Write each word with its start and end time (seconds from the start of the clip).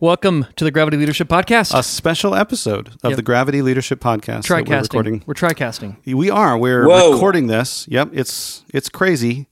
Welcome 0.00 0.46
to 0.56 0.64
the 0.64 0.70
Gravity 0.70 0.96
Leadership 0.96 1.28
Podcast. 1.28 1.78
a 1.78 1.82
special 1.82 2.34
episode 2.34 2.88
of 3.02 3.10
Yep. 3.10 3.16
the 3.16 3.22
Gravity 3.22 3.60
Leadership 3.60 4.00
Podcast. 4.00 4.48
that 4.48 4.50
We're 4.50 4.62
TriCasting. 4.64 4.82
recording. 4.82 5.22
We're 5.26 5.34
TriCasting. 5.34 5.96
We 6.14 6.30
are. 6.30 6.56
We're 6.56 6.88
Whoa. 6.88 7.12
recording 7.12 7.48
this. 7.48 7.86
Yep, 7.88 8.10
it's 8.14 8.64
it's 8.72 8.88
crazy 8.88 9.46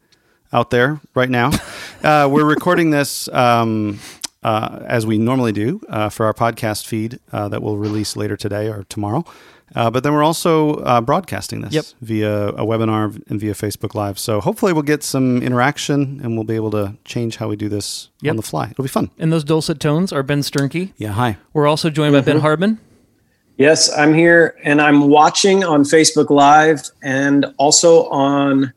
out 0.50 0.70
there 0.70 1.00
right 1.14 1.28
now. 1.28 1.50
uh, 2.02 2.28
we're 2.32 2.46
recording 2.46 2.88
this 2.91 3.28
um, 3.28 3.98
uh, 4.42 4.78
as 4.86 5.04
we 5.06 5.19
normally 5.19 5.52
do 5.52 5.82
uh, 5.91 6.08
for 6.08 6.24
our 6.24 6.32
podcast 6.32 6.86
feed 6.86 7.20
uh, 7.30 7.48
that 7.48 7.62
we'll 7.62 7.76
release 7.76 8.16
later 8.16 8.36
today 8.36 8.69
or 8.69 8.84
tomorrow. 8.88 9.26
Uh, 9.74 9.91
but 9.91 10.02
then 10.02 10.12
we're 10.12 10.22
also 10.24 10.74
uh, 10.77 11.00
broadcasting 11.00 11.61
this 11.61 11.72
Yep. 11.72 11.84
via 12.00 12.48
a 12.50 12.64
webinar 12.66 13.20
and 13.28 13.38
via 13.41 13.52
Facebook 13.52 13.94
Live. 13.94 14.19
So 14.19 14.41
hopefully 14.41 14.72
we'll 14.72 14.83
get 14.83 15.02
some 15.02 15.42
interaction 15.42 16.20
and 16.22 16.34
we'll 16.36 16.44
be 16.44 16.55
able 16.56 16.70
to 16.72 16.94
change 17.05 17.36
how 17.36 17.48
we 17.48 17.56
do 17.56 17.69
this 17.69 18.08
Yep. 18.22 18.30
on 18.33 18.36
the 18.36 18.42
fly. 18.42 18.69
It'll 18.70 18.83
be 18.84 18.88
fun. 18.88 19.10
And 19.19 19.33
those 19.33 19.44
dulcet 19.44 19.78
tones 19.80 20.12
are 20.12 20.22
Ben 20.22 20.41
Sternke. 20.41 20.92
Yeah. 20.97 21.12
Hi. 21.12 21.36
We're 21.52 21.66
also 21.66 21.91
joined 21.91 22.12
by 22.14 22.20
Ben 22.22 22.41
Hardman. 22.41 22.78
Yes, 23.56 23.91
I'm 23.92 24.14
here 24.14 24.55
and 24.62 24.80
I'm 24.80 25.08
watching 25.08 25.64
on 25.64 25.82
Facebook 25.82 26.30
Live 26.30 26.91
and 27.03 27.47
also 27.58 28.05
on 28.08 28.72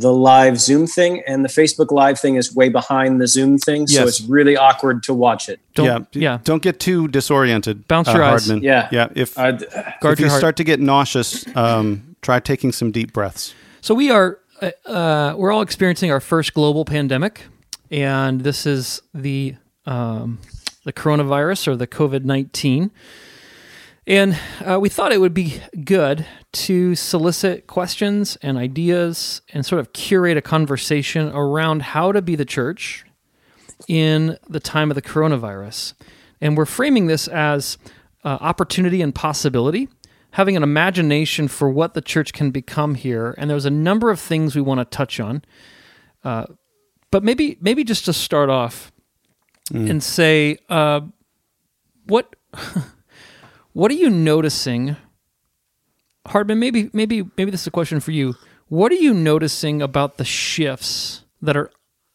the 0.00 0.12
live 0.12 0.58
Zoom 0.58 0.86
thing. 0.86 1.22
And 1.26 1.44
the 1.44 1.48
Facebook 1.48 1.90
Live 1.92 2.18
thing 2.18 2.36
is 2.36 2.54
way 2.54 2.68
behind 2.68 3.20
the 3.20 3.26
Zoom 3.26 3.58
thing. 3.58 3.86
So 3.86 4.00
Yes. 4.00 4.08
it's 4.08 4.20
really 4.28 4.56
awkward 4.56 5.02
to 5.04 5.14
watch 5.14 5.48
it. 5.48 5.60
Don't, 5.74 5.86
yeah, 6.12 6.20
yeah. 6.20 6.38
Don't 6.44 6.62
get 6.62 6.80
too 6.80 7.06
disoriented. 7.08 7.86
Bounce 7.86 8.08
uh, 8.08 8.12
your 8.12 8.22
eyes. 8.24 8.46
Hardman. 8.46 8.64
Yeah. 8.64 8.88
yeah. 8.90 9.08
If 9.14 9.38
Uh, 9.38 9.52
Guard 10.00 10.14
if 10.14 10.20
you 10.20 10.28
heart. 10.28 10.40
start 10.40 10.56
to 10.56 10.64
get 10.64 10.80
nauseous, 10.80 11.44
um, 11.56 12.16
try 12.22 12.40
taking 12.40 12.72
some 12.72 12.90
deep 12.90 13.12
breaths. 13.12 13.54
So 13.80 13.94
we 13.94 14.10
are 14.10 14.38
uh, 14.62 14.70
uh, 14.88 15.34
we're 15.36 15.52
all 15.52 15.62
experiencing 15.62 16.10
our 16.10 16.20
first 16.20 16.52
global 16.54 16.84
pandemic, 16.84 17.44
and 17.90 18.42
this 18.42 18.66
is 18.66 19.00
the 19.14 19.54
um, 19.86 20.38
the 20.84 20.92
coronavirus 20.92 21.68
or 21.68 21.76
the 21.76 21.86
COVID 21.86 22.24
nineteen. 22.24 22.90
And 24.06 24.38
uh, 24.66 24.80
we 24.80 24.88
thought 24.88 25.12
it 25.12 25.20
would 25.20 25.34
be 25.34 25.60
good 25.84 26.26
to 26.52 26.94
solicit 26.94 27.66
questions 27.66 28.36
and 28.42 28.56
ideas 28.56 29.42
and 29.52 29.64
sort 29.64 29.80
of 29.80 29.92
curate 29.92 30.36
a 30.36 30.42
conversation 30.42 31.28
around 31.28 31.82
how 31.82 32.12
to 32.12 32.22
be 32.22 32.34
the 32.34 32.44
church 32.44 33.04
in 33.88 34.38
the 34.48 34.60
time 34.60 34.90
of 34.90 34.94
the 34.94 35.02
coronavirus. 35.02 35.94
And 36.40 36.56
we're 36.56 36.64
framing 36.64 37.06
this 37.06 37.28
as 37.28 37.78
uh, 38.24 38.38
opportunity 38.40 39.02
and 39.02 39.14
possibility, 39.14 39.88
having 40.32 40.56
an 40.56 40.62
imagination 40.62 41.48
for 41.48 41.68
what 41.68 41.94
the 41.94 42.00
church 42.00 42.32
can 42.32 42.50
become 42.50 42.94
here. 42.94 43.34
And 43.36 43.50
there's 43.50 43.66
a 43.66 43.70
number 43.70 44.10
of 44.10 44.18
things 44.18 44.56
we 44.56 44.62
want 44.62 44.80
to 44.80 44.84
touch 44.84 45.20
on. 45.20 45.42
Uh, 46.24 46.46
but 47.10 47.22
maybe, 47.22 47.58
maybe 47.60 47.84
just 47.84 48.04
to 48.06 48.12
start 48.12 48.48
off 48.48 48.92
and 49.72 50.02
say, 50.02 50.58
uh, 50.68 51.00
what, 52.06 52.34
what 53.72 53.90
are 53.90 53.94
you 53.94 54.10
noticing? 54.10 54.96
Hardman, 56.26 56.58
maybe, 56.58 56.90
maybe, 56.92 57.24
maybe 57.36 57.50
this 57.50 57.62
is 57.62 57.66
a 57.66 57.70
question 57.70 58.00
for 58.00 58.10
you. 58.10 58.34
What 58.68 58.92
are 58.92 58.96
you 58.96 59.14
noticing 59.14 59.82
about 59.82 60.16
the 60.16 60.24
shifts 60.24 61.24
that 61.42 61.56
are 61.56 61.70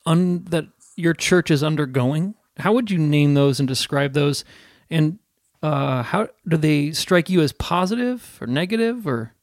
un, 0.06 0.46
that 0.46 0.66
your 0.96 1.14
church 1.14 1.52
is 1.52 1.64
undergoing? 1.64 2.36
How 2.58 2.74
would 2.74 2.90
you 2.90 2.98
name 2.98 3.34
those 3.34 3.60
and 3.60 3.68
describe 3.68 4.14
those? 4.14 4.46
And 4.90 5.20
uh, 5.62 6.04
how 6.04 6.30
do 6.48 6.58
they 6.58 6.92
strike 6.92 7.30
you 7.30 7.42
as 7.42 7.52
positive 7.52 8.38
or 8.40 8.48
negative 8.48 9.06
or? 9.08 9.35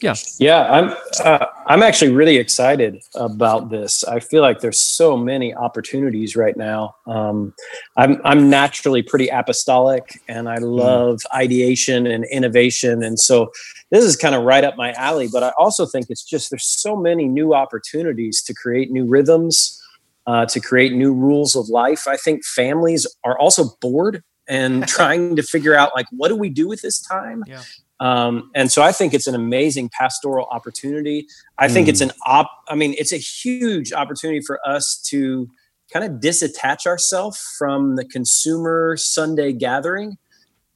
Yeah, 0.00 0.14
Yeah, 0.38 0.72
I'm 0.72 0.96
uh, 1.24 1.46
I'm 1.66 1.82
actually 1.82 2.12
really 2.12 2.36
excited 2.36 3.02
about 3.14 3.70
this. 3.70 4.04
I 4.04 4.20
feel 4.20 4.42
like 4.42 4.60
there's 4.60 4.80
so 4.80 5.16
many 5.16 5.54
opportunities 5.54 6.36
right 6.36 6.56
now. 6.56 6.94
Um, 7.06 7.54
I'm 7.96 8.20
I'm 8.24 8.48
naturally 8.48 9.02
pretty 9.02 9.28
apostolic, 9.28 10.20
and 10.28 10.48
I 10.48 10.56
love 10.58 11.20
ideation 11.34 12.06
and 12.06 12.24
innovation, 12.26 13.02
and 13.02 13.18
so 13.18 13.50
this 13.90 14.04
is 14.04 14.16
kind 14.16 14.34
of 14.34 14.44
right 14.44 14.64
up 14.64 14.76
my 14.76 14.92
alley. 14.92 15.28
But 15.32 15.42
I 15.42 15.52
also 15.58 15.84
think 15.84 16.06
it's 16.10 16.24
just 16.24 16.50
there's 16.50 16.66
so 16.66 16.96
many 16.96 17.26
new 17.26 17.54
opportunities 17.54 18.42
to 18.42 18.54
create 18.54 18.90
new 18.90 19.04
rhythms, 19.04 19.80
uh, 20.26 20.46
to 20.46 20.60
create 20.60 20.92
new 20.92 21.12
rules 21.12 21.56
of 21.56 21.68
life. 21.68 22.06
I 22.06 22.16
think 22.16 22.44
families 22.44 23.06
are 23.24 23.38
also 23.38 23.76
bored 23.80 24.22
and 24.46 24.86
trying 24.96 25.36
to 25.36 25.42
figure 25.42 25.74
out 25.74 25.90
like 25.96 26.06
what 26.10 26.28
do 26.28 26.36
we 26.36 26.48
do 26.48 26.68
with 26.68 26.82
this 26.82 27.00
time 27.00 27.44
Yeah. 27.46 27.62
Um, 28.00 28.50
and 28.54 28.70
so 28.70 28.82
I 28.82 28.92
think 28.92 29.12
it's 29.14 29.26
an 29.26 29.34
amazing 29.34 29.90
pastoral 29.90 30.46
opportunity. 30.50 31.26
I 31.58 31.68
think 31.68 31.88
it's 31.88 32.00
an 32.00 32.12
op. 32.26 32.50
I 32.68 32.74
mean, 32.74 32.94
it's 32.96 33.12
a 33.12 33.16
huge 33.16 33.92
opportunity 33.92 34.40
for 34.40 34.60
us 34.66 35.00
to 35.08 35.48
kind 35.92 36.04
of 36.04 36.20
disattach 36.20 36.86
ourselves 36.86 37.40
from 37.58 37.96
the 37.96 38.04
consumer 38.04 38.96
Sunday 38.96 39.52
gathering. 39.52 40.18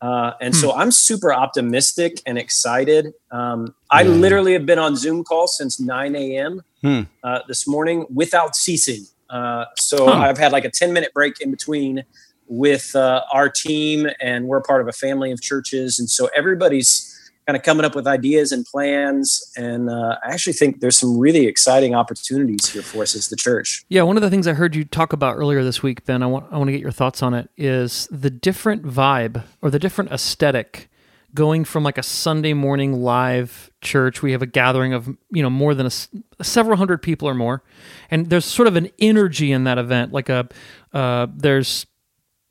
Uh, 0.00 0.32
and 0.40 0.56
so 0.56 0.72
I'm 0.72 0.90
super 0.90 1.32
optimistic 1.32 2.20
and 2.26 2.36
excited. 2.36 3.12
Um, 3.30 3.72
I 3.88 4.02
literally 4.02 4.52
have 4.54 4.66
been 4.66 4.80
on 4.80 4.96
Zoom 4.96 5.22
calls 5.22 5.56
since 5.56 5.78
9 5.78 6.16
a.m. 6.16 6.62
Hmm. 6.80 7.02
Uh, 7.22 7.40
this 7.46 7.68
morning 7.68 8.06
without 8.12 8.56
ceasing. 8.56 9.04
Uh, 9.30 9.66
so 9.78 10.08
I've 10.08 10.38
had 10.38 10.50
like 10.50 10.64
a 10.64 10.70
10 10.70 10.92
minute 10.92 11.14
break 11.14 11.40
in 11.40 11.52
between 11.52 12.02
with 12.48 12.96
uh, 12.96 13.22
our 13.32 13.48
team, 13.48 14.08
and 14.20 14.46
we're 14.46 14.60
part 14.60 14.80
of 14.80 14.88
a 14.88 14.92
family 14.92 15.30
of 15.30 15.40
churches. 15.40 16.00
And 16.00 16.10
so 16.10 16.28
everybody's 16.36 17.11
kind 17.46 17.56
of 17.56 17.62
coming 17.62 17.84
up 17.84 17.94
with 17.94 18.06
ideas 18.06 18.52
and 18.52 18.64
plans. 18.64 19.42
And 19.56 19.90
uh, 19.90 20.16
I 20.24 20.32
actually 20.32 20.52
think 20.52 20.80
there's 20.80 20.96
some 20.96 21.18
really 21.18 21.46
exciting 21.46 21.94
opportunities 21.94 22.68
here 22.68 22.82
for 22.82 23.02
us 23.02 23.14
as 23.14 23.28
the 23.28 23.36
church. 23.36 23.84
yeah. 23.88 24.02
One 24.02 24.16
of 24.16 24.22
the 24.22 24.30
things 24.30 24.46
I 24.46 24.52
heard 24.52 24.74
you 24.76 24.84
talk 24.84 25.12
about 25.12 25.36
earlier 25.36 25.64
this 25.64 25.82
week, 25.82 26.04
Ben, 26.04 26.22
I 26.22 26.26
want 26.26 26.46
I 26.52 26.58
want 26.58 26.68
to 26.68 26.72
get 26.72 26.80
your 26.80 26.92
thoughts 26.92 27.22
on 27.22 27.34
it. 27.34 27.50
Is 27.56 28.08
the 28.10 28.30
different 28.30 28.84
vibe 28.84 29.42
or 29.60 29.70
the 29.70 29.78
different 29.78 30.12
aesthetic 30.12 30.88
going 31.34 31.64
from 31.64 31.82
like 31.82 31.96
a 31.96 32.02
Sunday 32.02 32.52
morning 32.52 33.02
live 33.02 33.70
church? 33.80 34.22
We 34.22 34.32
have 34.32 34.42
a 34.42 34.46
gathering 34.46 34.92
of 34.92 35.08
you 35.30 35.42
know 35.42 35.50
more 35.50 35.74
than 35.74 35.86
a 35.86 36.44
several 36.44 36.76
hundred 36.76 37.02
people 37.02 37.28
or 37.28 37.34
more, 37.34 37.62
and 38.10 38.30
there's 38.30 38.44
sort 38.44 38.68
of 38.68 38.76
an 38.76 38.90
energy 38.98 39.50
in 39.52 39.64
that 39.64 39.78
event. 39.78 40.12
Like 40.12 40.28
a 40.28 40.48
uh, 40.92 41.26
there's 41.34 41.86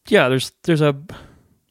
yeah 0.08 0.28
there's 0.30 0.52
there's 0.64 0.82
a 0.82 0.96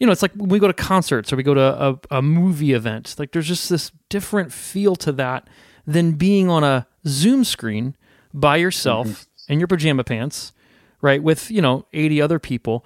you 0.01 0.07
know 0.07 0.13
it's 0.13 0.23
like 0.23 0.33
when 0.33 0.49
we 0.49 0.59
go 0.59 0.67
to 0.67 0.75
concerts 0.75 1.33
or 1.33 1.37
we 1.37 1.45
go 1.45 1.55
to 1.55 1.61
a, 1.61 1.99
a 2.11 2.23
movie 2.23 2.73
event 2.73 3.15
like 3.19 3.31
there's 3.31 3.47
just 3.47 3.71
this 3.71 3.93
different 4.09 4.53
feel 4.53 4.97
to 4.97 5.13
that 5.13 5.49
than 5.87 6.13
being 6.13 6.51
on 6.51 6.65
a 6.65 6.87
zoom 7.07 7.45
screen 7.45 7.97
by 8.35 8.57
yourself 8.57 9.07
mm-hmm. 9.07 9.53
in 9.53 9.61
your 9.61 9.69
pajama 9.69 10.03
pants 10.03 10.53
right 11.01 11.23
with 11.23 11.51
you 11.51 11.63
know 11.63 11.87
80 11.93 12.21
other 12.21 12.39
people 12.41 12.85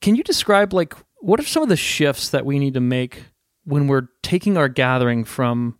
can 0.00 0.14
you 0.16 0.24
describe 0.24 0.72
like 0.72 0.94
what 1.18 1.38
are 1.38 1.44
some 1.44 1.62
of 1.62 1.68
the 1.68 1.76
shifts 1.76 2.30
that 2.30 2.46
we 2.46 2.58
need 2.58 2.74
to 2.74 2.80
make 2.80 3.24
when 3.64 3.86
we're 3.86 4.08
taking 4.22 4.56
our 4.56 4.68
gathering 4.68 5.24
from 5.24 5.78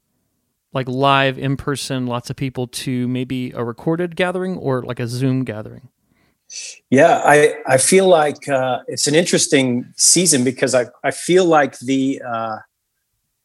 like 0.73 0.89
live 0.89 1.39
in 1.39 1.57
person, 1.57 2.07
lots 2.07 2.31
of 2.31 2.37
people 2.37 2.69
to 2.69 3.09
maybe 3.09 3.51
a 3.53 3.65
recorded 3.65 4.15
gathering 4.17 4.57
or 4.57 4.83
like 4.83 5.01
a 5.01 5.09
Zoom 5.09 5.45
gathering? 5.45 5.89
Yeah, 6.91 7.23
I, 7.25 7.55
I 7.67 7.79
feel 7.79 8.09
like 8.09 8.49
uh, 8.49 8.81
it's 8.89 9.07
an 9.07 9.15
interesting 9.15 9.93
season 9.97 10.45
because 10.45 10.75
I, 10.75 10.87
I 11.05 11.13
feel 11.13 11.45
like 11.45 11.79
the 11.79 12.21
uh, 12.27 12.59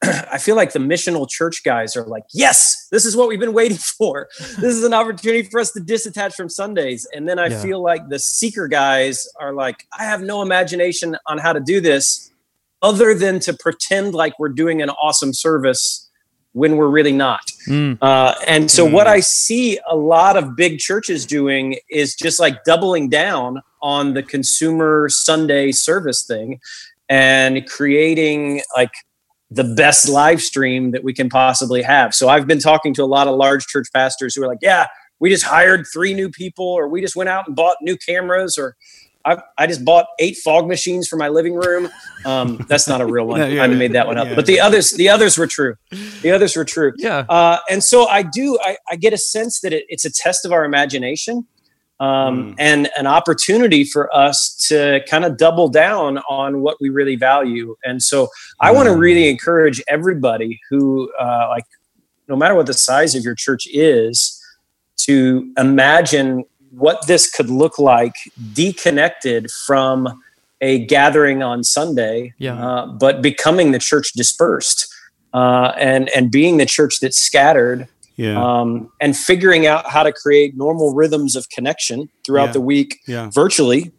I 0.31 0.37
feel 0.37 0.55
like 0.55 0.73
the 0.73 0.79
missional 0.79 1.29
church 1.29 1.63
guys 1.63 1.95
are 1.95 2.05
like, 2.05 2.23
yes, 2.33 2.87
this 2.91 3.05
is 3.05 3.15
what 3.15 3.27
we've 3.27 3.39
been 3.39 3.53
waiting 3.53 3.77
for. 3.97 4.27
This 4.39 4.75
is 4.75 4.83
an 4.83 4.93
opportunity 4.93 5.43
for 5.43 5.59
us 5.59 5.71
to 5.73 5.79
disattach 5.79 6.33
from 6.33 6.49
Sundays. 6.49 7.07
And 7.13 7.27
then 7.27 7.39
I 7.39 7.47
yeah. 7.47 7.61
feel 7.61 7.81
like 7.81 8.09
the 8.09 8.19
seeker 8.19 8.67
guys 8.67 9.27
are 9.39 9.53
like, 9.53 9.85
I 9.97 10.03
have 10.03 10.21
no 10.21 10.41
imagination 10.41 11.17
on 11.25 11.37
how 11.37 11.53
to 11.53 11.59
do 11.59 11.81
this 11.81 12.31
other 12.81 13.13
than 13.13 13.39
to 13.39 13.53
pretend 13.53 14.13
like 14.13 14.37
we're 14.37 14.49
doing 14.49 14.81
an 14.81 14.89
awesome 14.89 15.33
service 15.33 16.04
when 16.55 16.77
we're 16.77 16.87
really 16.87 17.11
not. 17.11 17.41
Mm. 17.67 17.97
Uh, 18.01 18.33
and 18.47 18.71
so, 18.71 18.87
mm. 18.87 18.93
what 18.93 19.07
I 19.07 19.19
see 19.19 19.77
a 19.89 19.95
lot 19.95 20.37
of 20.37 20.55
big 20.55 20.79
churches 20.79 21.25
doing 21.25 21.77
is 21.89 22.15
just 22.15 22.39
like 22.39 22.63
doubling 22.63 23.09
down 23.09 23.61
on 23.81 24.13
the 24.13 24.23
consumer 24.23 25.09
Sunday 25.09 25.73
service 25.73 26.25
thing 26.25 26.61
and 27.09 27.67
creating 27.67 28.61
like 28.75 28.93
the 29.51 29.65
best 29.65 30.07
live 30.07 30.41
stream 30.41 30.91
that 30.91 31.03
we 31.03 31.13
can 31.13 31.29
possibly 31.29 31.81
have. 31.81 32.15
So 32.15 32.29
I've 32.29 32.47
been 32.47 32.59
talking 32.59 32.93
to 32.93 33.03
a 33.03 33.05
lot 33.05 33.27
of 33.27 33.35
large 33.35 33.67
church 33.67 33.87
pastors 33.93 34.33
who 34.33 34.43
are 34.43 34.47
like, 34.47 34.59
yeah, 34.61 34.87
we 35.19 35.29
just 35.29 35.43
hired 35.43 35.85
three 35.91 36.13
new 36.13 36.29
people, 36.29 36.65
or 36.65 36.87
we 36.87 37.01
just 37.01 37.17
went 37.17 37.29
out 37.29 37.47
and 37.47 37.55
bought 37.55 37.77
new 37.81 37.97
cameras, 37.97 38.57
or 38.57 38.77
I, 39.25 39.41
I 39.57 39.67
just 39.67 39.83
bought 39.83 40.05
eight 40.19 40.37
fog 40.37 40.67
machines 40.67 41.07
for 41.07 41.17
my 41.17 41.29
living 41.29 41.55
room. 41.55 41.89
Um, 42.25 42.63
that's 42.69 42.87
not 42.87 43.01
a 43.01 43.05
real 43.05 43.25
one. 43.25 43.51
yeah, 43.51 43.63
I 43.63 43.67
made 43.67 43.93
that 43.93 44.05
one 44.05 44.17
up. 44.17 44.27
Yeah, 44.27 44.35
but 44.35 44.45
the 44.45 44.59
others, 44.59 44.91
the 44.91 45.09
others 45.09 45.37
were 45.37 45.47
true. 45.47 45.75
The 46.21 46.31
others 46.31 46.55
were 46.55 46.65
true. 46.65 46.93
Yeah. 46.97 47.25
Uh, 47.27 47.57
and 47.69 47.83
so 47.83 48.07
I 48.07 48.21
do. 48.21 48.57
I, 48.61 48.77
I 48.89 48.95
get 48.95 49.13
a 49.13 49.17
sense 49.17 49.61
that 49.61 49.73
it, 49.73 49.85
it's 49.89 50.05
a 50.05 50.11
test 50.11 50.45
of 50.45 50.51
our 50.51 50.63
imagination 50.63 51.47
um, 51.99 52.07
mm. 52.51 52.55
and 52.59 52.89
an 52.97 53.07
opportunity 53.07 53.83
for 53.83 54.15
us 54.15 54.55
to 54.67 55.01
kind 55.09 55.25
of 55.25 55.37
double 55.37 55.69
down 55.69 56.19
on 56.29 56.61
what 56.61 56.77
we 56.79 56.89
really 56.89 57.15
value. 57.15 57.75
And 57.83 58.03
so 58.03 58.29
I 58.61 58.71
mm. 58.71 58.75
want 58.75 58.89
to 58.89 58.95
really 58.95 59.29
encourage 59.29 59.81
everybody 59.87 60.59
who, 60.69 61.11
uh, 61.19 61.47
like, 61.49 61.65
no 62.27 62.35
matter 62.35 62.55
what 62.55 62.65
the 62.67 62.73
size 62.73 63.15
of 63.15 63.23
your 63.23 63.35
church 63.35 63.67
is, 63.71 64.41
to 64.97 65.51
imagine 65.57 66.43
what 66.77 67.07
this 67.07 67.29
could 67.29 67.49
look 67.49 67.79
like 67.79 68.13
deconnected 68.53 69.49
from 69.51 70.21
a 70.61 70.85
gathering 70.85 71.43
on 71.43 71.63
Sunday, 71.63 72.33
yeah. 72.37 72.65
uh, 72.65 72.87
but 72.87 73.21
becoming 73.21 73.71
the 73.71 73.79
church 73.79 74.13
dispersed. 74.13 74.91
Uh, 75.33 75.73
and 75.77 76.07
and 76.15 76.31
being 76.31 76.55
the 76.55 76.65
church 76.65 77.01
that's 77.01 77.17
scattered 77.17 77.89
yeah. 78.15 78.41
um, 78.41 78.89
and 79.01 79.17
figuring 79.17 79.67
out 79.67 79.89
how 79.89 80.01
to 80.01 80.13
create 80.13 80.55
normal 80.55 80.93
rhythms 80.93 81.35
of 81.35 81.49
connection 81.49 82.09
throughout 82.25 82.45
yeah. 82.45 82.51
the 82.53 82.61
week 82.61 82.99
yeah. 83.05 83.29
virtually 83.33 83.91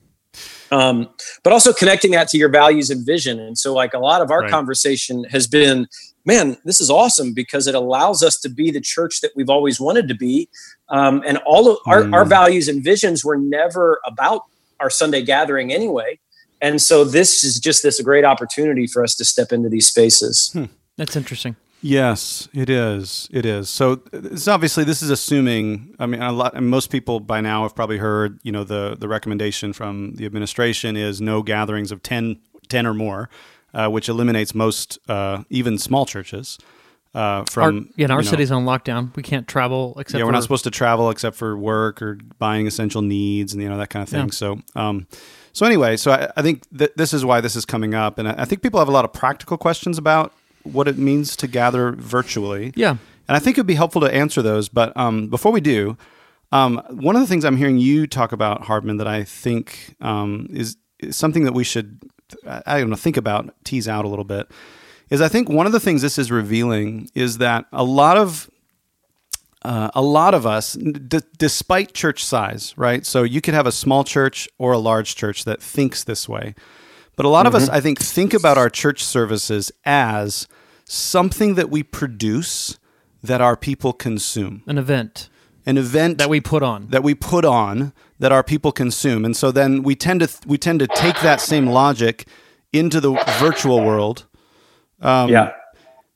um, 0.70 1.08
but 1.44 1.52
also 1.52 1.74
connecting 1.74 2.10
that 2.12 2.28
to 2.28 2.38
your 2.38 2.48
values 2.48 2.88
and 2.88 3.04
vision 3.04 3.38
and 3.38 3.58
so 3.58 3.74
like 3.74 3.92
a 3.92 3.98
lot 3.98 4.22
of 4.22 4.30
our 4.30 4.40
right. 4.42 4.50
conversation 4.50 5.24
has 5.24 5.46
been 5.46 5.86
man 6.26 6.56
this 6.64 6.80
is 6.80 6.90
awesome 6.90 7.32
because 7.32 7.66
it 7.66 7.74
allows 7.74 8.22
us 8.22 8.38
to 8.38 8.48
be 8.48 8.70
the 8.70 8.80
church 8.80 9.20
that 9.20 9.30
we've 9.34 9.50
always 9.50 9.80
wanted 9.80 10.08
to 10.08 10.14
be 10.14 10.48
um, 10.88 11.22
and 11.26 11.38
all 11.46 11.70
of 11.70 11.78
our, 11.86 12.02
mm. 12.02 12.12
our 12.12 12.24
values 12.24 12.68
and 12.68 12.84
visions 12.84 13.24
were 13.24 13.36
never 13.36 14.00
about 14.04 14.42
our 14.80 14.90
sunday 14.90 15.22
gathering 15.22 15.72
anyway 15.72 16.18
and 16.60 16.82
so 16.82 17.04
this 17.04 17.44
is 17.44 17.58
just 17.58 17.82
this 17.82 18.00
great 18.00 18.24
opportunity 18.24 18.86
for 18.86 19.02
us 19.02 19.14
to 19.14 19.24
step 19.24 19.52
into 19.52 19.68
these 19.68 19.88
spaces 19.88 20.50
hmm. 20.52 20.64
that's 20.96 21.16
interesting 21.16 21.56
Yes, 21.82 22.48
it 22.52 22.70
is. 22.70 23.28
It 23.30 23.44
is. 23.44 23.68
So 23.68 24.02
it's 24.12 24.48
obviously 24.48 24.82
this 24.82 25.02
is 25.02 25.10
assuming. 25.10 25.94
I 25.98 26.06
mean, 26.06 26.22
a 26.22 26.32
lot. 26.32 26.54
And 26.54 26.68
most 26.68 26.90
people 26.90 27.20
by 27.20 27.40
now 27.40 27.62
have 27.62 27.76
probably 27.76 27.98
heard. 27.98 28.40
You 28.42 28.50
know, 28.50 28.64
the 28.64 28.96
the 28.98 29.06
recommendation 29.06 29.72
from 29.72 30.14
the 30.14 30.26
administration 30.26 30.96
is 30.96 31.20
no 31.20 31.42
gatherings 31.42 31.92
of 31.92 32.02
10, 32.02 32.40
10 32.68 32.86
or 32.86 32.94
more, 32.94 33.28
uh, 33.76 33.88
which 33.88 34.08
eliminates 34.08 34.54
most 34.54 34.98
uh, 35.08 35.44
even 35.50 35.78
small 35.78 36.06
churches. 36.06 36.58
Uh, 37.14 37.44
from 37.44 37.76
our, 37.76 37.84
yeah, 37.96 38.12
our 38.12 38.22
city's 38.22 38.50
on 38.50 38.66
lockdown. 38.66 39.14
We 39.16 39.22
can't 39.22 39.48
travel 39.48 39.96
except. 39.98 40.18
Yeah, 40.18 40.26
we're 40.26 40.32
not 40.32 40.42
supposed 40.42 40.64
to 40.64 40.70
travel 40.70 41.08
except 41.08 41.36
for 41.36 41.56
work 41.56 42.02
or 42.02 42.18
buying 42.38 42.66
essential 42.66 43.00
needs 43.00 43.54
and 43.54 43.62
you 43.62 43.68
know 43.68 43.78
that 43.78 43.88
kind 43.88 44.02
of 44.02 44.08
thing. 44.08 44.26
Yeah. 44.26 44.32
So, 44.32 44.58
um, 44.74 45.06
so 45.54 45.64
anyway, 45.64 45.96
so 45.96 46.10
I, 46.10 46.30
I 46.36 46.42
think 46.42 46.64
that 46.72 46.96
this 46.98 47.14
is 47.14 47.24
why 47.24 47.40
this 47.40 47.56
is 47.56 47.64
coming 47.64 47.94
up, 47.94 48.18
and 48.18 48.28
I, 48.28 48.42
I 48.42 48.44
think 48.44 48.60
people 48.60 48.80
have 48.80 48.88
a 48.88 48.92
lot 48.92 49.06
of 49.06 49.14
practical 49.14 49.56
questions 49.56 49.96
about 49.96 50.32
what 50.72 50.88
it 50.88 50.98
means 50.98 51.36
to 51.36 51.46
gather 51.46 51.92
virtually. 51.92 52.72
Yeah. 52.76 52.96
And 53.28 53.36
I 53.36 53.38
think 53.38 53.56
it 53.56 53.60
would 53.60 53.66
be 53.66 53.74
helpful 53.74 54.00
to 54.02 54.12
answer 54.12 54.42
those. 54.42 54.68
But 54.68 54.96
um, 54.96 55.28
before 55.28 55.52
we 55.52 55.60
do, 55.60 55.96
um, 56.52 56.82
one 56.90 57.16
of 57.16 57.22
the 57.22 57.26
things 57.26 57.44
I'm 57.44 57.56
hearing 57.56 57.78
you 57.78 58.06
talk 58.06 58.32
about, 58.32 58.62
Hardman, 58.62 58.98
that 58.98 59.08
I 59.08 59.24
think 59.24 59.96
um, 60.00 60.48
is, 60.50 60.76
is, 61.00 61.16
something 61.16 61.44
that 61.44 61.52
we 61.52 61.64
should, 61.64 62.00
I 62.44 62.78
don't 62.80 62.90
know, 62.90 62.96
think 62.96 63.16
about, 63.16 63.54
tease 63.64 63.88
out 63.88 64.04
a 64.04 64.08
little 64.08 64.24
bit, 64.24 64.50
is 65.10 65.20
I 65.20 65.28
think 65.28 65.48
one 65.48 65.66
of 65.66 65.72
the 65.72 65.80
things 65.80 66.02
this 66.02 66.18
is 66.18 66.30
revealing 66.30 67.08
is 67.14 67.38
that 67.38 67.66
a 67.72 67.84
lot 67.84 68.16
of 68.16 68.50
uh, 69.62 69.90
a 69.94 70.02
lot 70.02 70.32
of 70.32 70.46
us, 70.46 70.74
d- 70.74 71.20
despite 71.38 71.92
church 71.92 72.24
size, 72.24 72.72
right? 72.76 73.04
So 73.04 73.24
you 73.24 73.40
could 73.40 73.54
have 73.54 73.66
a 73.66 73.72
small 73.72 74.04
church 74.04 74.48
or 74.58 74.72
a 74.72 74.78
large 74.78 75.16
church 75.16 75.44
that 75.44 75.60
thinks 75.60 76.04
this 76.04 76.28
way. 76.28 76.54
But 77.16 77.26
a 77.26 77.28
lot 77.28 77.46
mm-hmm. 77.46 77.56
of 77.56 77.62
us, 77.62 77.68
I 77.68 77.80
think, 77.80 77.98
think 77.98 78.32
about 78.32 78.58
our 78.58 78.70
church 78.70 79.02
services 79.02 79.72
as 79.84 80.46
something 80.84 81.56
that 81.56 81.68
we 81.68 81.82
produce 81.82 82.78
that 83.24 83.40
our 83.40 83.56
people 83.56 83.92
consume. 83.92 84.62
An 84.66 84.78
event. 84.78 85.28
An 85.64 85.78
event 85.78 86.18
that 86.18 86.30
we 86.30 86.40
put 86.40 86.62
on. 86.62 86.88
That 86.88 87.02
we 87.02 87.14
put 87.14 87.44
on 87.44 87.92
that 88.18 88.32
our 88.32 88.42
people 88.42 88.72
consume. 88.72 89.24
And 89.24 89.36
so 89.36 89.50
then 89.50 89.82
we 89.82 89.94
tend 89.94 90.20
to 90.20 90.28
we 90.46 90.58
tend 90.58 90.80
to 90.80 90.86
take 90.86 91.20
that 91.20 91.40
same 91.40 91.66
logic 91.66 92.26
into 92.72 93.00
the 93.00 93.12
virtual 93.38 93.82
world. 93.84 94.26
Um, 95.00 95.30
yeah. 95.30 95.52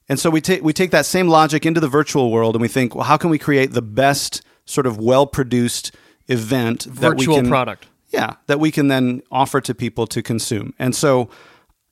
And 0.08 0.18
so 0.18 0.30
we 0.30 0.40
take 0.40 0.62
we 0.62 0.72
take 0.72 0.90
that 0.90 1.06
same 1.06 1.28
logic 1.28 1.66
into 1.66 1.80
the 1.80 1.88
virtual 1.88 2.30
world 2.30 2.54
and 2.54 2.62
we 2.62 2.68
think, 2.68 2.94
well, 2.94 3.04
how 3.04 3.16
can 3.16 3.30
we 3.30 3.38
create 3.38 3.72
the 3.72 3.82
best 3.82 4.42
sort 4.64 4.86
of 4.86 4.98
well 4.98 5.26
produced 5.26 5.94
event 6.28 6.84
virtual 6.84 7.10
that 7.10 7.16
we 7.16 7.26
can, 7.26 7.48
product? 7.48 7.86
Yeah, 8.08 8.34
that 8.46 8.58
we 8.58 8.70
can 8.70 8.88
then 8.88 9.22
offer 9.30 9.60
to 9.60 9.74
people 9.74 10.06
to 10.08 10.22
consume. 10.22 10.74
And 10.78 10.96
so 10.96 11.30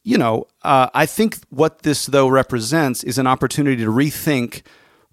you 0.09 0.17
know, 0.17 0.47
uh, 0.63 0.89
I 0.95 1.05
think 1.05 1.37
what 1.51 1.83
this 1.83 2.07
though 2.07 2.29
represents 2.29 3.05
is 3.05 3.19
an 3.19 3.27
opportunity 3.27 3.85
to 3.85 3.91
rethink 3.91 4.63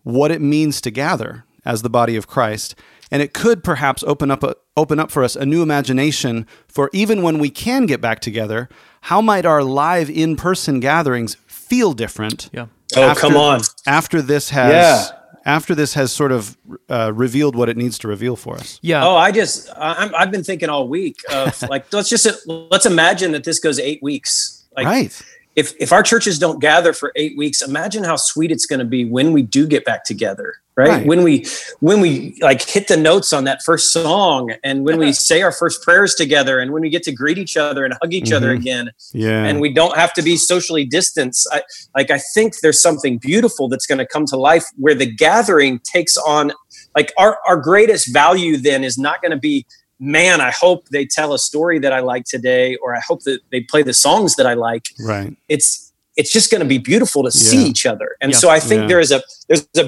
what 0.03 0.31
it 0.31 0.41
means 0.41 0.79
to 0.81 0.89
gather 0.91 1.43
as 1.65 1.81
the 1.81 1.89
body 1.89 2.15
of 2.15 2.27
Christ, 2.27 2.75
and 3.11 3.21
it 3.21 3.33
could 3.33 3.63
perhaps 3.63 4.03
open 4.03 4.31
up 4.31 4.43
a, 4.43 4.55
open 4.77 4.99
up 4.99 5.11
for 5.11 5.23
us 5.23 5.35
a 5.35 5.45
new 5.45 5.61
imagination 5.61 6.47
for 6.67 6.89
even 6.93 7.21
when 7.21 7.39
we 7.39 7.49
can 7.49 7.85
get 7.85 8.01
back 8.01 8.19
together. 8.19 8.69
How 9.01 9.21
might 9.21 9.45
our 9.45 9.63
live 9.63 10.09
in 10.09 10.35
person 10.35 10.79
gatherings 10.79 11.35
feel 11.47 11.93
different? 11.93 12.49
Yeah. 12.51 12.67
Oh, 12.95 13.03
after, 13.03 13.21
come 13.21 13.35
on! 13.35 13.61
After 13.87 14.21
this 14.21 14.49
has. 14.49 14.71
Yeah 14.71 15.19
after 15.47 15.75
this 15.75 15.93
has 15.93 16.11
sort 16.11 16.31
of 16.31 16.57
uh, 16.89 17.11
revealed 17.13 17.55
what 17.55 17.69
it 17.69 17.77
needs 17.77 17.99
to 17.99 18.07
reveal 18.07 18.35
for 18.35 18.55
us. 18.55 18.79
Yeah. 18.81 19.05
Oh, 19.05 19.15
I 19.15 19.31
just 19.31 19.69
i 19.77 20.09
have 20.17 20.31
been 20.31 20.43
thinking 20.43 20.69
all 20.69 20.87
week 20.87 21.17
of 21.31 21.61
like 21.69 21.85
let's 21.93 22.09
just 22.09 22.27
let's 22.47 22.87
imagine 22.87 23.31
that 23.33 23.43
this 23.43 23.59
goes 23.59 23.77
eight 23.77 24.01
weeks 24.01 24.65
like, 24.75 24.85
right. 24.85 25.21
If 25.55 25.73
if 25.79 25.93
our 25.93 26.03
churches 26.03 26.37
don't 26.37 26.59
gather 26.59 26.91
for 26.91 27.13
eight 27.15 27.37
weeks, 27.37 27.61
imagine 27.61 28.03
how 28.03 28.17
sweet 28.17 28.51
it's 28.51 28.65
going 28.65 28.79
to 28.79 28.85
be 28.85 29.05
when 29.05 29.31
we 29.31 29.41
do 29.41 29.65
get 29.65 29.85
back 29.85 30.03
together. 30.03 30.55
Right? 30.77 30.89
right? 30.89 31.07
When 31.07 31.23
we 31.23 31.45
when 31.79 32.01
we 32.01 32.37
like 32.41 32.61
hit 32.61 32.87
the 32.89 32.97
notes 32.97 33.31
on 33.31 33.45
that 33.45 33.63
first 33.63 33.93
song, 33.93 34.53
and 34.63 34.83
when 34.83 34.97
we 34.97 35.13
say 35.13 35.41
our 35.41 35.51
first 35.51 35.81
prayers 35.81 36.15
together, 36.15 36.59
and 36.59 36.71
when 36.71 36.81
we 36.81 36.89
get 36.89 37.03
to 37.03 37.13
greet 37.13 37.37
each 37.37 37.55
other 37.55 37.85
and 37.85 37.93
hug 38.01 38.13
each 38.13 38.25
mm-hmm. 38.25 38.35
other 38.35 38.51
again, 38.51 38.91
yeah, 39.13 39.45
and 39.45 39.61
we 39.61 39.73
don't 39.73 39.95
have 39.95 40.13
to 40.15 40.21
be 40.21 40.35
socially 40.35 40.85
distanced. 40.85 41.47
I, 41.51 41.63
like 41.95 42.11
I 42.11 42.19
think 42.33 42.59
there's 42.59 42.81
something 42.81 43.17
beautiful 43.17 43.69
that's 43.69 43.85
going 43.85 43.99
to 43.99 44.05
come 44.05 44.25
to 44.27 44.37
life 44.37 44.65
where 44.75 44.95
the 44.95 45.05
gathering 45.05 45.79
takes 45.79 46.17
on 46.17 46.51
like 46.95 47.13
our 47.17 47.39
our 47.47 47.57
greatest 47.57 48.11
value. 48.13 48.57
Then 48.57 48.83
is 48.83 48.97
not 48.97 49.21
going 49.21 49.31
to 49.31 49.37
be 49.37 49.65
man, 49.99 50.41
I 50.41 50.51
hope 50.51 50.89
they 50.89 51.05
tell 51.05 51.33
a 51.33 51.39
story 51.39 51.79
that 51.79 51.93
I 51.93 51.99
like 51.99 52.25
today, 52.25 52.75
or 52.77 52.95
I 52.95 52.99
hope 52.99 53.23
that 53.23 53.39
they 53.51 53.61
play 53.61 53.81
the 53.81 53.93
songs 53.93 54.35
that 54.35 54.45
I 54.45 54.53
like. 54.53 54.87
Right. 54.99 55.35
It's 55.47 55.93
it's 56.17 56.31
just 56.31 56.49
going 56.49 56.61
to 56.61 56.67
be 56.67 56.77
beautiful 56.77 57.23
to 57.23 57.31
yeah. 57.33 57.49
see 57.49 57.65
each 57.65 57.85
other. 57.85 58.15
And 58.21 58.31
yeah. 58.31 58.37
so 58.37 58.49
I 58.49 58.59
think 58.59 58.81
yeah. 58.81 58.87
there 58.87 58.99
is 58.99 59.11
a 59.11 59.21
there's 59.47 59.67
a 59.77 59.85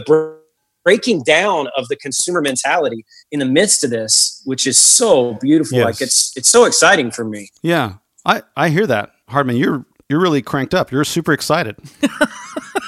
breaking 0.88 1.22
down 1.24 1.68
of 1.76 1.90
the 1.90 1.98
consumer 1.98 2.40
mentality 2.40 3.06
in 3.30 3.40
the 3.40 3.46
midst 3.46 3.84
of 3.84 3.90
this, 3.90 4.42
which 4.46 4.66
is 4.66 4.78
so 4.78 5.34
beautiful. 5.34 5.80
Yes. 5.80 5.86
Like 5.86 6.02
it's 6.02 6.38
it's 6.38 6.48
so 6.48 6.64
exciting 6.64 7.12
for 7.12 7.26
me. 7.26 7.50
Yeah, 7.62 7.96
I 8.26 8.44
I 8.56 8.70
hear 8.70 8.88
that, 8.88 9.12
Hardman. 9.28 9.58
You're 9.58 9.86
you're 10.08 10.22
really 10.22 10.42
cranked 10.42 10.74
up. 10.74 10.90
You're 10.90 11.04
super 11.04 11.34
excited. 11.34 11.76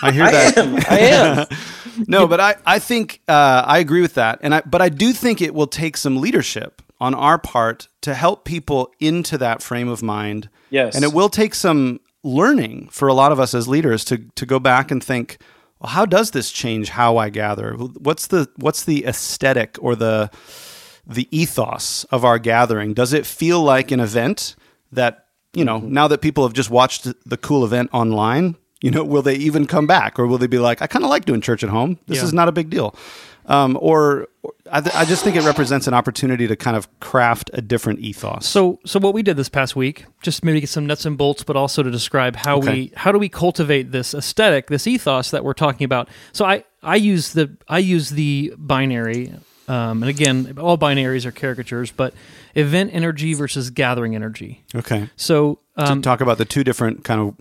I 0.01 0.13
hear 0.13 0.31
that. 0.31 0.57
I 0.57 0.61
am. 0.61 0.75
I 0.87 0.99
am. 0.99 1.47
no, 2.07 2.25
but 2.25 2.39
I 2.39 2.55
I 2.65 2.79
think 2.79 3.19
uh, 3.27 3.63
I 3.67 3.79
agree 3.79 4.01
with 4.01 4.13
that, 4.13 4.39
and 4.43 4.55
I 4.55 4.61
but 4.61 4.81
I 4.81 4.87
do 4.87 5.11
think 5.11 5.41
it 5.41 5.53
will 5.53 5.67
take 5.67 5.97
some 5.97 6.21
leadership 6.21 6.81
on 7.01 7.13
our 7.13 7.37
part 7.37 7.89
to 7.99 8.13
help 8.13 8.45
people 8.45 8.93
into 9.01 9.37
that 9.39 9.61
frame 9.61 9.89
of 9.89 10.01
mind. 10.01 10.47
Yes. 10.69 10.95
And 10.95 11.03
it 11.03 11.11
will 11.11 11.29
take 11.29 11.53
some 11.53 11.99
learning 12.23 12.87
for 12.91 13.09
a 13.09 13.13
lot 13.13 13.33
of 13.33 13.41
us 13.41 13.53
as 13.53 13.67
leaders 13.67 14.05
to 14.05 14.19
to 14.35 14.45
go 14.45 14.57
back 14.57 14.89
and 14.89 15.03
think, 15.03 15.37
well, 15.79 15.91
how 15.91 16.05
does 16.05 16.31
this 16.31 16.51
change 16.51 16.89
how 16.89 17.17
I 17.17 17.29
gather? 17.29 17.73
What's 17.73 18.27
the 18.27 18.49
what's 18.57 18.83
the 18.83 19.05
aesthetic 19.05 19.77
or 19.81 19.95
the 19.95 20.29
the 21.07 21.27
ethos 21.31 22.03
of 22.05 22.25
our 22.25 22.37
gathering? 22.37 22.93
Does 22.93 23.13
it 23.13 23.25
feel 23.25 23.61
like 23.61 23.91
an 23.91 23.99
event 23.99 24.55
that 24.91 25.25
you 25.53 25.63
know 25.63 25.79
mm-hmm. 25.79 25.93
now 25.93 26.07
that 26.07 26.21
people 26.21 26.43
have 26.43 26.53
just 26.53 26.69
watched 26.69 27.07
the 27.25 27.37
cool 27.37 27.63
event 27.63 27.89
online? 27.93 28.55
You 28.81 28.91
know, 28.91 29.03
will 29.03 29.21
they 29.21 29.35
even 29.35 29.65
come 29.65 29.87
back, 29.87 30.17
or 30.17 30.25
will 30.25 30.37
they 30.37 30.47
be 30.47 30.57
like, 30.59 30.81
I 30.81 30.87
kind 30.87 31.03
of 31.03 31.09
like 31.09 31.25
doing 31.25 31.41
church 31.41 31.63
at 31.65 31.69
home. 31.69 31.99
This 32.07 32.19
Yeah. 32.19 32.23
is 32.23 32.33
not 32.33 32.47
a 32.47 32.53
big 32.53 32.69
deal. 32.69 32.95
Um, 33.49 33.77
or 33.81 34.27
I, 34.71 34.79
th- 34.79 34.95
I 34.95 35.03
just 35.05 35.23
think 35.23 35.35
it 35.35 35.43
represents 35.43 35.87
an 35.87 35.93
opportunity 35.95 36.47
to 36.47 36.55
kind 36.55 36.77
of 36.77 36.87
craft 36.99 37.49
a 37.53 37.61
different 37.61 37.99
ethos. 37.99 38.45
So, 38.47 38.79
so 38.85 38.99
what 38.99 39.13
we 39.15 39.23
did 39.23 39.37
this 39.37 39.49
past 39.49 39.75
week, 39.75 40.05
just 40.21 40.43
maybe 40.45 40.61
get 40.61 40.69
some 40.69 40.85
nuts 40.85 41.03
and 41.05 41.17
bolts, 41.17 41.43
but 41.43 41.55
also 41.55 41.81
to 41.81 41.89
describe 41.89 42.35
how 42.35 42.59
Okay. 42.59 42.71
we 42.73 42.91
how 42.95 43.11
do 43.11 43.17
we 43.17 43.27
cultivate 43.27 43.91
this 43.91 44.13
aesthetic, 44.13 44.67
this 44.67 44.85
ethos 44.85 45.31
that 45.31 45.43
we're 45.43 45.53
talking 45.55 45.83
about. 45.85 46.07
So, 46.31 46.45
I 46.45 46.63
I 46.83 46.95
use 46.97 47.33
the 47.33 47.57
I 47.67 47.79
use 47.79 48.11
the 48.11 48.53
binary, 48.57 49.33
um, 49.67 50.03
and 50.03 50.09
again, 50.09 50.53
all 50.59 50.77
binaries 50.77 51.25
are 51.25 51.31
caricatures, 51.31 51.89
but 51.91 52.13
event 52.55 52.91
energy 52.93 53.33
versus 53.33 53.71
gathering 53.71 54.15
energy. 54.15 54.63
okay, 54.75 55.09
So, 55.15 55.59
um, 55.75 56.01
talk 56.03 56.21
about 56.21 56.37
the 56.37 56.45
two 56.45 56.63
different 56.63 57.03
kind 57.03 57.19
of 57.19 57.35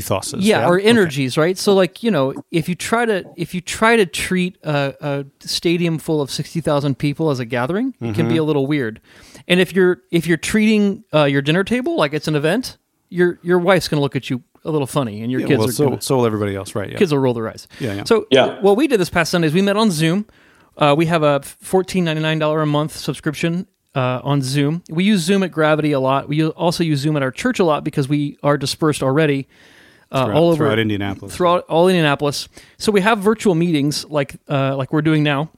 ethoses. 0.00 0.38
yeah, 0.40 0.66
or 0.68 0.78
Okay. 0.78 0.86
energies, 0.88 1.36
right? 1.36 1.56
So, 1.58 1.74
like 1.74 2.02
you 2.02 2.10
know, 2.10 2.34
if 2.50 2.68
you 2.68 2.74
try 2.74 3.04
to 3.06 3.24
if 3.36 3.54
you 3.54 3.60
try 3.60 3.96
to 3.96 4.06
treat 4.06 4.56
a, 4.62 4.94
a 5.00 5.24
stadium 5.46 5.98
full 5.98 6.20
of 6.20 6.30
sixty 6.30 6.60
thousand 6.60 6.98
people 6.98 7.30
as 7.30 7.38
a 7.40 7.44
gathering, 7.44 7.94
it 8.00 8.14
can 8.14 8.26
be 8.28 8.34
Mm-hmm. 8.34 8.38
a 8.40 8.42
little 8.42 8.66
weird. 8.66 9.00
And 9.48 9.60
if 9.60 9.72
you're 9.74 10.02
if 10.10 10.26
you're 10.26 10.36
treating 10.38 11.04
uh, 11.12 11.24
your 11.24 11.42
dinner 11.42 11.64
table 11.64 11.96
like 11.96 12.12
it's 12.14 12.28
an 12.28 12.34
event, 12.36 12.78
your 13.10 13.38
your 13.42 13.58
wife's 13.58 13.88
going 13.88 13.98
to 13.98 14.02
look 14.02 14.16
at 14.16 14.28
you 14.30 14.42
a 14.64 14.70
little 14.70 14.86
funny, 14.86 15.20
and 15.22 15.30
your 15.30 15.42
Yeah, 15.42 15.46
kids 15.48 15.58
well, 15.58 15.68
are 15.68 15.72
so, 15.72 15.84
gonna, 15.90 16.00
so 16.00 16.16
will 16.16 16.26
everybody 16.26 16.56
else, 16.56 16.74
right? 16.74 16.90
Yeah. 16.90 16.96
kids 16.96 17.12
will 17.12 17.18
roll 17.18 17.34
their 17.34 17.48
eyes. 17.50 17.68
Yeah, 17.80 17.94
yeah. 17.94 18.04
So 18.04 18.26
Yeah. 18.30 18.60
what 18.60 18.76
we 18.78 18.88
did 18.88 18.98
this 18.98 19.10
past 19.10 19.30
Sunday 19.30 19.48
is 19.48 19.52
we 19.54 19.60
met 19.62 19.76
on 19.76 19.90
Zoom. 19.90 20.24
Uh, 20.78 20.94
we 20.96 21.06
have 21.06 21.22
a 21.22 21.40
fourteen 21.42 22.04
ninety 22.04 22.22
nine 22.22 22.38
dollar 22.38 22.62
a 22.62 22.66
month 22.66 22.96
subscription 22.96 23.66
uh, 23.94 24.20
on 24.24 24.40
Zoom. 24.42 24.82
We 24.88 25.04
use 25.04 25.20
Zoom 25.20 25.42
at 25.42 25.52
Gravity 25.52 25.92
a 25.92 26.00
lot. 26.00 26.28
We 26.28 26.44
also 26.48 26.82
use 26.82 26.98
Zoom 27.00 27.16
at 27.16 27.22
our 27.22 27.30
church 27.30 27.60
a 27.60 27.64
lot 27.64 27.84
because 27.84 28.08
we 28.08 28.38
are 28.42 28.56
dispersed 28.56 29.02
already 29.02 29.46
uh, 30.14 30.24
Throughout- 30.24 30.36
all 30.38 30.48
over 30.48 30.56
throughout 30.56 30.78
Indianapolis. 30.78 31.34
Throughout 31.36 31.64
all 31.68 31.88
Indianapolis. 31.88 32.48
So 32.78 32.92
we 32.92 33.00
have 33.02 33.18
virtual 33.18 33.54
meetings 33.54 34.04
like 34.06 34.36
uh, 34.48 34.76
like 34.76 34.92
we're 34.92 35.02
doing 35.02 35.22
now, 35.22 35.50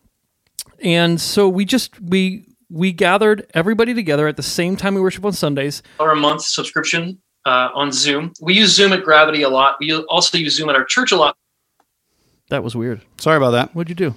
and 0.82 1.20
so 1.20 1.48
we 1.48 1.64
just 1.64 2.00
we 2.00 2.46
we 2.70 2.90
gathered 2.92 3.46
everybody 3.54 3.94
together 3.94 4.26
at 4.26 4.36
the 4.36 4.42
same 4.42 4.74
time 4.76 4.94
we 4.94 5.00
worship 5.00 5.24
on 5.24 5.32
Sundays. 5.32 5.82
Or 6.00 6.10
a 6.10 6.16
month 6.16 6.42
subscription 6.42 7.20
uh, 7.44 7.68
on 7.74 7.92
Zoom. 7.92 8.32
We 8.40 8.54
use 8.54 8.74
Zoom 8.74 8.92
at 8.92 9.04
Gravity 9.04 9.42
a 9.42 9.48
lot. 9.48 9.76
We 9.78 9.94
also 9.94 10.36
use 10.38 10.56
Zoom 10.56 10.68
at 10.70 10.74
our 10.74 10.84
church 10.84 11.12
a 11.12 11.16
lot. 11.16 11.36
That 12.48 12.64
was 12.64 12.74
weird. 12.74 13.02
Sorry 13.18 13.36
about 13.36 13.50
that. 13.50 13.74
What'd 13.74 13.88
you 13.88 13.94
do? 13.94 14.14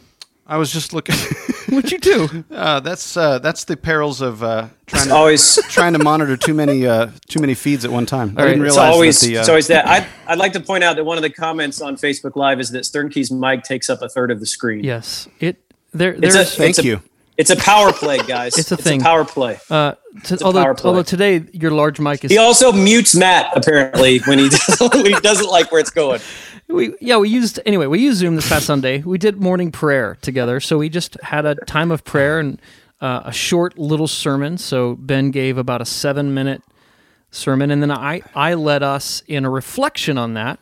I 0.47 0.57
was 0.57 0.71
just 0.71 0.93
looking. 0.93 1.15
What'd 1.69 1.91
you 1.91 1.99
do? 1.99 2.43
uh, 2.51 2.79
that's 2.79 3.15
uh, 3.17 3.39
that's 3.39 3.63
the 3.65 3.77
perils 3.77 4.21
of 4.21 4.43
uh, 4.43 4.67
trying 4.87 5.07
to 5.07 5.13
always 5.15 5.55
trying 5.69 5.93
to 5.93 5.99
monitor 6.03 6.35
too 6.37 6.53
many 6.53 6.85
uh, 6.87 7.09
too 7.27 7.39
many 7.39 7.53
feeds 7.53 7.85
at 7.85 7.91
one 7.91 8.05
time. 8.05 8.35
I 8.37 8.43
didn't 8.45 8.61
it's 8.65 8.75
realize 8.75 8.93
always 8.93 9.19
that 9.21 9.27
the, 9.27 9.37
uh, 9.37 9.39
it's 9.41 9.49
always 9.49 9.67
that. 9.67 9.87
I 9.87 10.07
I'd 10.27 10.37
like 10.39 10.53
to 10.53 10.59
point 10.59 10.83
out 10.83 10.95
that 10.95 11.03
one 11.05 11.17
of 11.17 11.23
the 11.23 11.29
comments 11.29 11.81
on 11.81 11.95
Facebook 11.97 12.35
Live 12.35 12.59
is 12.59 12.71
that 12.71 12.83
Sternke's 12.85 13.31
mic 13.31 13.63
takes 13.63 13.89
up 13.89 14.01
a 14.01 14.09
third 14.09 14.31
of 14.31 14.39
the 14.39 14.45
screen. 14.45 14.83
yes, 14.83 15.27
it 15.39 15.57
there. 15.93 16.13
It's 16.13 16.35
a- 16.35 16.45
Thank 16.45 16.69
it's 16.71 16.79
a- 16.79 16.83
you. 16.83 17.01
It's 17.37 17.51
a 17.51 17.55
power 17.55 17.93
play, 17.93 18.17
guys. 18.27 18.57
It's 18.57 18.69
a 18.73 18.75
thing. 18.75 18.99
power 18.99 19.23
play. 19.23 19.57
uh, 19.69 19.93
t- 20.25 20.35
a 20.35 20.43
although 20.43 20.61
power 20.61 20.75
play. 20.75 20.89
although 20.89 21.03
today 21.03 21.45
your 21.53 21.71
large 21.71 21.97
mic 21.97 22.25
is 22.25 22.31
He 22.31 22.37
also 22.37 22.73
mutes 22.73 23.15
Matt 23.15 23.55
apparently 23.55 24.19
when 24.27 24.39
he 24.39 24.49
doesn't, 24.67 24.93
when 24.93 25.05
he 25.05 25.13
doesn't 25.21 25.47
like 25.49 25.71
where 25.71 25.79
it's 25.79 25.89
going. 25.89 26.19
We 26.69 26.93
yeah 27.01 27.17
we 27.17 27.29
used 27.29 27.59
anyway 27.65 27.87
we 27.87 27.99
used 27.99 28.19
Zoom 28.19 28.35
this 28.35 28.47
past 28.47 28.65
Sunday. 28.65 28.99
We 29.01 29.17
did 29.17 29.41
morning 29.41 29.71
prayer 29.71 30.17
together, 30.21 30.59
so 30.59 30.77
we 30.77 30.89
just 30.89 31.19
had 31.21 31.45
a 31.45 31.55
time 31.55 31.91
of 31.91 32.03
prayer 32.03 32.39
and 32.39 32.61
uh, 33.01 33.21
a 33.25 33.31
short 33.31 33.77
little 33.77 34.07
sermon. 34.07 34.57
So 34.57 34.95
Ben 34.95 35.31
gave 35.31 35.57
about 35.57 35.81
a 35.81 35.85
seven 35.85 36.33
minute 36.33 36.61
sermon, 37.31 37.71
and 37.71 37.81
then 37.81 37.91
I 37.91 38.21
I 38.35 38.53
led 38.53 38.83
us 38.83 39.23
in 39.27 39.45
a 39.45 39.49
reflection 39.49 40.17
on 40.17 40.33
that. 40.35 40.59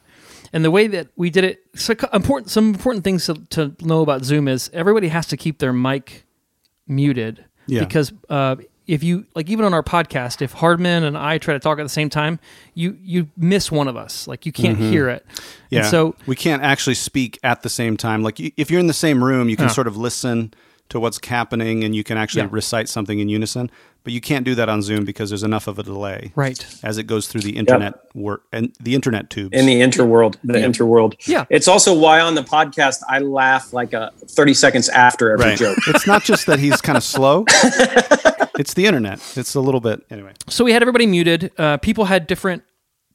And 0.53 0.63
the 0.63 0.71
way 0.71 0.87
that 0.87 1.07
we 1.17 1.29
did 1.29 1.43
it, 1.43 1.59
so 1.75 1.93
important 2.13 2.49
some 2.49 2.69
important 2.69 3.03
things 3.03 3.25
to, 3.25 3.33
to 3.49 3.75
know 3.81 4.01
about 4.01 4.23
Zoom 4.23 4.47
is 4.47 4.69
everybody 4.73 5.09
has 5.09 5.27
to 5.27 5.37
keep 5.37 5.59
their 5.59 5.73
mic 5.73 6.23
muted 6.87 7.43
Yeah. 7.67 7.81
because 7.81 8.13
uh, 8.29 8.55
if 8.87 9.03
you 9.03 9.25
like 9.35 9.49
even 9.49 9.65
on 9.65 9.73
our 9.73 9.83
podcast 9.83 10.41
if 10.41 10.53
hardman 10.53 11.03
and 11.03 11.17
i 11.17 11.37
try 11.37 11.53
to 11.53 11.59
talk 11.59 11.77
at 11.77 11.83
the 11.83 11.89
same 11.89 12.09
time 12.09 12.39
you 12.73 12.97
you 13.01 13.27
miss 13.37 13.69
one 13.71 13.87
of 13.87 13.95
us 13.97 14.27
like 14.27 14.45
you 14.45 14.51
can't 14.51 14.77
hear 14.77 15.09
it 15.09 15.25
Mm-hmm. 15.27 15.43
Yeah. 15.69 15.79
and 15.81 15.87
so 15.89 16.15
we 16.25 16.35
can't 16.37 16.63
actually 16.63 16.93
speak 16.95 17.37
at 17.43 17.61
the 17.61 17.69
same 17.69 17.97
time. 17.97 18.23
Like 18.23 18.39
if 18.39 18.71
you're 18.71 18.79
in 18.79 18.87
the 18.87 18.93
same 18.93 19.21
room, 19.21 19.49
you 19.49 19.57
can 19.57 19.65
Yeah. 19.65 19.71
sort 19.71 19.87
of 19.87 19.97
listen 19.97 20.53
to 20.89 20.99
what's 20.99 21.19
happening 21.25 21.83
and 21.83 21.95
you 21.95 22.03
can 22.03 22.17
actually 22.17 22.43
Yeah. 22.43 22.49
recite 22.51 22.87
something 22.89 23.19
in 23.19 23.29
unison. 23.29 23.69
But 24.03 24.13
you 24.13 24.21
can't 24.21 24.45
do 24.45 24.55
that 24.55 24.69
on 24.69 24.81
Zoom 24.81 25.03
because 25.03 25.29
there's 25.29 25.43
enough 25.43 25.67
of 25.67 25.77
a 25.79 25.83
delay. 25.83 26.31
Right. 26.33 26.65
As 26.81 26.97
it 26.97 27.03
goes 27.03 27.27
through 27.27 27.41
the 27.41 27.57
internet 27.57 27.95
work 28.15 28.43
and 28.53 28.73
the 28.79 28.95
internet 28.95 29.29
tubes. 29.29 29.57
in 29.57 29.65
the 29.65 29.81
interworld, 29.81 30.37
the 30.45 30.59
interworld. 30.59 31.15
Yeah. 31.27 31.43
It's 31.49 31.67
also 31.67 31.93
why 31.97 32.21
on 32.21 32.35
the 32.35 32.43
podcast 32.43 33.01
I 33.09 33.19
laugh 33.19 33.73
like 33.73 33.91
a 33.91 34.11
30 34.27 34.53
seconds 34.53 34.87
after 34.87 35.31
every 35.31 35.45
right. 35.47 35.57
joke. 35.57 35.77
it's 35.87 36.07
not 36.07 36.23
just 36.23 36.45
that 36.45 36.59
he's 36.59 36.79
kind 36.79 36.97
of 36.97 37.03
slow. 37.15 37.43
it's 38.57 38.73
the 38.75 38.85
internet. 38.85 39.19
It's 39.35 39.55
a 39.55 39.59
little 39.61 39.81
bit 39.81 40.03
anyway. 40.09 40.33
so 40.47 40.63
we 40.63 40.71
had 40.71 40.81
everybody 40.81 41.05
muted 41.05 41.51
uh, 41.57 41.77
people 41.77 42.05
had 42.05 42.27
different 42.27 42.63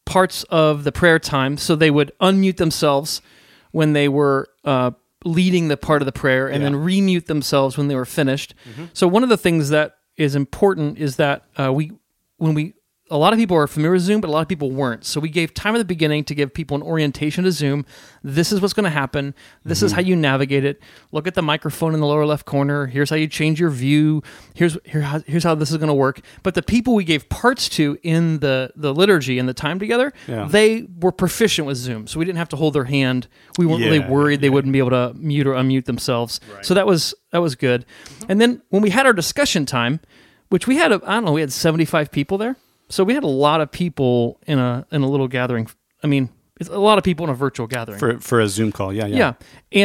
parts 0.04 0.42
of 0.50 0.84
the 0.84 0.92
prayer 0.92 1.18
time 1.18 1.56
so 1.56 1.74
they 1.76 1.90
would 1.90 2.12
unmute 2.20 2.56
themselves 2.56 3.22
when 3.70 3.92
they 3.94 4.08
were 4.08 4.48
uh, 4.64 4.90
leading 5.24 5.68
the 5.68 5.76
part 5.76 6.02
of 6.02 6.06
the 6.06 6.12
prayer 6.12 6.48
and 6.48 6.64
then 6.64 6.74
remute 6.74 7.26
themselves 7.26 7.76
when 7.78 7.88
they 7.88 7.94
were 7.94 8.04
finished. 8.04 8.54
So 8.92 9.06
one 9.08 9.22
of 9.22 9.28
the 9.28 9.36
things 9.36 9.68
that 9.70 9.96
is 10.16 10.34
important 10.34 10.98
is 10.98 11.16
that 11.16 11.44
uh, 11.56 11.72
we 11.72 11.92
when 12.36 12.54
we 12.54 12.74
a 13.12 13.18
lot 13.18 13.34
of 13.34 13.38
people 13.38 13.56
are 13.58 13.66
familiar 13.66 13.92
with 13.92 14.02
Zoom, 14.02 14.22
but 14.22 14.28
a 14.28 14.30
lot 14.30 14.40
of 14.40 14.48
people 14.48 14.70
weren't. 14.70 15.04
So 15.04 15.20
we 15.20 15.28
gave 15.28 15.52
time 15.52 15.74
at 15.74 15.78
the 15.78 15.84
beginning 15.84 16.24
to 16.24 16.34
give 16.34 16.54
people 16.54 16.74
an 16.76 16.82
orientation 16.82 17.44
to 17.44 17.52
Zoom. 17.52 17.84
This 18.24 18.50
is 18.50 18.62
what's 18.62 18.72
going 18.72 18.84
to 18.84 18.90
happen. 18.90 19.34
This 19.64 19.82
is 19.82 19.92
mm-hmm. 19.92 19.96
how 20.00 20.06
you 20.06 20.16
navigate 20.16 20.64
it. 20.64 20.80
Look 21.12 21.26
at 21.26 21.34
the 21.34 21.42
microphone 21.42 21.92
in 21.92 22.00
the 22.00 22.06
lower 22.06 22.24
left 22.24 22.46
corner. 22.46 22.86
Here's 22.86 23.10
how 23.10 23.16
you 23.16 23.28
change 23.28 23.60
your 23.60 23.68
view. 23.68 24.22
Here's 24.54 24.78
here 24.86 25.02
how, 25.02 25.20
here's 25.26 25.44
how 25.44 25.54
this 25.54 25.70
is 25.70 25.76
going 25.76 25.88
to 25.88 25.94
work. 25.94 26.22
But 26.42 26.54
the 26.54 26.62
people 26.62 26.94
we 26.94 27.04
gave 27.04 27.28
parts 27.28 27.68
to 27.70 27.98
in 28.02 28.38
the 28.38 28.72
the 28.76 28.94
liturgy 28.94 29.38
and 29.38 29.46
the 29.46 29.54
time 29.54 29.78
together, 29.78 30.14
Yeah. 30.26 30.48
they 30.48 30.86
were 30.98 31.12
proficient 31.12 31.66
with 31.66 31.76
Zoom, 31.76 32.06
so 32.06 32.18
we 32.18 32.24
didn't 32.24 32.38
have 32.38 32.48
to 32.48 32.56
hold 32.56 32.72
their 32.72 32.84
hand. 32.84 33.28
We 33.58 33.66
weren't 33.66 33.84
really 33.84 33.98
Yeah, 33.98 34.08
worried 34.10 34.40
they 34.40 34.50
wouldn't 34.50 34.72
be 34.72 34.78
able 34.78 34.90
to 34.90 35.12
mute 35.18 35.46
or 35.46 35.52
unmute 35.52 35.84
themselves. 35.84 36.40
So 36.62 36.72
that 36.72 36.86
was 36.86 37.14
that 37.30 37.42
was 37.42 37.56
good. 37.56 37.84
Mm-hmm. 37.84 38.30
And 38.30 38.40
then 38.40 38.62
when 38.70 38.80
we 38.80 38.88
had 38.88 39.04
our 39.04 39.12
discussion 39.12 39.66
time, 39.66 40.00
which 40.48 40.66
we 40.66 40.76
had, 40.76 40.92
I 40.92 40.96
don't 40.96 41.24
know, 41.26 41.32
we 41.32 41.42
had 41.42 41.52
seventy 41.52 41.84
five 41.84 42.10
people 42.10 42.38
there. 42.38 42.56
So 42.92 43.04
we 43.04 43.14
had 43.14 43.24
a 43.24 43.26
lot 43.26 43.62
of 43.62 43.72
people 43.72 44.38
in 44.46 44.58
a 44.58 44.86
in 44.92 45.00
a 45.02 45.08
little 45.08 45.26
gathering. 45.28 45.66
I 46.04 46.06
mean, 46.06 46.28
it's 46.60 46.68
a 46.68 46.78
lot 46.78 46.98
of 46.98 47.04
people 47.04 47.24
in 47.24 47.30
a 47.30 47.34
virtual 47.34 47.66
gathering. 47.66 47.98
For 47.98 48.20
for 48.20 48.38
a 48.40 48.48
Zoom 48.48 48.70
call. 48.70 48.92
Yeah, 48.92 49.06
yeah. 49.06 49.16
yeah, 49.16 49.32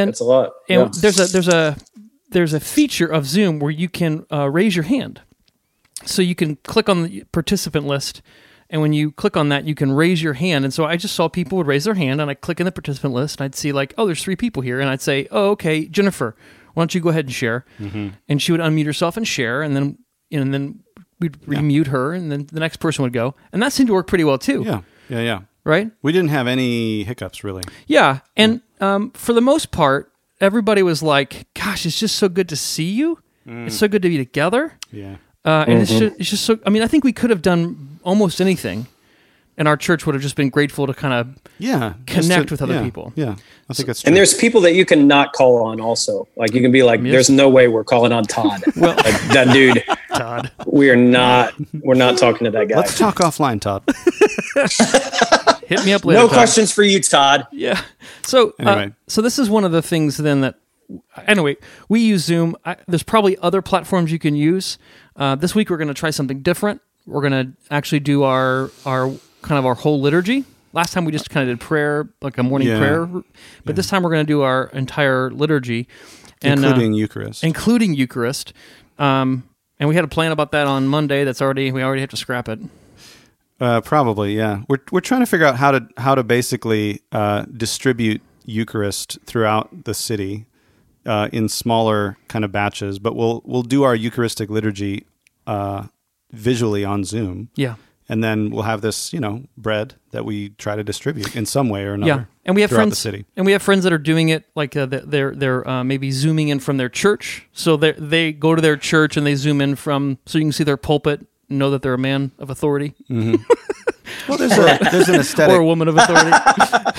and 0.02 0.10
It's 0.10 0.20
a 0.20 0.26
lot. 0.26 0.52
and 0.68 0.82
Yeah. 0.82 1.02
there's 1.02 1.20
a 1.20 1.26
there's 1.32 1.48
a 1.48 1.78
there's 2.32 2.54
a 2.54 2.60
feature 2.60 3.08
of 3.08 3.26
Zoom 3.26 3.60
where 3.60 3.72
you 3.72 3.88
can 3.88 4.26
uh, 4.32 4.50
raise 4.50 4.76
your 4.76 4.84
hand. 4.84 5.22
So 6.04 6.22
you 6.22 6.36
can 6.36 6.58
click 6.58 6.90
on 6.90 7.04
the 7.04 7.24
participant 7.32 7.88
list, 7.88 8.22
and 8.70 8.82
when 8.82 8.92
you 8.92 9.12
click 9.12 9.38
on 9.38 9.48
that, 9.50 9.64
you 9.64 9.74
can 9.74 9.92
raise 9.94 10.22
your 10.22 10.34
hand. 10.34 10.66
And 10.66 10.74
so 10.74 10.84
I 10.84 10.98
just 10.98 11.16
saw 11.16 11.30
people 11.30 11.58
would 11.58 11.68
raise 11.68 11.86
their 11.86 11.96
hand, 11.96 12.20
and 12.20 12.30
I 12.30 12.34
click 12.34 12.60
in 12.60 12.66
the 12.66 12.72
participant 12.74 13.14
list, 13.14 13.40
and 13.40 13.46
I'd 13.46 13.56
see 13.56 13.72
like, 13.72 13.94
oh, 13.98 14.06
there's 14.06 14.22
three 14.22 14.36
people 14.36 14.62
here, 14.62 14.80
and 14.82 14.90
I'd 14.90 15.02
say, 15.02 15.28
oh, 15.32 15.52
okay, 15.52 15.88
Jennifer, 15.88 16.36
why 16.74 16.82
don't 16.82 16.94
you 16.94 17.00
go 17.02 17.10
ahead 17.10 17.26
and 17.26 17.34
share? 17.34 17.66
And 18.28 18.42
she 18.42 18.52
would 18.52 18.62
unmute 18.62 18.86
herself 18.86 19.16
and 19.18 19.26
share, 19.26 19.62
and 19.64 19.76
then 19.76 19.98
and 20.30 20.54
then 20.54 20.84
we'd 21.20 21.34
remute 21.42 21.88
her, 21.88 22.14
and 22.14 22.32
then 22.32 22.48
the 22.52 22.60
next 22.60 22.78
person 22.78 23.04
would 23.04 23.14
go, 23.14 23.36
and 23.52 23.62
that 23.64 23.74
seemed 23.74 23.88
to 23.88 23.94
work 23.94 24.08
pretty 24.08 24.24
well 24.24 24.38
too, 24.38 24.64
Yeah. 24.66 24.82
Yeah, 25.10 25.22
yeah. 25.22 25.40
right? 25.64 25.90
We 26.02 26.12
didn't 26.12 26.30
have 26.30 26.48
any 26.48 27.04
hiccups 27.04 27.44
really. 27.44 27.64
Yeah, 27.88 28.20
and 28.36 28.62
um, 28.82 29.12
for 29.12 29.34
the 29.34 29.42
most 29.42 29.72
part, 29.72 30.12
everybody 30.42 30.84
was 30.84 31.02
like, 31.02 31.48
"Gosh, 31.54 31.86
it's 31.86 32.00
just 32.00 32.16
so 32.18 32.28
good 32.30 32.50
to 32.50 32.56
see 32.56 32.92
you. 32.92 33.20
It's 33.46 33.78
so 33.78 33.88
good 33.88 34.02
to 34.02 34.10
be 34.10 34.18
together." 34.18 34.74
Yeah. 34.92 35.16
Uh, 35.46 35.64
and 35.66 35.80
it's 35.82 35.92
just, 35.98 36.20
it's 36.20 36.30
just 36.30 36.44
so. 36.44 36.60
I 36.66 36.70
mean, 36.70 36.84
I 36.84 36.88
think 36.88 37.06
we 37.06 37.14
could 37.14 37.30
have 37.30 37.42
done 37.42 38.00
almost 38.04 38.42
anything, 38.42 38.88
and 39.58 39.66
our 39.66 39.78
church 39.78 40.06
would 40.06 40.14
have 40.14 40.22
just 40.22 40.36
been 40.36 40.50
grateful 40.50 40.86
to 40.88 40.94
kind 40.94 41.14
of. 41.14 41.40
Yeah. 41.58 41.94
just 42.06 42.30
Connect 42.30 42.52
with 42.52 42.62
other 42.62 42.76
yeah, 42.76 42.84
people. 42.84 43.14
Yeah. 43.16 43.36
I 43.70 43.74
think 43.74 43.88
that's 43.88 44.02
true. 44.02 44.10
And 44.10 44.16
there's 44.16 44.34
people 44.36 44.62
that 44.62 44.74
you 44.76 44.86
can 44.86 45.08
not 45.08 45.32
call 45.34 45.64
on 45.64 45.80
also. 45.82 46.28
Like 46.36 46.54
you 46.54 46.62
can 46.62 46.72
be 46.72 46.84
like, 46.84 47.02
Yes. 47.02 47.12
there's 47.12 47.30
no 47.32 47.50
way 47.50 47.68
we're 47.68 47.84
calling 47.84 48.12
on 48.12 48.26
Todd. 48.26 48.62
Well- 48.76 48.96
like, 48.96 49.20
that 49.34 49.52
dude, 49.52 49.84
Todd. 50.18 50.52
we 50.66 50.90
are 50.90 50.96
not, 50.96 51.54
we're 51.82 51.96
not 51.96 52.18
talking 52.18 52.46
to 52.46 52.52
that 52.52 52.68
guy. 52.68 52.78
Let's 52.78 52.98
talk 52.98 53.16
offline, 53.18 53.60
Todd. 53.62 53.84
Hit 55.68 55.86
me 55.86 55.94
up 55.94 56.06
later. 56.06 56.20
no 56.22 56.28
Todd. 56.28 56.34
questions 56.36 56.72
for 56.72 56.84
you, 56.84 57.02
Todd. 57.02 57.48
Yeah. 57.52 57.82
So 58.24 58.54
uh, 58.60 58.90
so 59.08 59.22
this 59.22 59.38
is 59.40 59.50
one 59.50 59.64
of 59.66 59.72
the 59.72 59.82
things 59.82 60.18
then 60.18 60.42
that 60.42 60.56
anyway 61.28 61.58
we 61.90 62.00
use 62.02 62.24
Zoom. 62.24 62.56
I, 62.66 62.78
there's 62.88 63.04
probably 63.04 63.38
other 63.40 63.62
platforms 63.62 64.12
you 64.12 64.20
can 64.20 64.36
use. 64.36 64.78
Uh, 65.16 65.36
this 65.36 65.54
week 65.56 65.70
we're 65.70 65.78
going 65.78 65.90
to 65.90 65.94
try 65.94 66.10
something 66.10 66.42
different. 66.42 66.82
We're 67.06 67.22
going 67.28 67.32
to 67.48 67.52
actually 67.72 68.00
do 68.00 68.24
our 68.24 68.72
our 68.86 69.08
kind 69.42 69.60
of 69.60 69.66
our 69.66 69.76
whole 69.76 70.00
liturgy 70.02 70.46
last 70.74 70.94
time 70.94 71.06
we 71.06 71.12
just 71.12 71.30
kind 71.30 71.50
of 71.50 71.58
did 71.58 71.64
prayer, 71.66 72.08
like 72.22 72.38
a 72.38 72.44
morning 72.44 72.68
Yeah. 72.68 72.78
prayer, 72.78 73.10
but 73.66 73.76
this 73.76 73.88
time 73.88 74.04
we're 74.04 74.12
going 74.12 74.26
to 74.26 74.32
do 74.32 74.42
our 74.44 74.66
entire 74.74 75.32
liturgy, 75.32 75.88
and 76.42 76.64
uh, 76.64 76.68
including 76.68 76.94
Eucharist. 76.94 77.44
including 77.44 77.94
Eucharist. 77.94 78.54
Um, 79.00 79.44
and 79.80 79.90
we 79.90 79.96
had 79.96 80.04
a 80.04 80.08
plan 80.08 80.32
about 80.32 80.52
that 80.52 80.68
on 80.68 80.88
Monday. 80.88 81.24
That's 81.24 81.42
already 81.42 81.72
we 81.72 81.84
already 81.84 82.02
have 82.02 82.10
to 82.12 82.18
scrap 82.18 82.50
it. 82.50 82.60
Uh, 83.60 83.82
probably, 83.82 84.36
yeah. 84.36 84.62
We're 84.68 84.80
we're 84.92 85.02
trying 85.02 85.22
to 85.22 85.26
figure 85.26 85.46
out 85.46 85.56
how 85.58 85.72
to 85.72 85.88
how 85.98 86.16
to 86.16 86.24
basically 86.24 87.02
uh, 87.12 87.46
distribute 87.56 88.22
Eucharist 88.46 89.18
throughout 89.26 89.86
the 89.86 89.94
city 89.94 90.46
uh, 91.06 91.30
in 91.32 91.50
smaller 91.50 92.18
kind 92.28 92.46
of 92.46 92.52
batches. 92.52 93.00
But 93.00 93.16
we'll 93.16 93.42
we'll 93.46 93.64
do 93.64 93.84
our 93.84 93.96
Eucharistic 93.96 94.50
liturgy 94.50 95.06
uh, 95.48 95.88
visually 96.32 96.84
on 96.86 97.04
Zoom, 97.04 97.50
Yeah. 97.56 97.76
And 98.10 98.24
then 98.24 98.50
we'll 98.50 98.64
have 98.64 98.82
this 98.82 99.12
you 99.14 99.20
know 99.20 99.44
bread 99.58 99.96
that 100.12 100.26
we 100.26 100.50
try 100.50 100.76
to 100.76 100.84
distribute 100.84 101.36
in 101.36 101.46
some 101.46 101.70
way 101.70 101.84
or 101.84 101.94
another. 101.94 102.22
Yeah, 102.22 102.26
and 102.46 102.56
we 102.56 102.62
have 102.62 102.70
throughout 102.70 102.84
friends. 102.84 102.94
the 102.94 103.02
city. 103.02 103.26
And 103.36 103.46
we 103.46 103.52
have 103.52 103.62
friends 103.62 103.84
that 103.84 103.94
are 103.94 103.98
doing 103.98 104.30
it 104.30 104.46
like 104.56 104.76
uh, 104.76 104.86
they're 104.86 105.36
they're 105.36 105.68
uh, 105.68 105.84
maybe 105.84 106.12
zooming 106.12 106.50
in 106.50 106.60
from 106.60 106.78
their 106.78 106.90
church. 106.90 107.48
So 107.54 107.78
they 107.78 107.92
they 107.94 108.34
go 108.34 108.56
to 108.56 108.62
their 108.62 108.78
church 108.78 109.18
and 109.18 109.26
they 109.26 109.36
zoom 109.36 109.62
in 109.62 109.76
from 109.76 110.18
so 110.26 110.38
you 110.38 110.46
can 110.46 110.52
see 110.52 110.64
their 110.64 110.78
pulpit, 110.78 111.26
know 111.50 111.70
that 111.72 111.82
they're 111.82 111.94
a 111.94 111.98
man 111.98 112.32
of 112.40 112.50
authority 112.50 112.94
Well, 114.28 114.38
there's 114.38 114.58
a 114.58 114.80
there's 114.92 115.10
an 115.10 115.16
aesthetic 115.16 115.56
or 115.56 115.60
a 115.60 115.66
woman 115.66 115.88
of 115.88 115.98
authority. 115.98 116.32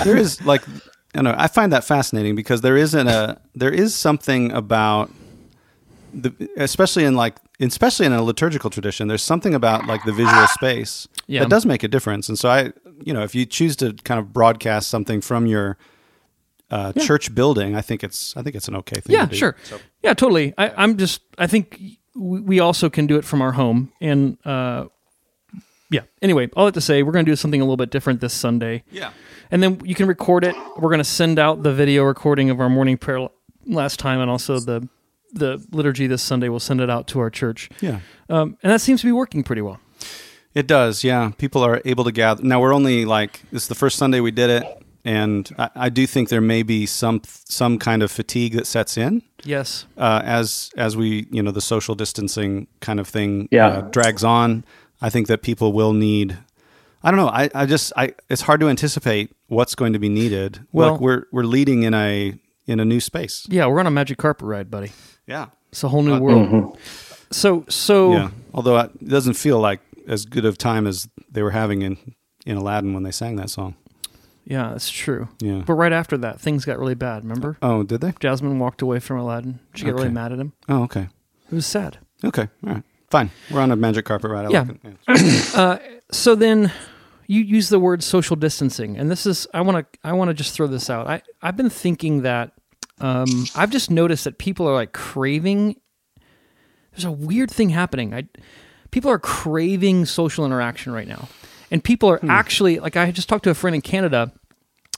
there 0.05 0.17
is 0.17 0.45
like 0.45 0.63
I 0.69 0.73
don't 1.15 1.25
know 1.25 1.35
I 1.37 1.47
find 1.49 1.73
that 1.73 1.85
fascinating 1.85 2.35
because 2.35 2.61
there 2.61 2.77
isn't 2.77 3.09
a 3.09 3.41
there 3.55 3.73
is 3.73 3.95
something 3.95 4.53
about 4.53 5.11
the 6.13 6.33
especially 6.57 7.05
in 7.05 7.15
like 7.15 7.37
especially 7.61 8.07
in 8.07 8.13
a 8.13 8.23
liturgical 8.23 8.71
tradition 8.71 9.09
there's 9.09 9.23
something 9.23 9.55
about 9.55 9.87
like 9.87 10.03
the 10.05 10.13
visual 10.13 10.47
space 10.49 11.07
Yeah. 11.27 11.41
that 11.41 11.51
does 11.51 11.67
make 11.67 11.83
a 11.83 11.89
difference 11.89 12.29
and 12.29 12.39
so 12.39 12.49
I 12.49 12.73
you 13.05 13.13
know 13.13 13.23
if 13.23 13.35
you 13.35 13.45
choose 13.47 13.77
to 13.77 13.93
kind 14.05 14.19
of 14.21 14.33
broadcast 14.33 14.89
something 14.89 15.21
from 15.21 15.47
your 15.47 15.77
uh, 16.71 16.93
church 16.95 17.35
building 17.35 17.75
I 17.77 17.81
think 17.81 18.03
it's 18.05 18.37
I 18.37 18.43
think 18.43 18.55
it's 18.57 18.69
an 18.69 18.77
okay 18.77 19.01
thing 19.01 19.15
yeah, 19.17 19.25
to 19.25 19.31
do. 19.31 19.37
sure. 19.37 19.57
Yeah, 20.03 20.15
totally. 20.15 20.55
I, 20.59 20.71
I'm 20.77 20.97
just 20.97 21.23
I 21.39 21.47
think 21.47 21.81
we 22.15 22.41
we 22.41 22.61
also 22.61 22.91
can 22.91 23.07
do 23.07 23.17
it 23.17 23.25
from 23.25 23.41
our 23.43 23.53
home 23.53 23.93
and 24.01 24.37
uh, 24.45 24.87
yeah. 25.91 26.03
Anyway, 26.21 26.51
all 26.55 26.67
that 26.67 26.75
to 26.75 26.83
say, 26.83 27.03
we're 27.03 27.13
going 27.13 27.25
to 27.25 27.33
do 27.33 27.37
something 27.37 27.63
a 27.63 27.65
little 27.65 27.79
bit 27.79 27.91
different 27.91 28.21
this 28.21 28.35
Sunday. 28.35 28.85
yeah 28.91 29.11
and 29.51 29.63
then 29.63 29.81
you 29.83 29.95
can 29.95 30.07
record 30.07 30.45
it. 30.45 30.55
We're 30.77 30.91
going 30.91 30.99
to 30.99 31.05
send 31.05 31.39
out 31.39 31.63
the 31.63 31.73
video 31.73 32.05
recording 32.05 32.51
of 32.51 32.61
our 32.61 32.69
morning 32.69 32.99
prayer 32.99 33.29
last 33.65 33.99
time, 33.99 34.21
and 34.21 34.31
also 34.31 34.61
the 34.61 34.87
the 35.33 35.65
liturgy 35.71 36.07
this 36.07 36.23
Sunday. 36.23 36.49
We'll 36.49 36.61
send 36.61 36.81
it 36.81 36.91
out 36.91 37.07
to 37.09 37.21
our 37.21 37.31
church, 37.31 37.69
yeah 37.81 38.01
um, 38.29 38.57
and 38.63 38.73
that 38.73 38.81
seems 38.81 39.01
to 39.01 39.07
be 39.07 39.13
working 39.13 39.43
pretty 39.43 39.63
well. 39.63 39.81
It 40.55 40.67
does, 40.67 41.05
yeah. 41.05 41.31
People 41.39 41.63
are 41.63 41.81
able 41.85 42.05
to 42.05 42.13
gather. 42.13 42.43
Now 42.43 42.61
we're 42.61 42.75
only 42.75 43.05
like 43.05 43.43
this 43.53 43.63
is 43.63 43.69
the 43.69 43.75
first 43.75 43.97
Sunday 43.99 44.21
we 44.21 44.31
did 44.31 44.51
it, 44.51 44.65
and 45.05 45.49
I, 45.59 45.71
I 45.77 45.89
do 45.89 46.07
think 46.07 46.29
there 46.31 46.41
may 46.41 46.63
be 46.63 46.87
some 46.87 47.21
some 47.27 47.79
kind 47.79 48.03
of 48.03 48.11
fatigue 48.11 48.55
that 48.55 48.67
sets 48.67 48.97
in 48.97 49.23
Yes, 49.45 49.87
uh, 49.97 50.23
as 50.25 50.71
as 50.77 50.97
we 50.97 51.27
you 51.31 51.43
know 51.43 51.51
the 51.53 51.61
social 51.61 51.95
distancing 51.95 52.67
kind 52.81 52.99
of 52.99 53.07
thing 53.07 53.49
Yeah. 53.53 53.69
uh, 53.69 53.81
drags 53.83 54.25
on. 54.25 54.65
I 55.01 55.11
think 55.11 55.29
that 55.29 55.43
people 55.43 55.73
will 55.73 55.93
need. 55.93 56.37
I 57.05 57.13
don't 57.13 57.19
know. 57.21 57.29
I, 57.29 57.49
I 57.55 57.67
just 57.67 57.93
I 57.97 58.15
it's 58.29 58.43
hard 58.43 58.59
to 58.61 58.69
anticipate 58.69 59.31
what's 59.47 59.77
going 59.77 59.93
to 59.93 60.01
be 60.01 60.09
needed. 60.09 60.67
Well- 60.73 60.93
Look, 60.93 61.01
we're 61.01 61.25
we're 61.31 61.45
leading 61.45 61.85
in 61.85 61.95
a 61.95 62.35
in 62.67 62.81
a 62.81 62.85
new 62.85 63.01
space. 63.01 63.47
yeah, 63.49 63.67
we're 63.67 63.79
on 63.81 63.87
a 63.87 63.91
magic 63.93 64.19
carpet 64.19 64.47
ride, 64.47 64.71
buddy. 64.71 64.91
Yeah, 65.29 65.47
It's 65.71 65.85
a 65.85 65.89
whole 65.89 66.03
new 66.03 66.19
world. 66.19 66.79
So, 67.31 67.65
so 67.69 68.13
yeah. 68.13 68.31
Although 68.55 68.79
it 68.79 69.07
doesn't 69.07 69.35
feel 69.35 69.61
like 69.61 69.81
as 70.07 70.25
good 70.25 70.45
of 70.47 70.57
time 70.59 70.87
as 70.87 71.09
they 71.31 71.43
were 71.43 71.51
having 71.51 71.83
in 71.83 71.99
in 72.47 72.57
Aladdin 72.57 72.95
when 72.95 73.03
they 73.03 73.11
sang 73.11 73.37
that 73.37 73.51
song. 73.51 73.75
yeah, 74.47 74.71
that's 74.71 74.89
true. 74.91 75.29
Yeah. 75.41 75.63
But 75.67 75.75
right 75.75 75.93
after 75.93 76.17
that, 76.19 76.41
things 76.41 76.65
got 76.65 76.79
really 76.79 76.95
bad. 76.95 77.23
Remember, 77.25 77.59
Oh, 77.61 77.83
did 77.83 78.01
they? 78.01 78.15
Jasmine 78.19 78.59
walked 78.59 78.81
away 78.81 78.99
from 79.01 79.19
Aladdin. 79.19 79.61
She 79.75 79.85
got 79.85 79.95
really 79.95 80.09
mad 80.09 80.33
at 80.33 80.39
him. 80.39 80.55
Oh, 80.69 80.85
okay. 80.85 81.09
It 81.53 81.55
was 81.55 81.67
sad. 81.67 81.99
Okay. 82.25 82.49
All 82.67 82.73
right. 82.75 82.83
Fine. 83.11 83.31
We're 83.51 83.61
on 83.61 83.71
a 83.71 83.77
magic 83.77 84.07
carpet 84.07 84.31
ride. 84.31 84.47
I 84.47 84.51
Yeah. 84.51 84.63
like 84.63 84.81
it. 84.85 85.55
Uh, 85.55 85.79
so 86.11 86.35
then 86.35 86.73
you 87.27 87.43
use 87.43 87.69
the 87.69 87.79
word 87.79 88.03
social 88.03 88.37
distancing 88.37 88.97
and 88.97 89.11
this 89.11 89.27
is 89.27 89.47
i 89.53 89.61
want 89.61 89.77
to 89.93 89.99
i 90.03 90.13
want 90.15 90.29
to 90.31 90.35
just 90.35 90.55
throw 90.55 90.67
this 90.67 90.89
out 90.89 91.07
i 91.07 91.21
i've 91.43 91.59
been 91.59 91.69
thinking 91.69 92.23
that 92.23 92.53
um, 93.01 93.47
i've 93.55 93.71
just 93.71 93.91
noticed 93.91 94.25
that 94.25 94.39
people 94.39 94.69
are 94.69 94.75
like 94.75 94.93
craving 94.93 95.77
there's 96.99 97.05
a 97.05 97.13
weird 97.13 97.49
thing 97.49 97.69
happening. 97.69 98.13
I 98.13 98.25
people 98.91 99.09
are 99.11 99.21
craving 99.21 100.05
social 100.05 100.45
interaction 100.45 100.93
right 100.93 101.07
now. 101.07 101.29
And 101.71 101.85
people 101.85 102.09
are 102.09 102.21
actually 102.29 102.81
like 102.81 102.97
i 102.97 103.11
just 103.13 103.29
talked 103.29 103.45
to 103.45 103.51
a 103.51 103.55
friend 103.55 103.75
in 103.75 103.83
canada 103.83 104.33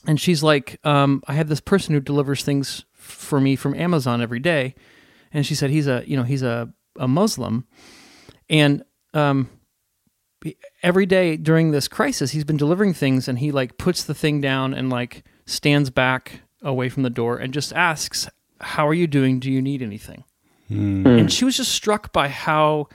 and 0.07 0.19
she's 0.19 0.41
like 0.41 0.79
um, 0.85 1.21
i 1.27 1.33
have 1.33 1.49
this 1.49 1.59
person 1.59 1.93
who 1.93 1.99
delivers 1.99 2.43
things 2.43 2.85
for 2.93 3.39
me 3.39 3.55
from 3.55 3.75
amazon 3.75 4.21
every 4.21 4.39
day. 4.39 4.73
And 5.33 5.45
she 5.45 5.53
said 5.53 5.69
he's 5.69 5.87
a 5.87 6.03
you 6.07 6.17
know 6.17 6.23
he's 6.23 6.41
a, 6.41 6.73
a 6.97 7.07
muslim. 7.07 7.67
And 8.49 8.83
um, 9.13 9.49
every 10.81 11.05
day 11.05 11.37
during 11.37 11.69
this 11.71 11.87
crisis 11.87 12.31
he's 12.31 12.45
been 12.45 12.57
delivering 12.57 12.93
things 12.93 13.27
and 13.27 13.37
he 13.37 13.51
like 13.51 13.77
puts 13.77 14.03
the 14.03 14.15
thing 14.15 14.41
down 14.41 14.73
and 14.73 14.89
like 14.89 15.23
stands 15.45 15.91
back 15.91 16.41
away 16.61 16.89
from 16.89 17.03
the 17.03 17.09
door 17.09 17.37
and 17.37 17.53
just 17.53 17.73
asks 17.73 18.29
how 18.59 18.87
are 18.87 18.93
you 18.93 19.07
doing 19.07 19.39
do 19.39 19.49
you 19.51 19.61
need 19.61 19.81
anything 19.81 20.23
hmm. 20.67 21.01
Hmm. 21.03 21.07
and 21.07 21.31
she 21.33 21.43
was 21.45 21.57
just 21.57 21.71
struck 21.71 22.11
by 22.13 22.27
how 22.27 22.87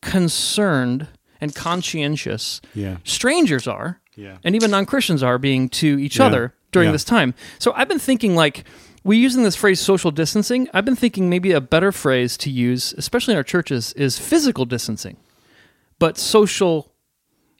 concerned 0.00 1.06
and 1.40 1.54
conscientious 1.54 2.60
Yeah. 2.74 2.96
strangers 3.04 3.66
are 3.66 4.00
Yeah. 4.16 4.38
and 4.44 4.54
even 4.54 4.70
non-christians 4.70 5.22
are 5.22 5.38
being 5.38 5.68
to 5.70 5.98
each 6.00 6.18
Yeah. 6.18 6.26
other 6.26 6.54
during 6.72 6.88
Yeah. 6.88 6.92
this 6.92 7.04
time 7.04 7.34
so 7.58 7.72
i've 7.74 7.88
been 7.88 7.98
thinking 7.98 8.34
like 8.34 8.64
we're 9.04 9.18
using 9.18 9.42
this 9.42 9.56
phrase 9.56 9.80
social 9.80 10.10
distancing 10.10 10.68
i've 10.74 10.84
been 10.84 10.96
thinking 10.96 11.28
maybe 11.30 11.52
a 11.52 11.60
better 11.60 11.92
phrase 11.92 12.36
to 12.38 12.50
use 12.50 12.94
especially 12.96 13.32
in 13.32 13.38
our 13.38 13.42
churches 13.44 13.92
is 13.94 14.18
physical 14.18 14.64
distancing 14.64 15.16
but 15.98 16.16
social 16.18 16.92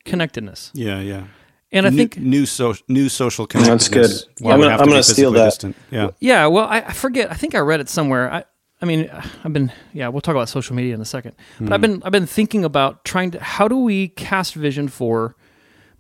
connectedness 0.04 0.70
Yeah. 0.74 1.00
Yeah. 1.00 1.24
And 1.72 1.86
i 1.86 1.90
new, 1.90 1.96
think 1.96 2.16
new 2.18 2.46
social 2.46 2.84
new 2.88 3.08
social 3.08 3.46
That's 3.46 3.88
good. 3.88 4.10
while 4.40 4.54
I'm 4.54 4.60
gonna- 4.60 4.76
I'm 4.76 4.88
gonna 4.88 5.02
steal 5.02 5.32
physically 5.32 5.38
that. 5.38 5.44
distant. 5.46 5.76
Yeah. 5.90 6.10
Yeah, 6.20 6.46
well, 6.46 6.66
I, 6.66 6.78
I 6.80 6.92
forget. 6.92 7.30
I 7.30 7.34
think 7.34 7.54
I 7.54 7.58
read 7.60 7.80
it 7.80 7.88
somewhere. 7.88 8.32
I, 8.32 8.44
I 8.82 8.86
mean, 8.86 9.10
I've 9.44 9.52
been 9.52 9.70
yeah. 9.92 10.08
We'll 10.08 10.20
talk 10.22 10.34
about 10.34 10.48
social 10.48 10.74
media 10.74 10.94
in 10.94 11.00
a 11.00 11.04
second. 11.04 11.34
But 11.60 11.72
I've 11.72 11.80
been 11.82 12.02
I've 12.02 12.12
been 12.12 12.26
thinking 12.26 12.64
about 12.64 13.04
trying 13.04 13.30
to 13.32 13.38
how 13.40 13.68
do 13.68 13.76
we 13.76 14.08
cast 14.08 14.54
vision 14.54 14.88
for 14.88 15.36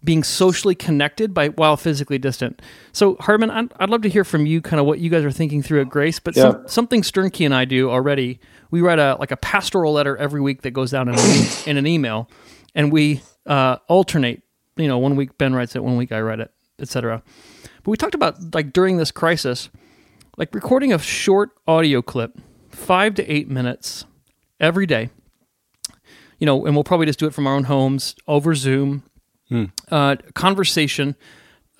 being 0.02 0.22
socially 0.24 0.74
connected 0.74 1.34
by 1.34 1.48
while 1.50 1.76
physically 1.76 2.16
distant. 2.18 2.62
So 2.92 3.16
Hardman, 3.20 3.50
I'd, 3.50 3.70
I'd 3.78 3.90
love 3.90 4.00
to 4.02 4.08
hear 4.08 4.24
from 4.24 4.46
you, 4.46 4.62
kind 4.62 4.80
of 4.80 4.86
what 4.86 4.98
you 4.98 5.10
guys 5.10 5.24
are 5.24 5.30
thinking 5.30 5.62
through 5.62 5.82
at 5.82 5.90
Grace. 5.90 6.18
But 6.18 6.34
some, 6.34 6.64
something 6.66 7.02
Sternke 7.02 7.44
and 7.44 7.54
I 7.54 7.66
do 7.66 7.90
already. 7.90 8.40
We 8.70 8.80
write 8.80 8.98
a 8.98 9.16
like 9.20 9.30
a 9.30 9.36
pastoral 9.36 9.92
letter 9.92 10.16
every 10.16 10.40
week 10.40 10.62
that 10.62 10.70
goes 10.70 10.90
down 10.90 11.08
in, 11.10 11.16
an- 11.18 11.46
in 11.66 11.76
an 11.76 11.86
email, 11.86 12.30
and 12.74 12.90
we 12.90 13.20
uh, 13.46 13.76
alternate. 13.88 14.42
You 14.80 14.88
know, 14.88 14.98
one 14.98 15.16
week 15.16 15.36
Ben 15.38 15.54
writes 15.54 15.76
it, 15.76 15.84
one 15.84 15.96
week 15.96 16.12
I 16.12 16.20
write 16.20 16.40
it, 16.40 16.50
etc. 16.78 17.22
But 17.82 17.90
we 17.90 17.96
talked 17.96 18.14
about 18.14 18.54
like 18.54 18.72
during 18.72 18.96
this 18.96 19.10
crisis, 19.10 19.70
like 20.36 20.54
recording 20.54 20.92
a 20.92 20.98
short 20.98 21.50
audio 21.66 22.02
clip, 22.02 22.38
five 22.68 23.14
to 23.16 23.32
eight 23.32 23.48
minutes 23.48 24.04
every 24.58 24.86
day. 24.86 25.10
You 26.38 26.46
know, 26.46 26.64
and 26.64 26.74
we'll 26.74 26.84
probably 26.84 27.06
just 27.06 27.18
do 27.18 27.26
it 27.26 27.34
from 27.34 27.46
our 27.46 27.54
own 27.54 27.64
homes 27.64 28.14
over 28.26 28.54
Zoom. 28.54 29.02
Uh, 29.90 30.16
conversation 30.34 31.16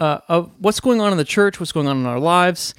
uh, 0.01 0.19
of 0.29 0.51
what's 0.59 0.81
going 0.81 1.01
on 1.01 1.13
in 1.13 1.19
the 1.19 1.25
church, 1.25 1.61
what's 1.61 1.73
going 1.73 1.87
on 1.87 1.99
in 1.99 2.07
our 2.07 2.19
lives, 2.19 2.75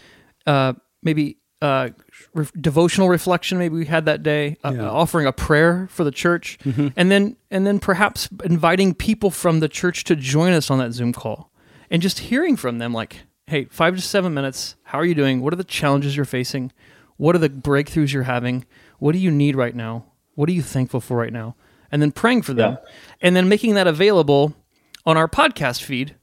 uh, 0.46 0.74
maybe 1.02 1.38
uh, 1.62 1.90
re- 2.34 2.48
devotional 2.60 3.10
reflection. 3.10 3.58
Maybe 3.58 3.76
we 3.76 3.86
had 3.86 4.06
that 4.06 4.24
day, 4.24 4.58
uh, 4.64 4.74
offering 4.92 5.26
a 5.28 5.32
prayer 5.32 5.88
for 5.92 6.04
the 6.04 6.12
church, 6.12 6.58
and 6.66 7.12
then 7.12 7.36
and 7.50 7.66
then 7.68 7.80
perhaps 7.80 8.30
inviting 8.44 8.94
people 8.94 9.32
from 9.32 9.60
the 9.60 9.68
church 9.70 10.04
to 10.06 10.16
join 10.16 10.54
us 10.54 10.70
on 10.72 10.80
that 10.80 10.92
Zoom 10.94 11.14
call, 11.14 11.52
and 11.90 12.02
just 12.02 12.20
hearing 12.20 12.56
from 12.58 12.78
them, 12.80 12.94
like, 12.94 13.22
hey, 13.48 13.66
five 13.66 13.96
to 13.96 14.02
seven 14.02 14.34
minutes. 14.34 14.76
How 14.84 15.00
are 15.00 15.06
you 15.06 15.16
doing? 15.16 15.42
What 15.42 15.54
are 15.54 15.58
the 15.58 15.64
challenges 15.64 16.16
you're 16.16 16.26
facing? 16.26 16.72
What 17.18 17.36
are 17.36 17.40
the 17.40 17.50
breakthroughs 17.50 18.14
you're 18.14 18.24
having? 18.24 18.66
What 19.00 19.12
do 19.14 19.18
you 19.20 19.32
need 19.32 19.56
right 19.56 19.76
now? 19.76 20.06
What 20.36 20.50
are 20.50 20.54
you 20.54 20.62
thankful 20.62 21.02
for 21.02 21.18
right 21.18 21.34
now? 21.34 21.56
And 21.92 22.02
then 22.02 22.12
praying 22.12 22.44
for 22.44 22.54
them, 22.54 22.78
and 23.22 23.36
then 23.36 23.50
making 23.50 23.74
that 23.76 23.86
available 23.88 24.54
on 25.06 25.18
our 25.18 25.28
podcast 25.28 25.84
feed 25.84 26.16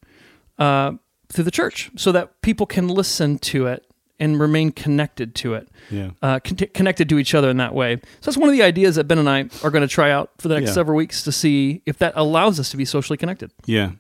uh, 0.59 0.93
through 1.33 1.45
the 1.45 1.51
church 1.51 1.91
so 1.97 2.11
that 2.13 2.41
people 2.43 2.65
can 2.67 2.89
listen 2.89 3.39
to 3.39 3.67
it 3.67 3.85
and 4.21 4.41
remain 4.41 4.73
connected 4.73 5.35
to 5.37 5.55
it, 5.55 5.69
Yeah. 5.91 6.11
uh, 6.23 6.41
con- 6.41 6.57
connected 6.75 7.09
to 7.09 7.19
each 7.19 7.35
other 7.35 7.49
in 7.51 7.57
that 7.59 7.75
way. 7.75 7.97
So 7.97 8.31
that's 8.31 8.37
one 8.37 8.49
of 8.49 8.53
the 8.55 8.63
ideas 8.63 8.97
that 8.97 9.05
Ben 9.05 9.19
and 9.19 9.29
I 9.29 9.49
are 9.63 9.71
going 9.71 9.83
to 9.83 9.89
try 9.89 10.11
out 10.11 10.31
for 10.39 10.49
the 10.49 10.55
next 10.55 10.69
Yeah. 10.71 10.75
several 10.75 10.97
weeks 10.97 11.23
to 11.23 11.33
see 11.33 11.83
if 11.87 11.99
that 11.99 12.13
allows 12.17 12.59
us 12.59 12.71
to 12.71 12.77
be 12.77 12.85
socially 12.85 13.17
connected. 13.17 13.51
Yeah. 13.67 13.93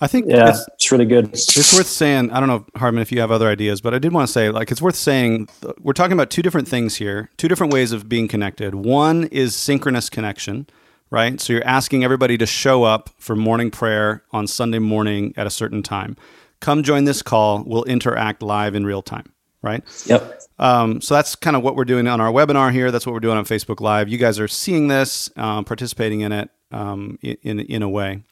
I 0.00 0.06
think 0.06 0.26
Yeah, 0.28 0.50
it's, 0.50 0.64
it's 0.74 0.92
really 0.92 1.06
good. 1.06 1.30
it's 1.32 1.74
worth 1.76 1.88
saying. 1.88 2.30
I 2.30 2.38
don't 2.38 2.48
know, 2.48 2.64
Hardman, 2.76 3.02
if 3.02 3.10
you 3.10 3.18
have 3.20 3.32
other 3.32 3.48
ideas, 3.48 3.80
but 3.80 3.94
I 3.94 3.98
did 3.98 4.12
want 4.12 4.28
to 4.28 4.32
say, 4.32 4.48
like, 4.48 4.70
it's 4.70 4.80
worth 4.80 4.94
saying 4.94 5.48
we're 5.82 5.92
talking 5.92 6.12
about 6.12 6.30
two 6.30 6.40
different 6.40 6.68
things 6.68 6.94
here, 6.96 7.30
two 7.36 7.48
different 7.48 7.72
ways 7.72 7.90
of 7.90 8.08
being 8.08 8.28
connected. 8.28 8.76
One 8.76 9.24
is 9.32 9.56
synchronous 9.56 10.08
connection, 10.08 10.68
right? 11.10 11.40
So 11.40 11.52
you're 11.52 11.66
asking 11.66 12.04
everybody 12.04 12.38
to 12.38 12.46
show 12.46 12.84
up 12.84 13.10
for 13.18 13.34
morning 13.34 13.72
prayer 13.72 14.22
on 14.30 14.46
Sunday 14.46 14.78
morning 14.78 15.34
at 15.36 15.48
a 15.48 15.50
certain 15.50 15.82
time. 15.82 16.16
Come 16.60 16.84
join 16.84 17.04
this 17.04 17.20
call. 17.20 17.64
We'll 17.66 17.82
interact 17.84 18.40
live 18.40 18.76
in 18.76 18.86
real 18.86 19.02
time, 19.02 19.32
right? 19.62 19.82
Yep. 20.06 20.40
Um, 20.58 21.00
so 21.00 21.14
that's 21.14 21.36
kind 21.36 21.56
of 21.56 21.62
what 21.62 21.76
we're 21.76 21.84
doing 21.84 22.06
on 22.06 22.20
our 22.20 22.32
webinar 22.32 22.72
here. 22.72 22.90
That's 22.90 23.06
what 23.06 23.12
we're 23.12 23.20
doing 23.20 23.38
on 23.38 23.44
Facebook 23.44 23.80
Live. 23.80 24.08
You 24.08 24.18
guys 24.18 24.38
are 24.38 24.48
seeing 24.48 24.88
this, 24.88 25.30
um, 25.36 25.64
participating 25.64 26.20
in 26.20 26.32
it 26.32 26.50
um, 26.72 27.18
in 27.22 27.60
in 27.60 27.82
a 27.82 27.88
way. 27.88 28.22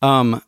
Um, 0.00 0.42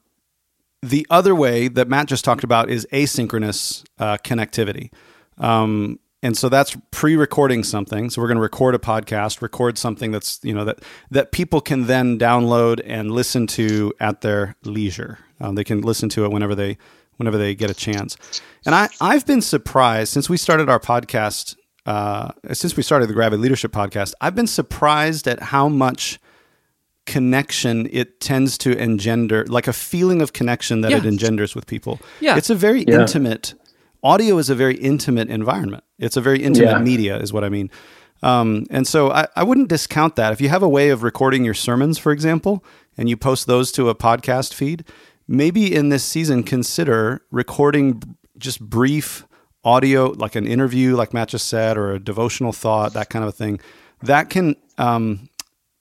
the 0.83 1.07
other 1.09 1.35
way 1.35 1.69
that 1.69 1.89
Matt 1.89 2.09
just 2.09 2.25
talked 2.25 2.45
about 2.45 2.69
is 2.69 2.87
asynchronous 2.93 3.85
uh, 3.99 4.19
connectivity. 4.19 4.93
Um, 5.39 5.99
and 6.23 6.37
so 6.37 6.49
that's 6.49 6.77
pre-recording 6.91 7.65
something. 7.65 8.09
So 8.09 8.21
we're 8.23 8.29
going 8.29 8.37
to 8.37 8.43
record 8.43 8.75
a 8.75 8.79
podcast, 8.79 9.43
record 9.43 9.77
something 9.77 10.11
that's 10.11 10.41
you 10.43 10.55
know 10.55 10.65
that 10.65 10.81
that 11.11 11.33
people 11.33 11.61
can 11.61 11.87
then 11.87 12.19
download 12.19 12.81
and 12.85 13.11
listen 13.11 13.47
to 13.49 13.93
at 14.01 14.23
their 14.23 14.57
leisure. 14.65 15.19
Um, 15.41 15.55
they 15.55 15.65
can 15.65 15.83
listen 15.83 16.09
to 16.11 16.25
it 16.25 16.33
whenever 16.33 16.55
they 16.55 16.79
whenever 17.17 17.39
they 17.39 17.55
get 17.55 17.71
a 17.71 17.75
chance. 17.75 18.17
And 18.67 18.75
I 18.75 18.89
I've 19.01 19.27
been 19.27 19.41
surprised 19.43 20.13
since 20.13 20.29
we 20.31 20.37
started 20.37 20.69
our 20.69 20.81
podcast. 20.81 21.57
Uh, 21.87 22.31
since 22.53 22.77
we 22.79 22.83
started 22.83 23.11
the 23.11 23.13
Gravity 23.13 23.43
Leadership 23.43 23.71
podcast, 23.71 24.15
I've 24.21 24.35
been 24.35 24.47
surprised 24.47 25.29
at 25.29 25.39
how 25.41 25.69
much 25.69 26.19
connection 27.07 27.87
it 27.93 28.21
tends 28.21 28.57
to 28.59 28.77
engender, 28.79 29.45
like 29.49 29.67
a 29.69 29.73
feeling 29.73 30.23
of 30.23 30.33
connection 30.33 30.81
that 30.81 30.91
Yeah. 30.91 30.99
it 30.99 31.05
engenders 31.07 31.55
with 31.55 31.67
people. 31.67 32.01
Yeah. 32.21 32.37
it's 32.37 32.49
a 32.51 32.55
very 32.55 32.85
Yeah. 32.89 33.01
intimate. 33.01 33.55
Audio 34.03 34.39
is 34.39 34.49
a 34.49 34.55
very 34.55 34.77
intimate 34.77 35.29
environment. 35.29 35.85
It's 35.99 36.17
a 36.17 36.21
very 36.23 36.43
intimate 36.43 36.71
Yeah. 36.71 36.79
media, 36.79 37.19
is 37.19 37.33
what 37.33 37.45
I 37.45 37.49
mean. 37.51 37.71
Um, 38.23 38.65
and 38.71 38.87
so 38.87 39.11
I, 39.11 39.27
I 39.37 39.43
wouldn't 39.43 39.69
discount 39.69 40.17
that. 40.17 40.33
If 40.33 40.41
you 40.41 40.49
have 40.49 40.63
a 40.63 40.69
way 40.69 40.89
of 40.89 41.03
recording 41.03 41.45
your 41.45 41.53
sermons, 41.55 41.99
for 41.99 42.11
example, 42.11 42.65
and 42.97 43.09
you 43.09 43.19
post 43.19 43.47
those 43.47 43.71
to 43.73 43.91
a 43.91 43.95
podcast 43.95 44.55
feed, 44.55 44.85
maybe 45.29 45.75
in 45.75 45.89
this 45.89 46.05
season 46.05 46.43
consider 46.43 47.23
recording 47.31 48.03
just 48.39 48.61
brief 48.61 49.27
audio, 49.65 50.09
like 50.11 50.35
an 50.35 50.47
interview, 50.47 50.95
like 50.97 51.15
Matt 51.15 51.29
just 51.29 51.49
said, 51.49 51.77
or 51.79 51.93
a 51.93 51.99
devotional 51.99 52.53
thought, 52.53 52.93
that 52.93 53.09
kind 53.11 53.23
of 53.25 53.29
a 53.31 53.33
thing. 53.33 53.61
That 54.03 54.29
can 54.31 54.57
um, 54.79 55.29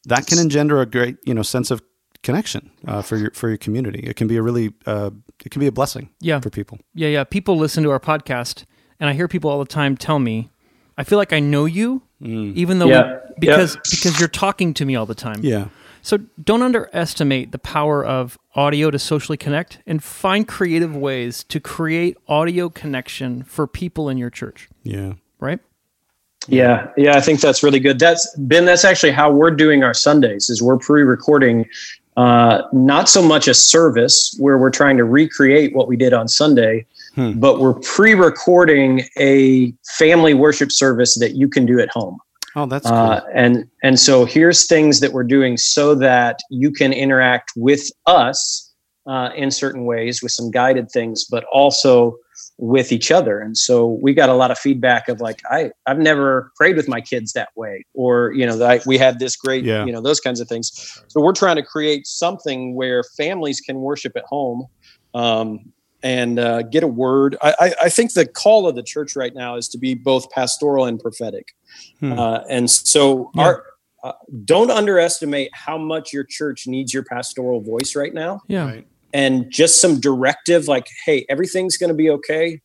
that 0.06 0.28
can 0.28 0.40
engender 0.40 0.80
a 0.82 0.86
great 0.86 1.18
you 1.26 1.34
know 1.34 1.42
sense 1.42 1.72
of 1.72 1.82
connection 2.22 2.72
uh, 2.88 3.02
for 3.02 3.18
your 3.18 3.32
for 3.32 3.50
your 3.50 3.58
community. 3.58 4.00
It 4.00 4.16
can 4.16 4.28
be 4.28 4.38
a 4.38 4.42
really 4.42 4.74
uh, 4.86 5.10
it 5.44 5.50
can 5.52 5.60
be 5.60 5.68
a 5.68 5.72
blessing 5.72 6.10
Yeah. 6.22 6.40
for 6.40 6.50
people. 6.50 6.80
Yeah, 6.94 7.10
yeah. 7.10 7.24
People 7.26 7.58
listen 7.58 7.84
to 7.84 7.92
our 7.92 8.00
podcast, 8.00 8.64
and 9.00 9.10
I 9.10 9.14
hear 9.14 9.28
people 9.28 9.50
all 9.50 9.60
the 9.60 9.66
time 9.66 9.98
tell 9.98 10.20
me, 10.20 10.50
"I 10.98 11.04
feel 11.04 11.18
like 11.18 11.34
I 11.34 11.42
know 11.42 11.66
you, 11.66 12.04
even 12.22 12.80
though 12.80 12.88
Yeah. 12.88 13.18
we, 13.28 13.34
because 13.40 13.76
because 13.76 14.20
you're 14.20 14.30
talking 14.30 14.74
to 14.76 14.86
me 14.86 14.96
all 14.96 15.06
the 15.06 15.16
time." 15.16 15.40
Yeah. 15.42 15.66
So 16.04 16.18
don't 16.44 16.62
underestimate 16.62 17.54
the 17.54 17.58
power 17.58 18.06
of 18.06 18.38
audio 18.56 18.92
to 18.92 19.00
socially 19.00 19.38
connect, 19.38 19.80
and 19.88 20.04
find 20.04 20.48
creative 20.48 20.96
ways 20.96 21.44
to 21.46 21.60
create 21.60 22.18
audio 22.28 22.70
connection 22.70 23.44
for 23.44 23.66
people 23.66 24.10
in 24.10 24.18
your 24.18 24.30
church. 24.30 24.70
Yeah. 24.84 25.14
Right? 25.40 25.60
Yeah, 26.48 26.90
yeah, 26.98 27.16
I 27.16 27.22
think 27.22 27.40
that's 27.40 27.64
really 27.64 27.80
good. 27.80 28.00
That's 28.00 28.36
Ben. 28.38 28.66
That's 28.66 28.84
actually 28.84 29.14
how 29.14 29.32
we're 29.32 29.52
doing 29.52 29.82
our 29.84 29.94
Sundays. 29.94 30.50
Is 30.50 30.62
we're 30.62 30.78
pre-recording, 30.78 31.66
uh, 32.18 32.64
not 32.74 33.08
so 33.08 33.22
much 33.22 33.48
a 33.48 33.54
service 33.54 34.36
where 34.40 34.58
we're 34.58 34.72
trying 34.72 34.98
to 34.98 35.06
recreate 35.06 35.74
what 35.74 35.88
we 35.88 35.96
did 35.96 36.12
on 36.12 36.28
Sunday, 36.28 36.86
Hmm. 37.16 37.40
but 37.40 37.62
we're 37.62 37.76
pre-recording 37.76 39.04
a 39.18 39.74
family 39.98 40.34
worship 40.34 40.70
service 40.70 41.16
that 41.16 41.36
you 41.36 41.48
can 41.48 41.66
do 41.66 41.80
at 41.80 41.88
home. 41.90 42.18
Oh, 42.56 42.66
that's 42.66 42.88
cool. 42.88 42.96
Uh, 42.98 43.22
and 43.34 43.66
and 43.82 44.00
so 44.00 44.26
here's 44.26 44.66
things 44.68 45.00
that 45.00 45.12
we're 45.14 45.24
doing 45.24 45.58
so 45.58 45.96
that 45.96 46.40
you 46.50 46.72
can 46.72 46.94
interact 46.94 47.52
with 47.56 47.90
us 48.06 48.72
uh, 49.08 49.30
in 49.36 49.52
certain 49.52 49.86
ways 49.86 50.22
with 50.22 50.32
some 50.32 50.52
guided 50.52 50.90
things, 50.92 51.26
but 51.26 51.44
also 51.52 52.16
with 52.58 52.92
each 52.92 53.12
other. 53.12 53.40
And 53.40 53.58
so 53.58 53.98
we 54.02 54.14
got 54.14 54.30
a 54.30 54.34
lot 54.34 54.52
of 54.52 54.60
feedback 54.60 55.10
of 55.10 55.20
like, 55.20 55.42
I 55.50 55.72
I've 55.88 55.98
never 55.98 56.52
prayed 56.56 56.76
with 56.76 56.88
my 56.88 57.02
kids 57.02 57.34
that 57.34 57.50
way, 57.56 57.84
or 57.94 58.32
you 58.34 58.46
know, 58.46 58.56
that 58.58 58.86
we 58.86 58.98
had 58.98 59.20
this 59.20 59.36
great, 59.36 59.64
Yeah. 59.66 59.86
you 59.86 59.92
know, 59.92 60.02
those 60.02 60.20
kinds 60.20 60.40
of 60.40 60.48
things. 60.48 60.72
So 61.08 61.22
we're 61.22 61.34
trying 61.34 61.56
to 61.58 61.64
create 61.64 62.06
something 62.08 62.76
where 62.76 63.04
families 63.18 63.60
can 63.60 63.78
worship 63.78 64.14
at 64.16 64.24
home. 64.26 64.68
Um, 65.16 65.74
and 66.04 66.38
uh, 66.38 66.62
get 66.64 66.84
a 66.84 66.88
word. 66.88 67.38
I, 67.42 67.54
I, 67.60 67.74
I 67.84 67.90
think 67.90 68.14
the 68.14 68.26
call 68.28 68.68
of 68.68 68.76
the 68.76 68.84
church 68.84 69.16
right 69.16 69.34
now 69.34 69.56
is 69.56 69.68
to 69.70 69.78
be 69.78 69.94
both 69.94 70.30
pastoral 70.30 70.86
and 70.86 71.00
prophetic. 71.00 71.56
Hmm. 72.02 72.14
Uh, 72.20 72.40
and 72.50 72.70
so, 72.70 73.32
Yeah. 73.36 73.42
our 73.44 73.64
uh, 74.04 74.12
don't 74.44 74.70
underestimate 74.70 75.50
how 75.54 75.78
much 75.78 76.12
your 76.12 76.26
church 76.26 76.68
needs 76.68 76.94
your 76.94 77.04
pastoral 77.06 77.62
voice 77.62 77.96
right 77.96 78.14
now, 78.14 78.42
Yeah. 78.50 78.66
Right. 78.66 78.88
and 79.14 79.50
just 79.50 79.80
some 79.80 80.02
directive, 80.02 80.68
like, 80.68 80.88
"Hey, 81.06 81.26
everything's 81.30 81.78
going 81.78 81.88
to 81.88 81.94
be 81.96 82.10
okay. 82.10 82.60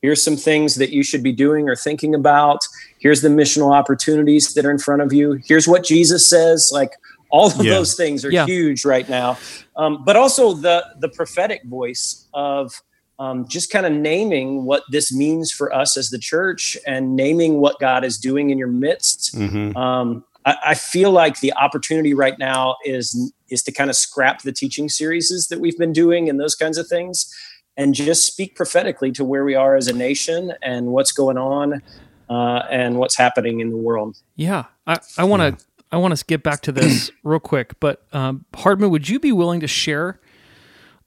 Here's 0.00 0.22
some 0.22 0.36
things 0.36 0.76
that 0.76 0.90
you 0.90 1.02
should 1.02 1.24
be 1.24 1.32
doing 1.32 1.68
or 1.68 1.74
thinking 1.74 2.14
about. 2.14 2.60
Here's 3.00 3.22
the 3.22 3.28
missional 3.30 3.72
opportunities 3.74 4.54
that 4.54 4.64
are 4.64 4.70
in 4.70 4.78
front 4.78 5.02
of 5.02 5.12
you. 5.12 5.40
Here's 5.44 5.66
what 5.66 5.82
Jesus 5.82 6.30
says." 6.30 6.70
Like 6.72 6.92
all 7.30 7.46
of 7.46 7.64
Yeah. 7.64 7.72
those 7.74 7.94
things 7.94 8.24
are 8.24 8.30
Yeah. 8.30 8.46
huge 8.46 8.84
right 8.84 9.08
now, 9.08 9.38
um, 9.76 10.04
but 10.04 10.16
also 10.16 10.52
the 10.52 10.84
the 11.00 11.08
prophetic 11.08 11.62
voice 11.64 12.26
of 12.34 12.80
um, 13.18 13.48
just 13.48 13.70
kind 13.70 13.86
of 13.86 13.92
naming 13.92 14.64
what 14.66 14.82
this 14.90 15.10
means 15.10 15.50
for 15.50 15.74
us 15.74 15.96
as 15.96 16.10
the 16.10 16.18
church 16.18 16.76
and 16.86 17.16
naming 17.16 17.60
what 17.60 17.78
God 17.80 18.04
is 18.04 18.18
doing 18.18 18.50
in 18.50 18.58
your 18.58 18.68
midst. 18.68 19.34
Mhm. 19.34 19.74
Um, 19.74 20.22
I, 20.44 20.56
I 20.66 20.74
feel 20.74 21.10
like 21.12 21.40
the 21.40 21.52
opportunity 21.54 22.12
right 22.12 22.38
now 22.38 22.76
is 22.84 23.32
is 23.48 23.62
to 23.62 23.72
kind 23.72 23.88
of 23.88 23.96
scrap 23.96 24.42
the 24.42 24.52
teaching 24.52 24.88
series 24.88 25.46
that 25.48 25.60
we've 25.60 25.78
been 25.78 25.92
doing 25.92 26.28
and 26.28 26.38
those 26.38 26.54
kinds 26.54 26.76
of 26.78 26.88
things, 26.88 27.32
and 27.76 27.94
just 27.94 28.26
speak 28.26 28.54
prophetically 28.54 29.12
to 29.12 29.24
where 29.24 29.44
we 29.44 29.54
are 29.54 29.76
as 29.76 29.88
a 29.88 29.92
nation 29.92 30.52
and 30.62 30.88
what's 30.88 31.12
going 31.12 31.38
on 31.38 31.80
uh, 32.28 32.62
and 32.70 32.98
what's 32.98 33.16
happening 33.16 33.60
in 33.60 33.70
the 33.70 33.76
world. 33.76 34.16
Yeah, 34.34 34.64
I, 34.86 34.98
I 35.16 35.24
want 35.24 35.42
to 35.58 35.64
I 35.92 35.98
want 35.98 36.16
to 36.16 36.24
get 36.24 36.42
back 36.42 36.62
to 36.62 36.72
this 36.72 37.10
real 37.22 37.40
quick, 37.40 37.78
but 37.80 38.02
um, 38.12 38.44
Hardman, 38.54 38.90
would 38.90 39.08
you 39.08 39.20
be 39.20 39.32
willing 39.32 39.60
to 39.60 39.66
share 39.66 40.20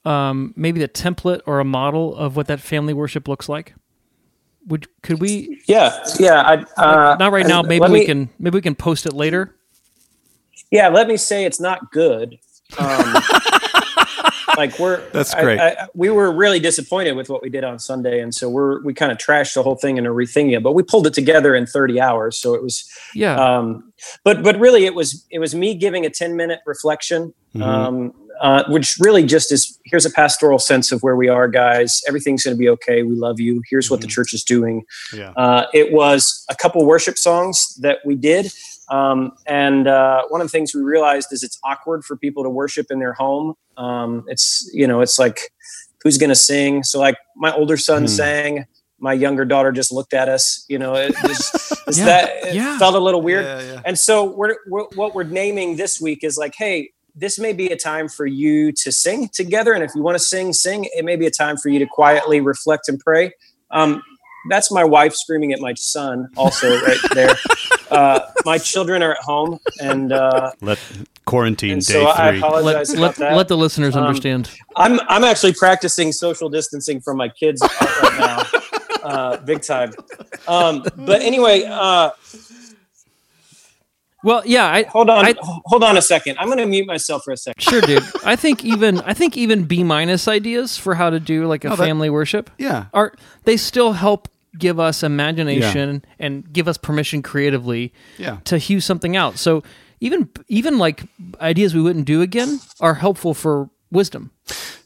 um, 0.05 0.53
maybe 0.55 0.79
the 0.79 0.87
template 0.87 1.41
or 1.45 1.59
a 1.59 1.65
model 1.65 2.15
of 2.15 2.35
what 2.35 2.47
that 2.47 2.59
family 2.59 2.93
worship 2.93 3.27
looks 3.27 3.49
like? 3.49 3.75
Would 4.67 4.87
could 5.01 5.19
we 5.19 5.61
Yeah, 5.67 6.05
yeah. 6.19 6.41
I, 6.41 6.81
uh, 6.81 7.15
not 7.17 7.31
right 7.31 7.47
now? 7.47 7.61
Maybe 7.61 7.85
we 7.85 7.99
me- 7.99 8.05
can 8.05 8.29
maybe 8.39 8.55
we 8.55 8.61
can 8.61 8.75
post 8.75 9.05
it 9.05 9.13
later. 9.13 9.55
Yeah, 10.71 10.89
let 10.89 11.07
me 11.07 11.17
say 11.17 11.45
it's 11.45 11.59
not 11.59 11.91
good. 11.91 12.37
Um, 12.77 13.15
like 14.59 14.77
we're 14.77 15.01
That's 15.13 15.33
I- 15.33 15.41
great. 15.41 15.59
I, 15.59 15.87
we 15.95 16.09
were 16.09 16.31
really 16.31 16.59
disappointed 16.59 17.13
with 17.13 17.29
what 17.29 17.41
we 17.41 17.49
did 17.49 17.63
on 17.63 17.79
Sunday, 17.79 18.19
and 18.21 18.33
so 18.35 18.49
we're 18.49 18.81
we 18.83 18.93
kind 18.93 19.11
of 19.11 19.17
trashed 19.17 19.53
the 19.55 19.63
whole 19.63 19.75
thing 19.75 19.97
and 19.97 20.05
are 20.05 20.13
rethinking 20.13 20.55
it. 20.55 20.61
But 20.63 20.73
we 20.73 20.83
pulled 20.83 21.07
it 21.07 21.13
together 21.13 21.55
in 21.55 21.65
30 21.65 21.99
hours, 21.99 22.37
so 22.37 22.53
it 22.53 22.61
was. 22.61 22.87
Yeah, 23.15 23.35
Um, 23.39 23.91
but 24.23 24.43
but 24.43 24.59
really, 24.59 24.85
it 24.85 24.93
was 24.93 25.25
it 25.31 25.39
was 25.39 25.55
me 25.55 25.73
giving 25.75 26.05
a 26.05 26.09
10 26.09 26.35
minute 26.35 26.59
reflection, 26.65 27.33
Mhm. 27.55 27.61
um, 27.63 28.13
uh, 28.41 28.63
which 28.69 28.95
really 28.99 29.23
just 29.23 29.51
is 29.51 29.77
here's 29.85 30.05
a 30.05 30.09
pastoral 30.11 30.59
sense 30.59 30.91
of 30.93 31.01
where 31.01 31.15
we 31.15 31.27
are, 31.27 31.47
guys. 31.47 32.01
Everything's 32.07 32.43
going 32.43 32.55
to 32.55 32.59
be 32.59 32.69
okay. 32.69 33.03
We 33.03 33.15
love 33.15 33.39
you. 33.39 33.61
Here's 33.69 33.89
what 33.91 33.99
the 34.01 34.07
church 34.07 34.33
is 34.33 34.43
doing. 34.43 34.83
Yeah. 35.13 35.31
Uh, 35.35 35.65
it 35.73 35.91
was 35.91 36.45
a 36.49 36.55
couple 36.55 36.85
worship 36.85 37.17
songs 37.17 37.75
that 37.81 37.97
we 38.05 38.15
did. 38.15 38.51
Um, 38.89 39.33
and 39.45 39.87
uh, 39.87 40.23
one 40.29 40.41
of 40.41 40.45
the 40.45 40.51
things 40.51 40.73
we 40.73 40.81
realized 40.81 41.27
is 41.31 41.43
it's 41.43 41.59
awkward 41.63 42.03
for 42.03 42.17
people 42.17 42.43
to 42.43 42.49
worship 42.49 42.87
in 42.89 42.99
their 42.99 43.13
home. 43.13 43.53
Um, 43.77 44.25
it's, 44.27 44.69
you 44.73 44.87
know, 44.87 45.01
it's 45.01 45.19
like, 45.19 45.39
who's 46.03 46.17
going 46.17 46.29
to 46.29 46.35
sing? 46.35 46.83
So, 46.83 46.99
like, 46.99 47.17
my 47.35 47.51
older 47.53 47.77
son 47.77 48.03
Hmm. 48.03 48.07
sang. 48.07 48.65
My 49.01 49.13
younger 49.13 49.45
daughter 49.45 49.71
just 49.71 49.91
looked 49.93 50.13
at 50.13 50.27
us. 50.27 50.65
You 50.67 50.77
know, 50.79 50.93
it 50.95 51.15
just 51.25 51.73
Yeah, 51.97 52.05
that 52.05 52.29
it 52.47 52.55
yeah. 52.55 52.77
felt 52.77 52.95
a 52.95 52.99
little 52.99 53.21
weird. 53.21 53.45
Yeah. 53.45 53.81
And 53.85 53.97
so, 53.97 54.25
we're, 54.25 54.57
we're 54.67 54.85
what 54.95 55.15
we're 55.15 55.23
naming 55.23 55.77
this 55.77 56.01
week 56.01 56.23
is 56.23 56.37
like, 56.37 56.53
hey, 56.57 56.91
this 57.15 57.39
may 57.39 57.53
be 57.53 57.67
a 57.67 57.75
time 57.77 58.07
for 58.09 58.25
you 58.25 58.71
to 58.73 58.91
sing 58.91 59.29
together. 59.29 59.73
And 59.73 59.83
if 59.83 59.91
you 59.95 60.01
want 60.01 60.15
to 60.15 60.23
sing, 60.23 60.53
sing. 60.53 60.87
It 60.93 61.03
may 61.05 61.15
be 61.15 61.25
a 61.25 61.31
time 61.31 61.57
for 61.57 61.69
you 61.69 61.79
to 61.79 61.85
quietly 61.85 62.39
reflect 62.41 62.87
and 62.89 62.99
pray. 62.99 63.33
Um, 63.71 64.01
that's 64.49 64.71
my 64.71 64.83
wife 64.83 65.13
screaming 65.13 65.51
at 65.53 65.59
my 65.59 65.73
son, 65.75 66.29
also 66.37 66.79
right 66.81 66.97
there. 67.13 67.35
Uh, 67.89 68.19
my 68.45 68.59
children 68.59 69.01
are 69.01 69.13
at 69.13 69.17
home, 69.23 69.57
and 69.81 70.13
uh, 70.13 70.51
Let 70.61 70.77
quarantine 71.25 71.71
and 71.71 71.81
day 71.83 71.93
so 71.93 72.07
I 72.07 72.29
three. 72.29 72.37
apologize 72.37 72.89
let 72.91 72.97
about 72.99 73.01
let, 73.01 73.15
that. 73.15 73.35
let 73.37 73.47
the 73.47 73.57
listeners 73.57 73.95
Um, 73.95 74.03
understand. 74.03 74.51
I'm 74.75 74.99
I'm 75.09 75.23
actually 75.23 75.53
practicing 75.53 76.11
social 76.11 76.49
distancing 76.49 77.01
from 77.01 77.17
my 77.17 77.29
kids 77.29 77.63
right 77.63 78.19
now, 78.19 78.43
uh, 79.09 79.37
big 79.37 79.63
time. 79.63 79.91
Um, 80.47 80.85
but 80.97 81.23
anyway, 81.23 81.63
uh, 81.63 82.11
Well, 84.29 84.43
yeah, 84.45 84.65
I 84.67 84.83
hold 84.83 85.09
on, 85.09 85.25
I- 85.25 85.35
hold 85.65 85.83
on 85.83 85.97
a 85.97 86.01
second. 86.01 86.37
I'm 86.39 86.45
going 86.47 86.59
to 86.59 86.65
mute 86.67 86.85
myself 86.85 87.23
for 87.23 87.31
a 87.31 87.37
second. 87.37 87.61
sure, 87.63 87.81
dude. 87.81 88.03
I 88.23 88.35
think 88.35 88.63
even 88.63 88.99
I 89.01 89.13
think 89.15 89.35
even 89.37 89.63
B 89.65 89.83
minus 89.83 90.27
ideas 90.27 90.77
for 90.77 90.93
how 90.95 91.09
to 91.09 91.19
do 91.19 91.47
like 91.47 91.65
a 91.65 91.69
Oh, 91.69 91.75
that- 91.75 91.83
family 91.83 92.09
worship 92.09 92.49
yeah. 92.59 92.85
are 92.93 93.13
they 93.45 93.57
still 93.57 93.93
help 93.93 94.27
give 94.57 94.79
us 94.79 95.01
imagination 95.03 96.03
and 96.19 96.51
give 96.53 96.67
us 96.67 96.77
permission 96.77 97.21
creatively 97.23 97.91
Yeah. 98.17 98.37
to 98.45 98.57
hew 98.57 98.79
something 98.81 99.15
out. 99.15 99.37
So 99.39 99.63
even 99.99 100.29
even 100.47 100.77
like 100.77 101.03
ideas 101.41 101.73
we 101.73 101.81
wouldn't 101.81 102.05
do 102.05 102.21
again 102.21 102.59
are 102.79 102.95
helpful 102.95 103.33
for 103.33 103.69
wisdom. 103.91 104.31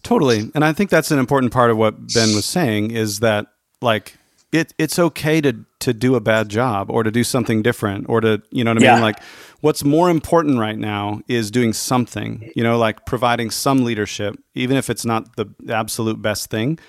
Totally. 0.03 0.51
And 0.55 0.63
I 0.65 0.73
think 0.73 0.89
that's 0.89 1.11
an 1.11 1.19
important 1.19 1.51
part 1.51 1.69
of 1.71 1.77
what 1.77 1.95
Ben 2.13 2.33
was 2.35 2.45
saying 2.45 2.91
is 2.91 3.19
that 3.19 3.47
like 3.81 4.15
it 4.51 4.73
it's 4.77 4.99
okay 4.99 5.41
to 5.41 5.65
to 5.83 5.93
do 5.93 6.15
a 6.15 6.19
bad 6.21 6.49
job 6.49 6.89
or 6.89 7.03
to 7.03 7.11
do 7.11 7.23
something 7.23 7.61
different 7.61 8.05
or 8.09 8.21
to 8.21 8.41
you 8.51 8.63
know 8.63 8.71
what 8.71 8.81
I 8.81 8.85
Yeah. 8.85 8.93
mean? 8.95 9.01
Like 9.01 9.19
what's 9.61 9.83
more 9.83 10.09
important 10.09 10.59
right 10.59 10.77
now 10.77 11.21
is 11.27 11.51
doing 11.51 11.73
something, 11.73 12.51
you 12.55 12.63
know, 12.63 12.77
like 12.77 13.05
providing 13.05 13.51
some 13.51 13.83
leadership, 13.83 14.35
even 14.55 14.77
if 14.77 14.89
it's 14.89 15.05
not 15.05 15.35
the 15.35 15.47
absolute 15.69 16.21
best 16.21 16.49
thing. 16.49 16.79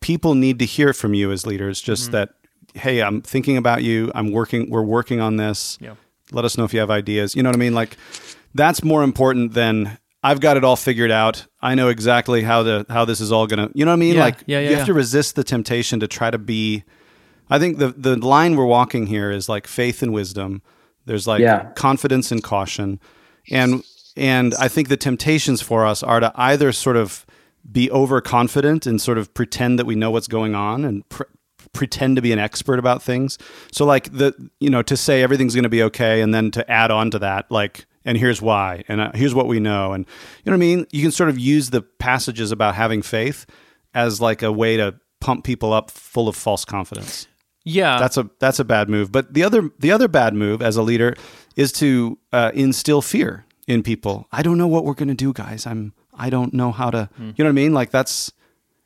People 0.00 0.34
need 0.34 0.58
to 0.58 0.66
hear 0.66 0.92
from 0.92 1.14
you 1.14 1.32
as 1.32 1.46
leaders, 1.46 1.80
just 1.80 2.04
mm-hmm. 2.04 2.12
that, 2.12 2.28
hey, 2.74 3.02
I'm 3.02 3.22
thinking 3.22 3.56
about 3.56 3.82
you. 3.82 4.12
I'm 4.14 4.30
working 4.32 4.70
we're 4.70 4.82
working 4.82 5.20
on 5.20 5.36
this. 5.36 5.78
Yeah. 5.80 5.94
Let 6.32 6.44
us 6.44 6.58
know 6.58 6.64
if 6.64 6.74
you 6.74 6.80
have 6.80 6.90
ideas. 6.90 7.34
You 7.34 7.42
know 7.42 7.48
what 7.48 7.56
I 7.56 7.58
mean? 7.58 7.74
Like 7.74 7.96
that's 8.54 8.84
more 8.84 9.02
important 9.02 9.54
than 9.54 9.98
I've 10.22 10.40
got 10.40 10.56
it 10.56 10.64
all 10.64 10.76
figured 10.76 11.10
out. 11.10 11.46
I 11.60 11.74
know 11.74 11.88
exactly 11.88 12.42
how 12.42 12.62
the 12.64 12.84
how 12.88 13.04
this 13.04 13.20
is 13.20 13.30
all 13.30 13.46
gonna. 13.46 13.70
You 13.74 13.84
know 13.84 13.92
what 13.92 13.96
I 13.96 14.06
mean? 14.06 14.14
Yeah, 14.16 14.24
like 14.24 14.38
yeah, 14.46 14.60
yeah, 14.60 14.70
you 14.70 14.76
have 14.76 14.86
to 14.86 14.94
resist 14.94 15.36
the 15.36 15.44
temptation 15.44 16.00
to 16.00 16.08
try 16.08 16.30
to 16.30 16.38
be. 16.38 16.84
I 17.50 17.58
think 17.58 17.78
the 17.78 17.88
the 17.88 18.16
line 18.16 18.56
we're 18.56 18.64
walking 18.66 19.06
here 19.06 19.30
is 19.30 19.48
like 19.48 19.66
faith 19.66 20.02
and 20.02 20.12
wisdom. 20.12 20.62
There's 21.04 21.26
like 21.26 21.40
Yeah. 21.40 21.70
confidence 21.74 22.32
and 22.32 22.42
caution, 22.42 22.98
and 23.50 23.82
and 24.16 24.54
I 24.58 24.68
think 24.68 24.88
the 24.88 24.96
temptations 24.96 25.60
for 25.60 25.86
us 25.86 26.02
are 26.02 26.20
to 26.20 26.32
either 26.34 26.72
sort 26.72 26.96
of 26.96 27.24
be 27.70 27.90
overconfident 27.90 28.86
and 28.86 29.00
sort 29.00 29.18
of 29.18 29.32
pretend 29.34 29.78
that 29.78 29.86
we 29.86 29.94
know 29.94 30.10
what's 30.10 30.28
going 30.28 30.54
on 30.54 30.84
and 30.84 31.08
pr- 31.08 31.24
pretend 31.72 32.16
to 32.16 32.22
be 32.22 32.32
an 32.32 32.38
expert 32.38 32.78
about 32.78 33.02
things. 33.02 33.38
So 33.72 33.84
like 33.84 34.10
the 34.12 34.34
you 34.60 34.70
know 34.70 34.82
to 34.82 34.96
say 34.96 35.22
everything's 35.22 35.54
going 35.54 35.64
to 35.64 35.68
be 35.68 35.82
okay 35.84 36.20
and 36.22 36.32
then 36.34 36.50
to 36.52 36.68
add 36.70 36.90
on 36.90 37.10
to 37.12 37.18
that 37.20 37.50
like 37.50 37.86
and 38.04 38.16
here's 38.16 38.40
why 38.40 38.84
and 38.88 39.00
uh, 39.00 39.10
here's 39.14 39.34
what 39.34 39.46
we 39.46 39.60
know 39.60 39.92
and 39.92 40.06
you 40.44 40.50
know 40.50 40.52
what 40.52 40.64
I 40.64 40.66
mean. 40.66 40.86
You 40.92 41.02
can 41.02 41.10
sort 41.12 41.28
of 41.28 41.38
use 41.38 41.70
the 41.70 41.82
passages 41.82 42.50
about 42.52 42.74
having 42.74 43.02
faith 43.02 43.46
as 43.94 44.20
like 44.20 44.42
a 44.42 44.50
way 44.52 44.76
to 44.76 44.94
pump 45.20 45.44
people 45.44 45.72
up 45.72 45.90
full 45.90 46.28
of 46.28 46.36
false 46.36 46.64
confidence. 46.64 47.26
Yeah, 47.68 47.98
That's 47.98 48.16
a 48.16 48.30
that's 48.38 48.60
a 48.60 48.64
bad 48.64 48.88
move. 48.88 49.10
But 49.10 49.34
the 49.34 49.42
other 49.42 49.70
the 49.80 49.90
other 49.90 50.06
bad 50.06 50.34
move 50.34 50.62
as 50.62 50.76
a 50.76 50.82
leader 50.82 51.16
is 51.56 51.72
to 51.72 52.16
uh, 52.32 52.52
instill 52.54 53.02
fear 53.02 53.44
in 53.66 53.82
people. 53.82 54.28
I 54.30 54.42
don't 54.42 54.56
know 54.56 54.68
what 54.68 54.84
we're 54.84 54.94
going 54.94 55.08
to 55.08 55.14
do, 55.14 55.32
guys. 55.32 55.66
I'm 55.66 55.92
I 56.14 56.30
don't 56.30 56.54
know 56.54 56.70
how 56.70 56.90
to. 56.90 57.10
You 57.18 57.24
know 57.38 57.44
what 57.44 57.48
I 57.48 57.52
mean? 57.52 57.74
Like 57.74 57.90
that's, 57.90 58.30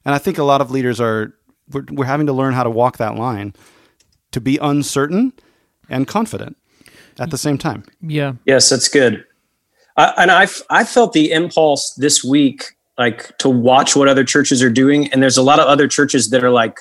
and 0.07 0.15
I 0.15 0.19
think 0.19 0.39
a 0.39 0.45
lot 0.45 0.63
of 0.63 0.71
leaders 0.71 0.99
are 0.99 1.35
we're, 1.71 1.85
we're 1.91 2.07
having 2.07 2.27
to 2.27 2.33
learn 2.33 2.55
how 2.55 2.63
to 2.63 2.71
walk 2.71 2.97
that 2.97 3.17
line 3.17 3.53
to 4.33 4.41
be 4.41 4.57
uncertain 4.59 5.35
and 5.91 6.09
confident 6.09 6.57
at 7.19 7.31
the 7.31 7.39
same 7.39 7.59
time. 7.59 7.85
yeah. 8.01 8.33
Yes, 8.47 8.71
that's 8.71 8.89
good. 8.89 9.25
I, 9.99 10.15
and 10.17 10.31
I 10.31 10.47
I 10.71 10.85
felt 10.85 11.13
the 11.13 11.33
impulse 11.33 11.93
this 11.95 12.25
week, 12.25 12.65
like 12.97 13.37
to 13.39 13.51
watch 13.51 13.95
what 13.95 14.09
other 14.09 14.25
churches 14.25 14.63
are 14.63 14.71
doing, 14.71 15.13
and 15.13 15.23
there's 15.23 15.37
a 15.37 15.43
lot 15.43 15.59
of 15.61 15.67
other 15.67 15.87
churches 15.87 16.31
that 16.31 16.43
are 16.43 16.51
like 16.51 16.79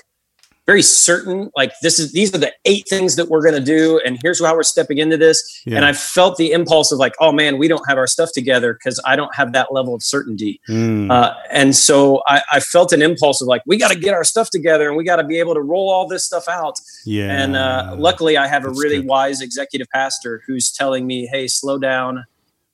very 0.69 0.83
certain, 0.83 1.49
like 1.55 1.71
this 1.81 1.97
is 1.97 2.11
these 2.11 2.31
are 2.35 2.37
the 2.37 2.53
eight 2.65 2.85
things 2.87 3.15
that 3.15 3.27
we're 3.27 3.41
going 3.41 3.55
to 3.55 3.59
do, 3.77 3.99
and 4.05 4.19
here's 4.21 4.39
how 4.45 4.53
we're 4.53 4.61
stepping 4.61 4.99
into 4.99 5.17
this. 5.17 5.37
Yeah. 5.65 5.77
And 5.77 5.85
I 5.85 5.93
felt 5.93 6.37
the 6.37 6.51
impulse 6.51 6.91
of 6.91 6.99
like, 6.99 7.13
oh 7.19 7.31
man, 7.31 7.57
we 7.57 7.67
don't 7.67 7.81
have 7.87 7.97
our 7.97 8.05
stuff 8.05 8.29
together 8.33 8.73
because 8.73 9.01
I 9.03 9.15
don't 9.15 9.33
have 9.33 9.53
that 9.53 9.73
level 9.73 9.95
of 9.95 10.03
certainty. 10.03 10.61
Mm. 10.69 11.09
Uh, 11.11 11.33
and 11.49 11.75
so 11.75 12.21
I, 12.27 12.43
I 12.51 12.59
felt 12.59 12.93
an 12.93 13.01
impulse 13.01 13.41
of 13.41 13.47
like, 13.47 13.63
we 13.65 13.77
got 13.77 13.89
to 13.91 13.99
get 13.99 14.13
our 14.13 14.23
stuff 14.23 14.51
together 14.51 14.87
and 14.87 14.95
we 14.95 15.03
got 15.03 15.15
to 15.15 15.23
be 15.23 15.39
able 15.39 15.55
to 15.55 15.61
roll 15.61 15.89
all 15.89 16.07
this 16.07 16.23
stuff 16.23 16.47
out. 16.47 16.75
yeah. 17.03 17.31
And 17.41 17.55
uh, 17.55 17.95
luckily, 17.97 18.37
I 18.37 18.45
have 18.47 18.63
a 18.63 18.69
really 18.69 18.97
good. 18.97 19.07
wise 19.07 19.41
executive 19.41 19.87
pastor 19.91 20.43
who's 20.45 20.71
telling 20.71 21.07
me, 21.07 21.25
"Hey, 21.31 21.47
slow 21.47 21.79
down. 21.79 22.25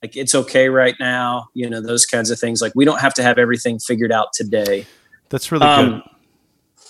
Like 0.02 0.14
it's 0.16 0.34
okay 0.34 0.68
right 0.68 0.96
now. 1.00 1.46
You 1.54 1.70
know 1.70 1.80
those 1.80 2.04
kinds 2.04 2.30
of 2.30 2.38
things. 2.38 2.60
Like 2.60 2.72
we 2.74 2.84
don't 2.84 3.00
have 3.00 3.14
to 3.14 3.22
have 3.22 3.38
everything 3.38 3.78
figured 3.78 4.12
out 4.12 4.28
today. 4.34 4.84
that's 5.30 5.50
really 5.50 5.64
Um, 5.66 5.90
good. 5.90 6.02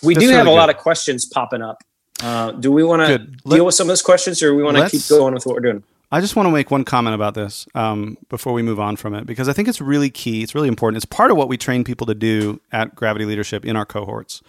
We 0.02 0.14
That's 0.14 0.26
do 0.26 0.32
have 0.32 0.44
really 0.44 0.56
a 0.56 0.60
lot 0.60 0.70
of 0.70 0.76
questions 0.76 1.24
popping 1.24 1.62
up. 1.62 1.82
Uh, 2.22 2.52
do 2.52 2.72
we 2.72 2.82
want 2.82 3.06
to 3.06 3.18
deal 3.18 3.66
with 3.66 3.74
some 3.74 3.86
of 3.86 3.88
those 3.88 4.02
questions, 4.02 4.42
or 4.42 4.54
we 4.54 4.62
want 4.62 4.76
to 4.76 4.88
keep 4.88 5.06
going 5.08 5.34
with 5.34 5.44
what 5.46 5.54
we're 5.54 5.60
doing? 5.60 5.82
I 6.12 6.20
just 6.20 6.36
want 6.36 6.46
to 6.46 6.52
make 6.52 6.70
one 6.70 6.84
comment 6.84 7.14
about 7.14 7.34
this 7.34 7.66
um, 7.74 8.16
before 8.28 8.52
we 8.52 8.62
move 8.62 8.78
on 8.78 8.96
from 8.96 9.14
it 9.14 9.26
because 9.26 9.48
I 9.48 9.52
think 9.52 9.66
it's 9.66 9.80
really 9.80 10.08
key. 10.08 10.42
It's 10.42 10.54
really 10.54 10.68
important. 10.68 10.96
It's 10.96 11.04
part 11.04 11.30
of 11.30 11.36
what 11.36 11.48
we 11.48 11.56
train 11.56 11.82
people 11.82 12.06
to 12.06 12.14
do 12.14 12.60
at 12.70 12.94
Gravity 12.94 13.24
Leadership 13.24 13.64
in 13.64 13.76
our 13.76 13.84
cohorts. 13.84 14.42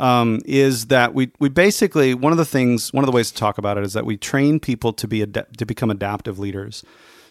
Um, 0.00 0.40
is 0.44 0.86
that 0.86 1.14
we 1.14 1.30
we 1.38 1.48
basically 1.48 2.14
one 2.14 2.32
of 2.32 2.38
the 2.38 2.44
things 2.44 2.92
one 2.92 3.04
of 3.04 3.06
the 3.06 3.14
ways 3.14 3.30
to 3.30 3.36
talk 3.36 3.58
about 3.58 3.78
it 3.78 3.84
is 3.84 3.92
that 3.92 4.04
we 4.04 4.16
train 4.16 4.58
people 4.58 4.92
to 4.92 5.06
be 5.06 5.22
ad- 5.22 5.46
to 5.56 5.64
become 5.64 5.88
adaptive 5.88 6.38
leaders, 6.38 6.84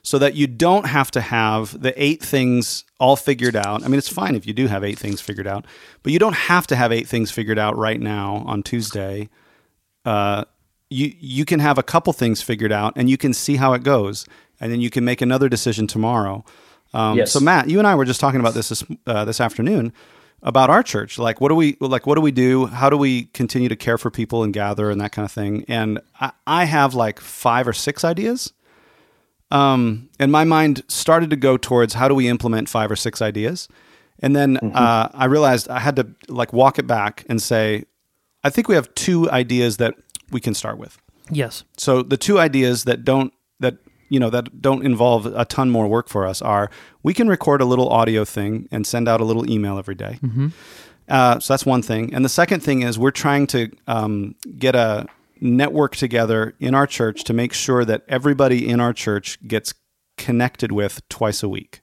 so 0.03 0.19
that 0.19 0.35
you 0.35 0.47
don't 0.47 0.85
have 0.85 1.09
to 1.11 1.21
have 1.21 1.79
the 1.81 1.93
eight 2.01 2.21
things 2.21 2.83
all 2.99 3.15
figured 3.15 3.55
out. 3.55 3.83
I 3.83 3.87
mean, 3.87 3.97
it's 3.97 4.09
fine 4.09 4.35
if 4.35 4.45
you 4.45 4.53
do 4.53 4.67
have 4.67 4.83
eight 4.83 4.99
things 4.99 5.21
figured 5.21 5.47
out, 5.47 5.65
but 6.03 6.11
you 6.11 6.19
don't 6.19 6.35
have 6.35 6.67
to 6.67 6.75
have 6.75 6.91
eight 6.91 7.07
things 7.07 7.31
figured 7.31 7.57
out 7.57 7.77
right 7.77 7.99
now 8.01 8.43
on 8.45 8.63
Tuesday. 8.63 9.29
Uh, 10.05 10.43
you 10.89 11.13
you 11.19 11.45
can 11.45 11.59
have 11.59 11.77
a 11.77 11.83
couple 11.83 12.11
things 12.13 12.41
figured 12.41 12.71
out 12.71 12.93
and 12.95 13.09
you 13.09 13.17
can 13.17 13.33
see 13.33 13.55
how 13.55 13.73
it 13.73 13.83
goes 13.83 14.25
and 14.59 14.71
then 14.71 14.81
you 14.81 14.89
can 14.89 15.03
make 15.05 15.21
another 15.21 15.49
decision 15.49 15.87
tomorrow. 15.87 16.43
Um, 16.93 17.17
Yes. 17.17 17.31
so 17.31 17.39
matt 17.39 17.69
you 17.69 17.79
and 17.79 17.87
i 17.87 17.95
were 17.95 18.05
just 18.05 18.19
talking 18.19 18.39
about 18.39 18.53
this 18.53 18.69
this, 18.69 18.83
uh, 19.07 19.25
this 19.25 19.41
afternoon 19.41 19.91
about 20.43 20.69
our 20.69 20.83
church. 20.83 21.17
Like 21.17 21.39
what 21.41 21.49
do 21.49 21.55
we 21.55 21.77
like 21.79 22.05
what 22.05 22.15
do 22.15 22.21
we 22.21 22.31
do? 22.31 22.65
How 22.67 22.89
do 22.89 22.97
we 22.97 23.23
continue 23.33 23.69
to 23.69 23.75
care 23.77 23.97
for 23.97 24.11
people 24.11 24.43
and 24.43 24.53
gather 24.53 24.91
and 24.91 24.99
that 25.01 25.13
kind 25.13 25.25
of 25.25 25.31
thing? 25.31 25.63
And 25.69 25.99
i, 26.19 26.33
I 26.45 26.65
have 26.65 26.93
like 26.93 27.19
five 27.21 27.67
or 27.67 27.73
six 27.73 28.03
ideas 28.03 28.51
um, 29.53 30.09
and 30.19 30.31
my 30.31 30.43
mind 30.43 30.83
started 30.87 31.29
to 31.29 31.35
go 31.37 31.57
towards 31.57 31.93
how 31.93 32.07
do 32.07 32.15
we 32.15 32.27
implement 32.27 32.67
five 32.69 32.89
or 32.91 32.95
six 32.97 33.21
ideas 33.21 33.67
and 34.19 34.35
then 34.35 34.57
uh, 34.73 35.09
i 35.13 35.25
realized 35.25 35.67
i 35.69 35.79
had 35.79 35.95
to 35.95 36.05
like 36.27 36.51
walk 36.53 36.79
it 36.79 36.87
back 36.87 37.25
and 37.29 37.41
say 37.41 37.83
i 38.43 38.49
think 38.49 38.67
we 38.67 38.75
have 38.75 38.87
two 38.95 39.29
ideas 39.31 39.77
that 39.77 39.93
we 40.31 40.39
can 40.39 40.53
start 40.53 40.77
with 40.77 40.97
Yes. 41.31 41.63
so 41.77 42.03
the 42.03 42.17
two 42.17 42.37
ideas 42.39 42.83
that 42.83 43.03
don't 43.05 43.31
that 43.59 43.75
you 44.09 44.19
know 44.19 44.29
that 44.29 44.45
don't 44.61 44.85
involve 44.85 45.25
a 45.25 45.45
ton 45.45 45.69
more 45.69 45.87
work 45.87 46.07
for 46.09 46.27
us 46.27 46.41
are 46.41 46.69
we 47.01 47.13
can 47.13 47.27
record 47.27 47.61
a 47.61 47.65
little 47.65 47.89
audio 47.89 48.25
thing 48.25 48.67
and 48.71 48.85
send 48.85 49.07
out 49.07 49.21
a 49.21 49.23
little 49.23 49.49
email 49.49 49.77
every 49.79 49.95
day. 49.95 50.19
Uh, 51.09 51.39
so 51.39 51.53
that's 51.53 51.65
one 51.65 51.81
thing. 51.81 52.13
And 52.13 52.23
the 52.23 52.29
second 52.29 52.61
thing 52.61 52.81
is 52.83 52.97
we're 52.99 53.11
trying 53.25 53.47
to 53.47 53.69
um, 53.87 54.35
get 54.57 54.75
a 54.75 55.05
network 55.43 55.95
together 55.95 56.55
in 56.59 56.73
our 56.73 56.87
church 56.87 57.23
to 57.25 57.33
make 57.33 57.53
sure 57.53 57.83
that 57.85 58.03
everybody 58.07 58.67
in 58.67 58.79
our 58.79 58.93
church 58.93 59.37
gets 59.47 59.73
connected 60.17 60.71
with 60.71 61.07
twice 61.09 61.43
a 61.43 61.49
week. 61.49 61.81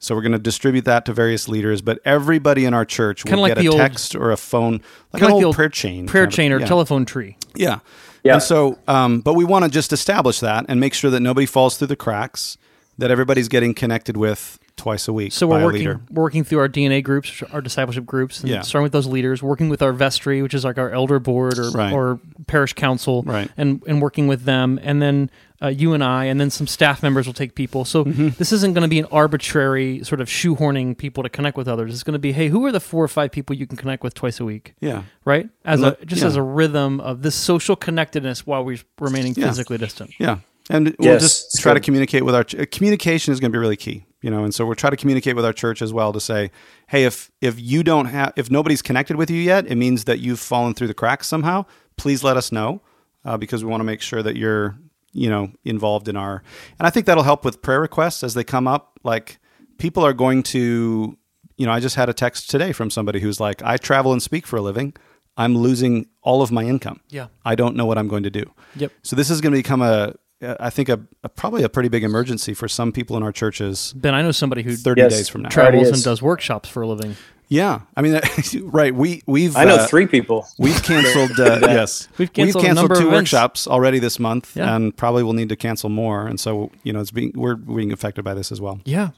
So 0.00 0.14
we're 0.14 0.22
going 0.22 0.32
to 0.32 0.38
distribute 0.38 0.84
that 0.84 1.04
to 1.06 1.12
various 1.12 1.48
leaders, 1.48 1.80
but 1.82 1.98
everybody 2.04 2.64
in 2.64 2.74
our 2.74 2.84
church 2.84 3.24
will 3.24 3.30
Kinda 3.30 3.42
like 3.42 3.54
get 3.54 3.60
the 3.62 3.66
a 3.66 3.70
old- 3.70 3.78
text 3.78 4.14
or 4.14 4.30
a 4.30 4.36
phone, 4.36 4.80
like 5.12 5.22
an 5.22 5.26
like 5.28 5.34
old 5.34 5.44
old 5.44 5.56
prayer 5.56 5.68
chain, 5.68 6.06
Prayer 6.06 6.24
kind 6.24 6.32
of- 6.32 6.36
chain 6.36 6.52
or 6.52 6.60
yeah. 6.60 6.66
telephone 6.66 7.04
tree. 7.04 7.36
Yeah. 7.56 7.80
Yeah. 8.22 8.34
And 8.34 8.42
so, 8.42 8.78
um, 8.86 9.20
but 9.20 9.34
we 9.34 9.44
want 9.44 9.64
to 9.64 9.70
just 9.70 9.92
establish 9.92 10.40
that 10.40 10.66
and 10.68 10.78
make 10.78 10.92
sure 10.94 11.10
that 11.10 11.20
nobody 11.20 11.46
falls 11.46 11.78
through 11.78 11.86
the 11.88 11.96
cracks, 11.96 12.56
that 12.98 13.10
everybody's 13.10 13.48
getting 13.48 13.74
connected 13.74 14.16
with 14.16 14.58
twice 14.78 15.06
a 15.08 15.12
week 15.12 15.32
So 15.32 15.46
we're 15.46 15.60
a 15.60 15.64
working 15.64 15.78
leader. 15.80 16.00
working 16.10 16.44
through 16.44 16.60
our 16.60 16.68
DNA 16.68 17.02
groups, 17.02 17.42
our 17.52 17.60
discipleship 17.60 18.06
groups, 18.06 18.40
and 18.40 18.48
Yeah. 18.48 18.62
starting 18.62 18.84
with 18.84 18.92
those 18.92 19.06
leaders, 19.06 19.42
working 19.42 19.68
with 19.68 19.82
our 19.82 19.92
vestry, 19.92 20.40
which 20.40 20.54
is 20.54 20.64
like 20.64 20.78
our 20.78 20.90
elder 20.90 21.18
board 21.18 21.58
or 21.58 21.70
Right. 21.72 21.92
or 21.92 22.20
parish 22.46 22.72
council, 22.72 23.22
Right. 23.26 23.50
and 23.58 23.82
and 23.86 24.00
working 24.00 24.26
with 24.28 24.44
them, 24.44 24.78
and 24.82 25.02
then 25.02 25.30
uh, 25.60 25.66
you 25.66 25.92
and 25.92 26.04
I, 26.04 26.26
and 26.26 26.40
then 26.40 26.50
some 26.50 26.68
staff 26.68 27.02
members 27.02 27.26
will 27.26 27.34
take 27.34 27.56
people. 27.56 27.84
So 27.84 28.04
Mm-hmm. 28.04 28.28
this 28.38 28.52
isn't 28.52 28.74
going 28.74 28.82
to 28.82 28.88
be 28.88 29.00
an 29.00 29.06
arbitrary 29.10 30.02
sort 30.04 30.20
of 30.20 30.28
shoehorning 30.28 30.96
people 30.96 31.24
to 31.24 31.28
connect 31.28 31.56
with 31.56 31.66
others. 31.66 31.92
It's 31.92 32.04
going 32.04 32.12
to 32.12 32.18
be, 32.20 32.30
hey, 32.30 32.46
who 32.48 32.64
are 32.64 32.70
the 32.70 32.78
four 32.78 33.02
or 33.02 33.08
five 33.08 33.32
people 33.32 33.56
you 33.56 33.66
can 33.66 33.76
connect 33.76 34.04
with 34.04 34.14
twice 34.14 34.38
a 34.38 34.44
week? 34.44 34.74
Yeah. 34.80 35.02
Right, 35.24 35.48
as 35.64 35.80
Let- 35.80 36.00
a 36.02 36.06
just 36.06 36.22
yeah. 36.22 36.28
as 36.28 36.36
a 36.36 36.42
rhythm 36.42 37.00
of 37.00 37.22
this 37.22 37.34
social 37.34 37.74
connectedness 37.74 38.46
while 38.46 38.64
we're 38.64 38.78
remaining 39.00 39.34
Yeah. 39.36 39.48
physically 39.48 39.78
distant. 39.78 40.12
Yeah. 40.20 40.38
And 40.70 40.94
we'll 40.98 41.08
Yes, 41.14 41.22
just 41.22 41.46
it's 41.54 41.62
try 41.62 41.74
to 41.74 41.80
communicate 41.80 42.24
with 42.24 42.34
our 42.36 42.44
ch- 42.44 42.54
communication 42.70 43.32
is 43.32 43.40
going 43.40 43.50
to 43.50 43.56
be 43.56 43.60
really 43.60 43.76
key, 43.76 44.04
you 44.28 44.34
know. 44.34 44.44
And 44.44 44.54
so 44.54 44.66
we'll 44.66 44.74
try 44.74 44.90
to 44.90 44.96
communicate 44.96 45.36
with 45.36 45.44
our 45.46 45.54
church 45.54 45.80
as 45.80 45.90
well 45.90 46.12
to 46.12 46.20
say, 46.20 46.50
hey, 46.88 47.04
if 47.04 47.30
if 47.40 47.58
you 47.58 47.82
don't 47.82 48.04
have 48.06 48.34
if 48.36 48.50
nobody's 48.50 48.82
connected 48.82 49.16
with 49.16 49.30
you 49.30 49.40
yet, 49.40 49.66
it 49.66 49.76
means 49.76 50.04
that 50.04 50.18
you've 50.18 50.38
fallen 50.38 50.74
through 50.74 50.88
the 50.88 50.94
cracks 50.94 51.26
somehow. 51.26 51.64
Please 51.96 52.22
let 52.22 52.36
us 52.36 52.52
know 52.52 52.82
uh, 53.24 53.38
because 53.38 53.64
we 53.64 53.70
want 53.70 53.80
to 53.80 53.84
make 53.84 54.02
sure 54.02 54.22
that 54.22 54.36
you're 54.36 54.76
you 55.12 55.30
know 55.30 55.50
involved 55.64 56.08
in 56.08 56.16
our. 56.16 56.42
And 56.78 56.86
I 56.86 56.90
think 56.90 57.06
that'll 57.06 57.24
help 57.24 57.42
with 57.42 57.62
prayer 57.62 57.80
requests 57.80 58.22
as 58.22 58.34
they 58.34 58.44
come 58.44 58.68
up. 58.68 59.00
Like 59.02 59.38
people 59.78 60.04
are 60.04 60.12
going 60.12 60.42
to, 60.42 61.16
you 61.56 61.66
know, 61.66 61.72
I 61.72 61.80
just 61.80 61.96
had 61.96 62.10
a 62.10 62.14
text 62.14 62.50
today 62.50 62.72
from 62.72 62.90
somebody 62.90 63.20
who's 63.20 63.40
like, 63.40 63.62
I 63.62 63.78
travel 63.78 64.12
and 64.12 64.22
speak 64.22 64.46
for 64.46 64.58
a 64.58 64.60
living. 64.60 64.92
I'm 65.38 65.56
losing 65.56 66.06
all 66.20 66.42
of 66.42 66.52
my 66.52 66.64
income. 66.64 67.00
Yeah. 67.08 67.28
I 67.46 67.54
don't 67.54 67.76
know 67.76 67.86
what 67.86 67.96
I'm 67.96 68.08
going 68.08 68.24
to 68.24 68.30
do. 68.30 68.44
Yep. 68.76 68.92
So 69.02 69.16
this 69.16 69.30
is 69.30 69.40
going 69.40 69.52
to 69.52 69.58
become 69.58 69.80
a, 69.80 70.14
I 70.40 70.70
think 70.70 70.88
a, 70.88 71.00
a 71.24 71.28
probably 71.28 71.62
a 71.64 71.68
pretty 71.68 71.88
big 71.88 72.04
emergency 72.04 72.54
for 72.54 72.68
some 72.68 72.92
people 72.92 73.16
in 73.16 73.22
our 73.22 73.32
churches. 73.32 73.92
Ben, 73.96 74.14
I 74.14 74.22
know 74.22 74.30
somebody 74.30 74.62
who 74.62 74.76
30 74.76 75.00
Yes. 75.00 75.12
days 75.12 75.28
from 75.28 75.42
now. 75.42 75.48
Try- 75.48 75.64
Already 75.64 75.78
travels 75.78 75.96
and 75.98 76.04
does 76.04 76.22
workshops 76.22 76.68
for 76.68 76.82
a 76.82 76.86
living. 76.86 77.16
Yeah, 77.50 77.80
I 77.96 78.02
mean, 78.02 78.20
right? 78.64 78.94
We 78.94 79.22
we've 79.26 79.56
I 79.56 79.64
know 79.64 79.76
uh, 79.76 79.86
three 79.86 80.06
people. 80.06 80.46
We've 80.58 80.80
canceled. 80.82 81.30
Uh, 81.40 81.58
yes, 81.62 82.06
We've 82.18 82.30
canceled 82.32 82.64
a 82.66 82.74
number 82.74 82.92
of 82.94 83.00
two 83.00 83.10
workshops 83.10 83.66
already 83.66 83.98
this 83.98 84.18
month, 84.18 84.54
Yeah. 84.54 84.76
and 84.76 84.94
probably 84.96 85.22
will 85.22 85.32
need 85.32 85.48
to 85.48 85.56
cancel 85.56 85.88
more. 85.88 86.26
And 86.26 86.38
so, 86.38 86.70
you 86.82 86.92
know, 86.92 87.00
it's 87.00 87.10
being 87.10 87.32
we're 87.34 87.54
being 87.56 87.90
affected 87.90 88.22
by 88.22 88.34
this 88.34 88.52
as 88.52 88.60
well. 88.60 88.80
Yeah. 88.84 89.10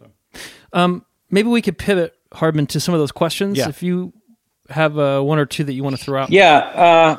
Um, 0.73 1.05
maybe 1.31 1.49
we 1.49 1.61
could 1.61 1.77
pivot 1.77 2.15
Hardman 2.33 2.69
to 2.69 2.79
some 2.79 2.95
of 2.95 3.01
those 3.01 3.11
questions. 3.13 3.59
Yeah. 3.59 3.69
If 3.69 3.83
you 3.83 4.13
have 4.69 4.97
uh, 4.97 5.21
one 5.23 5.41
or 5.41 5.47
two 5.47 5.65
that 5.65 5.73
you 5.73 5.83
want 5.83 5.99
to 5.99 6.03
throw 6.05 6.23
out. 6.23 6.31
Yeah. 6.31 7.19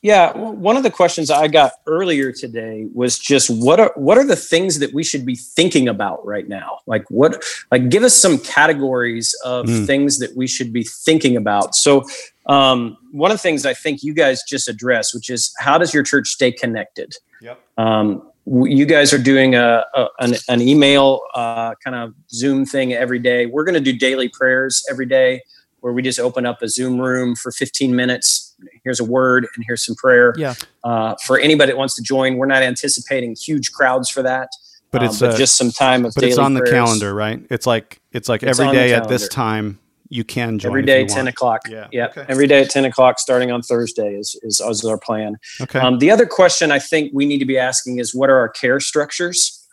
Yeah. 0.00 0.32
One 0.36 0.76
of 0.76 0.84
the 0.84 0.90
questions 0.92 1.28
I 1.28 1.48
got 1.48 1.72
earlier 1.86 2.30
today 2.30 2.86
was 2.94 3.18
just 3.18 3.50
what 3.50 3.80
are 3.80 3.92
what 3.96 4.16
are 4.16 4.24
the 4.24 4.36
things 4.36 4.78
that 4.78 4.94
we 4.94 5.02
should 5.02 5.26
be 5.26 5.34
thinking 5.34 5.88
about 5.88 6.24
right 6.24 6.46
now? 6.48 6.78
Like 6.86 7.04
what 7.10 7.42
like 7.72 7.88
give 7.88 8.04
us 8.04 8.14
some 8.14 8.38
categories 8.38 9.34
of 9.44 9.66
Mm. 9.66 9.86
things 9.86 10.18
that 10.20 10.36
we 10.36 10.46
should 10.46 10.72
be 10.72 10.84
thinking 10.84 11.36
about. 11.36 11.74
So 11.74 12.04
um, 12.46 12.96
one 13.10 13.32
of 13.32 13.36
the 13.38 13.42
things 13.42 13.66
I 13.66 13.74
think 13.74 14.04
you 14.04 14.14
guys 14.14 14.42
just 14.48 14.68
addressed, 14.68 15.14
which 15.14 15.28
is 15.30 15.52
how 15.58 15.78
does 15.78 15.92
your 15.92 16.04
church 16.04 16.28
stay 16.28 16.52
connected? 16.52 17.14
Yep. 17.42 17.60
Um, 17.76 18.22
you 18.46 18.86
guys 18.86 19.12
are 19.12 19.18
doing 19.18 19.56
a, 19.56 19.84
a 19.94 20.06
an, 20.20 20.34
an 20.48 20.60
email 20.62 21.20
uh, 21.34 21.74
kind 21.84 21.96
of 21.96 22.14
Zoom 22.30 22.64
thing 22.64 22.92
every 22.94 23.18
day. 23.18 23.46
We're 23.46 23.64
going 23.64 23.74
to 23.74 23.80
do 23.92 23.98
daily 23.98 24.28
prayers 24.28 24.82
every 24.88 25.04
day, 25.06 25.42
where 25.80 25.92
we 25.92 26.02
just 26.02 26.18
open 26.20 26.46
up 26.46 26.62
a 26.62 26.68
Zoom 26.68 26.98
room 27.00 27.34
for 27.36 27.50
15 27.52 27.94
minutes. 27.94 28.47
Here's 28.84 29.00
a 29.00 29.04
word 29.04 29.46
and 29.54 29.64
here's 29.66 29.84
some 29.84 29.94
prayer. 29.96 30.34
Yeah. 30.36 30.54
Uh, 30.84 31.14
for 31.24 31.38
anybody 31.38 31.72
that 31.72 31.78
wants 31.78 31.94
to 31.96 32.02
join, 32.02 32.36
we're 32.36 32.46
not 32.46 32.62
anticipating 32.62 33.36
huge 33.36 33.72
crowds 33.72 34.08
for 34.08 34.22
that, 34.22 34.48
But 34.90 35.02
um, 35.02 35.08
it's 35.08 35.20
but 35.20 35.34
uh, 35.34 35.36
just 35.36 35.56
some 35.56 35.70
time 35.70 36.04
of 36.04 36.14
but 36.14 36.20
daily 36.20 36.30
it's 36.32 36.38
on 36.38 36.54
the 36.54 36.62
calendar, 36.62 37.14
right? 37.14 37.44
It's 37.50 37.66
like 37.66 38.00
it's 38.12 38.28
like 38.28 38.42
It's 38.42 38.58
every 38.58 38.68
on 38.68 38.74
the 38.74 38.80
day 38.80 38.94
at 38.94 39.08
this 39.08 39.28
time 39.28 39.78
you 40.10 40.24
can 40.24 40.58
join 40.58 40.70
every 40.70 40.82
day 40.82 41.02
if 41.02 41.08
day, 41.08 41.12
you 41.12 41.16
10 41.16 41.24
want. 41.24 41.28
o'clock. 41.28 41.60
Yeah. 41.68 41.88
Yeah. 41.92 42.06
Okay. 42.06 42.24
Every 42.28 42.46
day 42.46 42.62
at 42.62 42.70
10 42.70 42.86
o'clock, 42.86 43.18
starting 43.18 43.50
on 43.50 43.62
Thursday 43.62 44.14
is, 44.14 44.38
is, 44.42 44.60
is 44.60 44.84
our 44.84 44.98
plan. 44.98 45.36
Okay. 45.60 45.78
Um, 45.78 45.98
the 45.98 46.10
other 46.10 46.26
question 46.26 46.70
I 46.70 46.78
think 46.78 47.12
we 47.14 47.26
need 47.26 47.38
to 47.38 47.44
be 47.44 47.58
asking 47.58 47.98
is 47.98 48.14
what 48.14 48.30
are 48.30 48.38
our 48.38 48.48
care 48.48 48.80
structures? 48.80 49.66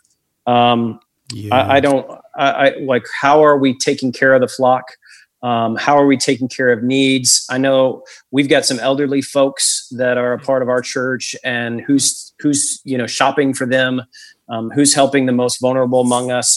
Um, 0.46 1.00
yeah. 1.32 1.54
I, 1.54 1.76
I 1.76 1.80
don't 1.80 2.08
I, 2.36 2.50
I 2.50 2.76
like 2.82 3.04
how 3.20 3.42
are 3.42 3.58
we 3.58 3.76
taking 3.78 4.12
care 4.12 4.32
of 4.34 4.40
the 4.40 4.48
flock 4.48 4.84
um, 5.50 5.76
how 5.76 5.94
are 6.00 6.06
we 6.12 6.16
taking 6.30 6.48
care 6.56 6.70
of 6.76 6.82
needs 6.82 7.30
i 7.50 7.58
know 7.64 8.02
we've 8.36 8.48
got 8.54 8.64
some 8.70 8.78
elderly 8.80 9.22
folks 9.22 9.62
that 10.00 10.16
are 10.22 10.32
a 10.32 10.38
part 10.48 10.60
of 10.64 10.68
our 10.74 10.82
church 10.94 11.24
and 11.44 11.72
who's 11.86 12.32
who's 12.40 12.80
you 12.84 12.96
know 13.00 13.06
shopping 13.18 13.54
for 13.54 13.66
them 13.76 13.92
um, 14.52 14.70
who's 14.74 14.92
helping 14.94 15.26
the 15.26 15.32
most 15.42 15.60
vulnerable 15.60 16.00
among 16.00 16.30
us 16.30 16.48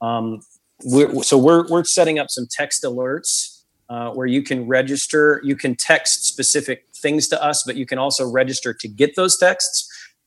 um, 0.00 0.40
we're, 0.84 1.22
so 1.22 1.36
we're 1.46 1.66
we're 1.72 1.84
setting 1.84 2.18
up 2.18 2.28
some 2.30 2.46
text 2.50 2.82
alerts 2.84 3.62
uh, 3.88 4.10
where 4.16 4.26
you 4.36 4.42
can 4.42 4.66
register 4.78 5.40
you 5.44 5.56
can 5.56 5.74
text 5.74 6.24
specific 6.26 6.84
things 7.02 7.28
to 7.28 7.36
us 7.42 7.62
but 7.66 7.74
you 7.76 7.86
can 7.86 7.98
also 7.98 8.24
register 8.40 8.74
to 8.74 8.88
get 8.88 9.16
those 9.16 9.36
texts 9.38 9.78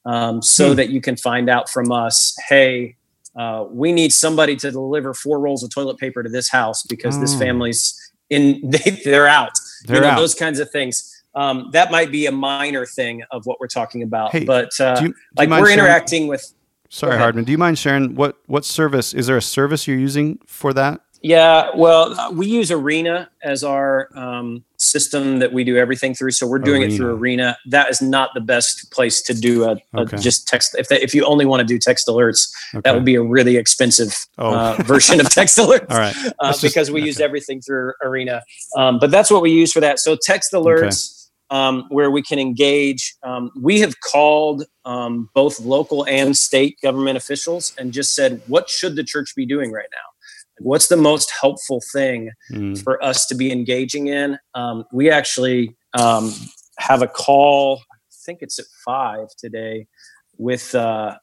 um, 0.06 0.42
so 0.42 0.70
Hmm. 0.70 0.76
that 0.78 0.90
you 0.90 1.02
can 1.02 1.16
find 1.18 1.50
out 1.50 1.70
from 1.70 1.92
us 1.92 2.36
hey 2.50 2.96
uh, 3.40 3.64
we 3.70 3.92
need 3.92 4.12
somebody 4.12 4.56
to 4.56 4.72
deliver 4.72 5.14
four 5.14 5.40
rolls 5.40 5.62
of 5.64 5.70
toilet 5.70 5.98
paper 6.00 6.24
to 6.24 6.30
this 6.30 6.50
house 6.50 6.82
because 6.84 7.20
this 7.20 7.36
Oh. 7.36 7.40
family's 7.40 8.09
in 8.30 8.62
they, 8.70 8.92
they're 9.04 9.28
out 9.28 9.52
They're 9.86 9.98
you 9.98 10.02
know 10.02 10.10
out. 10.10 10.18
those 10.18 10.36
kinds 10.36 10.60
of 10.60 10.70
things 10.72 11.16
um, 11.36 11.70
that 11.74 11.92
might 11.92 12.12
be 12.12 12.26
a 12.26 12.32
minor 12.32 12.86
thing 12.86 13.24
of 13.32 13.46
what 13.46 13.60
we're 13.60 13.68
talking 13.68 14.04
about 14.04 14.32
Hey, 14.32 14.44
but 14.46 14.72
uh, 14.80 14.96
do 14.96 15.06
you- 15.06 15.10
do 15.14 15.16
like 15.38 15.50
we're 15.50 15.58
sharing- 15.68 15.80
interacting 15.80 16.28
with 16.28 16.54
Sorry. 16.92 17.18
Hardman. 17.20 17.44
Do 17.44 17.52
you 17.52 17.58
mind 17.60 17.78
sharing 17.78 18.16
what 18.16 18.38
what 18.48 18.66
service 18.66 19.14
is 19.14 19.28
there 19.28 19.38
a 19.38 19.42
service 19.44 19.88
you're 19.88 19.96
using 20.00 20.40
for 20.48 20.74
that? 20.74 21.02
Yeah, 21.22 21.72
well, 21.76 22.18
uh, 22.18 22.32
we 22.32 22.48
use 22.48 22.72
Arena 22.72 23.30
as 23.44 23.62
our 23.64 24.08
um, 24.16 24.64
system 24.78 25.40
that 25.40 25.52
we 25.52 25.66
do 25.66 25.76
everything 25.78 26.14
through. 26.16 26.32
So 26.32 26.48
we're 26.48 26.60
doing 26.60 26.82
it 26.82 26.94
through 26.96 27.14
Arena. 27.14 27.58
That 27.66 27.90
is 27.90 28.02
not 28.02 28.30
the 28.34 28.40
best 28.40 28.90
place 28.92 29.22
to 29.24 29.34
do 29.34 29.66
a, 29.66 29.72
a 29.94 30.02
Okay. 30.02 30.18
just 30.18 30.48
text. 30.48 30.76
If 30.80 30.88
they, 30.88 31.02
if 31.02 31.14
you 31.14 31.26
only 31.26 31.46
want 31.46 31.60
to 31.60 31.66
do 31.66 31.78
text 31.78 32.08
alerts, 32.08 32.50
Okay. 32.74 32.82
that 32.86 32.94
would 32.96 33.04
be 33.04 33.16
a 33.16 33.22
really 33.22 33.58
expensive 33.58 34.16
Oh. 34.38 34.54
uh, 34.56 34.76
version 34.84 35.20
of 35.20 35.30
text 35.30 35.58
alerts. 35.64 35.92
All 35.92 35.98
right. 35.98 36.16
uh, 36.40 36.52
just- 36.52 36.62
because 36.62 36.90
we 36.90 37.02
use 37.04 37.20
everything 37.20 37.60
through 37.60 37.94
Arena. 38.02 38.42
Um, 38.78 38.98
but 38.98 39.12
that's 39.12 39.30
what 39.30 39.42
we 39.42 39.52
use 39.52 39.74
for 39.74 39.82
that. 39.82 40.00
So 40.00 40.16
text 40.22 40.54
alerts 40.54 41.28
um, 41.50 41.84
where 41.90 42.12
we 42.12 42.22
can 42.22 42.40
engage. 42.40 43.16
Um, 43.24 43.52
we 43.60 43.82
have 43.82 44.00
called 44.00 44.64
um, 44.86 45.30
both 45.34 45.60
local 45.60 46.06
and 46.08 46.38
state 46.38 46.78
government 46.82 47.18
officials 47.18 47.74
and 47.78 47.92
just 47.92 48.16
said, 48.16 48.42
what 48.48 48.70
should 48.70 48.96
the 48.96 49.04
church 49.04 49.34
be 49.36 49.46
doing 49.46 49.72
right 49.74 49.88
now? 49.92 49.98
What's 50.60 50.88
the 50.88 50.98
most 50.98 51.32
helpful 51.42 51.82
thing 51.94 52.32
Mm. 52.52 52.82
for 52.84 53.04
us 53.04 53.26
to 53.28 53.36
be 53.36 53.52
engaging 53.52 54.08
in? 54.08 54.38
Um, 54.56 54.86
we 54.92 55.10
actually 55.10 55.76
um, 55.94 56.34
have 56.78 57.02
a 57.02 57.08
call. 57.08 57.82
I 57.92 57.98
think 58.26 58.40
it's 58.42 58.60
at 58.60 58.66
five 58.86 59.28
today 59.38 59.88
with 60.38 60.74
uh, 60.76 61.18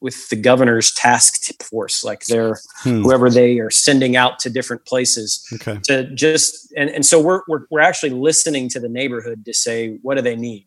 with 0.00 0.28
the 0.28 0.36
governor's 0.36 0.92
task 0.92 1.34
force, 1.62 2.04
like 2.04 2.24
they're 2.26 2.56
Hmm. 2.82 3.02
whoever 3.02 3.28
they 3.30 3.58
are 3.58 3.70
sending 3.70 4.14
out 4.14 4.38
to 4.40 4.50
different 4.50 4.86
places 4.86 5.44
Okay. 5.54 5.78
to 5.84 6.04
just 6.14 6.72
and, 6.76 6.88
and 6.90 7.04
so 7.04 7.20
we're, 7.20 7.40
we're 7.48 7.62
we're 7.70 7.80
actually 7.80 8.10
listening 8.10 8.68
to 8.70 8.78
the 8.80 8.88
neighborhood 8.88 9.44
to 9.44 9.52
say 9.52 9.98
what 10.02 10.14
do 10.16 10.22
they 10.22 10.36
need 10.36 10.64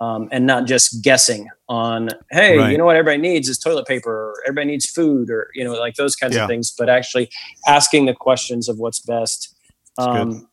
um, 0.00 0.28
and 0.32 0.46
not 0.46 0.66
just 0.66 1.02
guessing 1.02 1.48
on 1.68 2.08
hey 2.30 2.56
Right. 2.58 2.72
you 2.72 2.78
know 2.78 2.84
what 2.86 2.96
everybody 2.96 3.20
needs 3.20 3.48
is 3.48 3.58
toilet 3.58 3.86
paper 3.86 4.10
or 4.30 4.34
everybody 4.46 4.68
needs 4.68 4.86
food 4.86 5.30
or 5.30 5.48
you 5.54 5.62
know 5.64 5.72
like 5.74 5.94
those 5.96 6.16
kinds 6.16 6.34
Yeah. 6.36 6.44
of 6.44 6.48
things 6.48 6.72
but 6.76 6.88
actually 6.88 7.28
asking 7.66 8.06
the 8.06 8.14
questions 8.14 8.68
of 8.68 8.78
what's 8.78 9.00
best 9.00 9.54
um, 9.98 10.48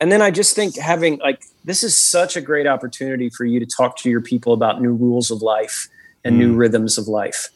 and 0.00 0.12
then 0.12 0.22
i 0.22 0.30
just 0.30 0.54
think 0.54 0.76
having 0.76 1.18
like 1.18 1.42
this 1.64 1.82
is 1.82 1.96
such 1.96 2.36
a 2.36 2.40
great 2.40 2.66
opportunity 2.66 3.28
for 3.30 3.44
you 3.44 3.58
to 3.60 3.66
talk 3.66 3.96
to 3.98 4.10
your 4.10 4.20
people 4.20 4.52
about 4.52 4.80
new 4.80 4.92
rules 4.92 5.30
of 5.30 5.42
life 5.42 5.88
and 6.24 6.38
new 6.38 6.54
Mm. 6.54 6.58
rhythms 6.58 6.98
of 6.98 7.06
life 7.08 7.48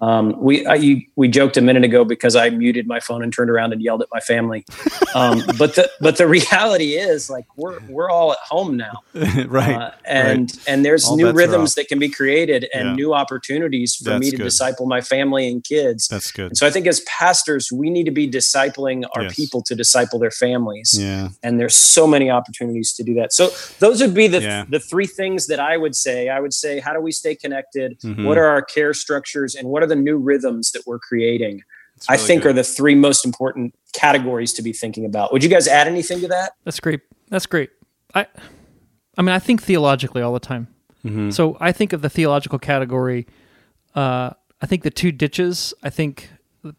um, 0.00 0.34
we 0.40 0.66
I, 0.66 0.74
you, 0.74 1.02
we 1.16 1.28
joked 1.28 1.56
a 1.56 1.60
minute 1.60 1.84
ago 1.84 2.04
because 2.04 2.36
I 2.36 2.50
muted 2.50 2.86
my 2.86 3.00
phone 3.00 3.22
and 3.22 3.32
turned 3.32 3.48
around 3.50 3.72
and 3.72 3.80
yelled 3.80 4.02
at 4.02 4.08
my 4.12 4.20
family. 4.20 4.64
Um, 5.14 5.44
but 5.58 5.76
the 5.76 5.88
but 6.00 6.16
the 6.18 6.26
reality 6.26 6.94
is 6.94 7.30
like 7.30 7.44
we're 7.56 7.78
we're 7.88 8.10
all 8.10 8.32
at 8.32 8.38
home 8.50 8.76
now, 8.76 8.94
right. 9.46 9.76
uh, 9.76 9.90
and 10.04 10.52
and 10.66 10.84
there's 10.84 11.04
All 11.04 11.16
new 11.16 11.30
rhythms 11.30 11.76
that 11.76 11.86
can 11.86 12.00
be 12.00 12.08
created 12.08 12.66
and 12.74 12.88
Yeah. 12.88 12.94
new 12.96 13.14
opportunities 13.14 13.94
for 13.94 14.18
me 14.18 14.32
to 14.32 14.36
good. 14.38 14.42
disciple 14.42 14.86
my 14.86 15.00
family 15.00 15.46
and 15.48 15.62
kids. 15.62 16.08
That's 16.08 16.32
good. 16.32 16.46
And 16.48 16.56
so 16.58 16.66
I 16.66 16.70
think 16.70 16.88
as 16.88 16.98
pastors, 17.02 17.70
we 17.70 17.90
need 17.90 18.06
to 18.06 18.10
be 18.10 18.28
discipling 18.28 19.04
our 19.14 19.22
Yes. 19.24 19.36
people 19.36 19.62
to 19.62 19.76
disciple 19.76 20.18
their 20.18 20.32
families. 20.32 20.96
Yeah. 20.98 21.28
And 21.44 21.60
there's 21.60 21.76
so 21.76 22.04
many 22.08 22.28
opportunities 22.28 22.92
to 22.94 23.04
do 23.04 23.14
that. 23.14 23.32
So 23.32 23.50
those 23.78 24.00
would 24.00 24.14
be 24.14 24.26
the 24.26 24.42
Yeah. 24.42 24.64
the 24.68 24.80
three 24.80 25.06
things 25.06 25.46
that 25.46 25.60
I 25.60 25.76
would 25.76 25.94
say. 25.94 26.28
I 26.28 26.40
would 26.40 26.54
say, 26.54 26.80
how 26.80 26.92
do 26.92 27.00
we 27.00 27.12
stay 27.12 27.36
connected? 27.36 28.00
Mhm. 28.00 28.24
What 28.24 28.36
are 28.36 28.46
our 28.46 28.62
care 28.62 28.94
structures, 28.94 29.54
and 29.54 29.68
what 29.68 29.83
are 29.84 29.86
the 29.86 29.96
new 29.96 30.16
rhythms 30.16 30.72
that 30.72 30.82
we're 30.86 30.98
creating? 30.98 31.62
It's 31.96 32.10
I 32.10 32.16
think 32.16 32.42
good. 32.42 32.50
are 32.50 32.52
the 32.54 32.64
three 32.64 32.94
most 32.96 33.24
important 33.24 33.74
categories 33.92 34.52
to 34.54 34.62
be 34.62 34.72
thinking 34.72 35.04
about. 35.04 35.32
Would 35.32 35.44
you 35.44 35.48
guys 35.50 35.68
add 35.68 35.86
anything 35.86 36.20
to 36.22 36.28
that? 36.28 36.52
That's 36.64 36.80
great. 36.80 37.00
That's 37.28 37.46
great. 37.46 37.70
I, 38.14 38.26
I 39.16 39.22
mean, 39.22 39.30
I 39.34 39.38
think 39.38 39.62
theologically 39.62 40.20
all 40.20 40.32
the 40.32 40.40
time. 40.40 40.66
Mm-hmm. 41.04 41.30
So 41.30 41.56
I 41.60 41.70
think 41.70 41.92
of 41.92 42.02
the 42.02 42.10
theological 42.10 42.58
category. 42.58 43.26
Uh, 43.94 44.30
I 44.60 44.66
think 44.66 44.82
the 44.82 44.90
two 44.90 45.12
ditches. 45.12 45.72
I 45.82 45.90
think 45.90 46.30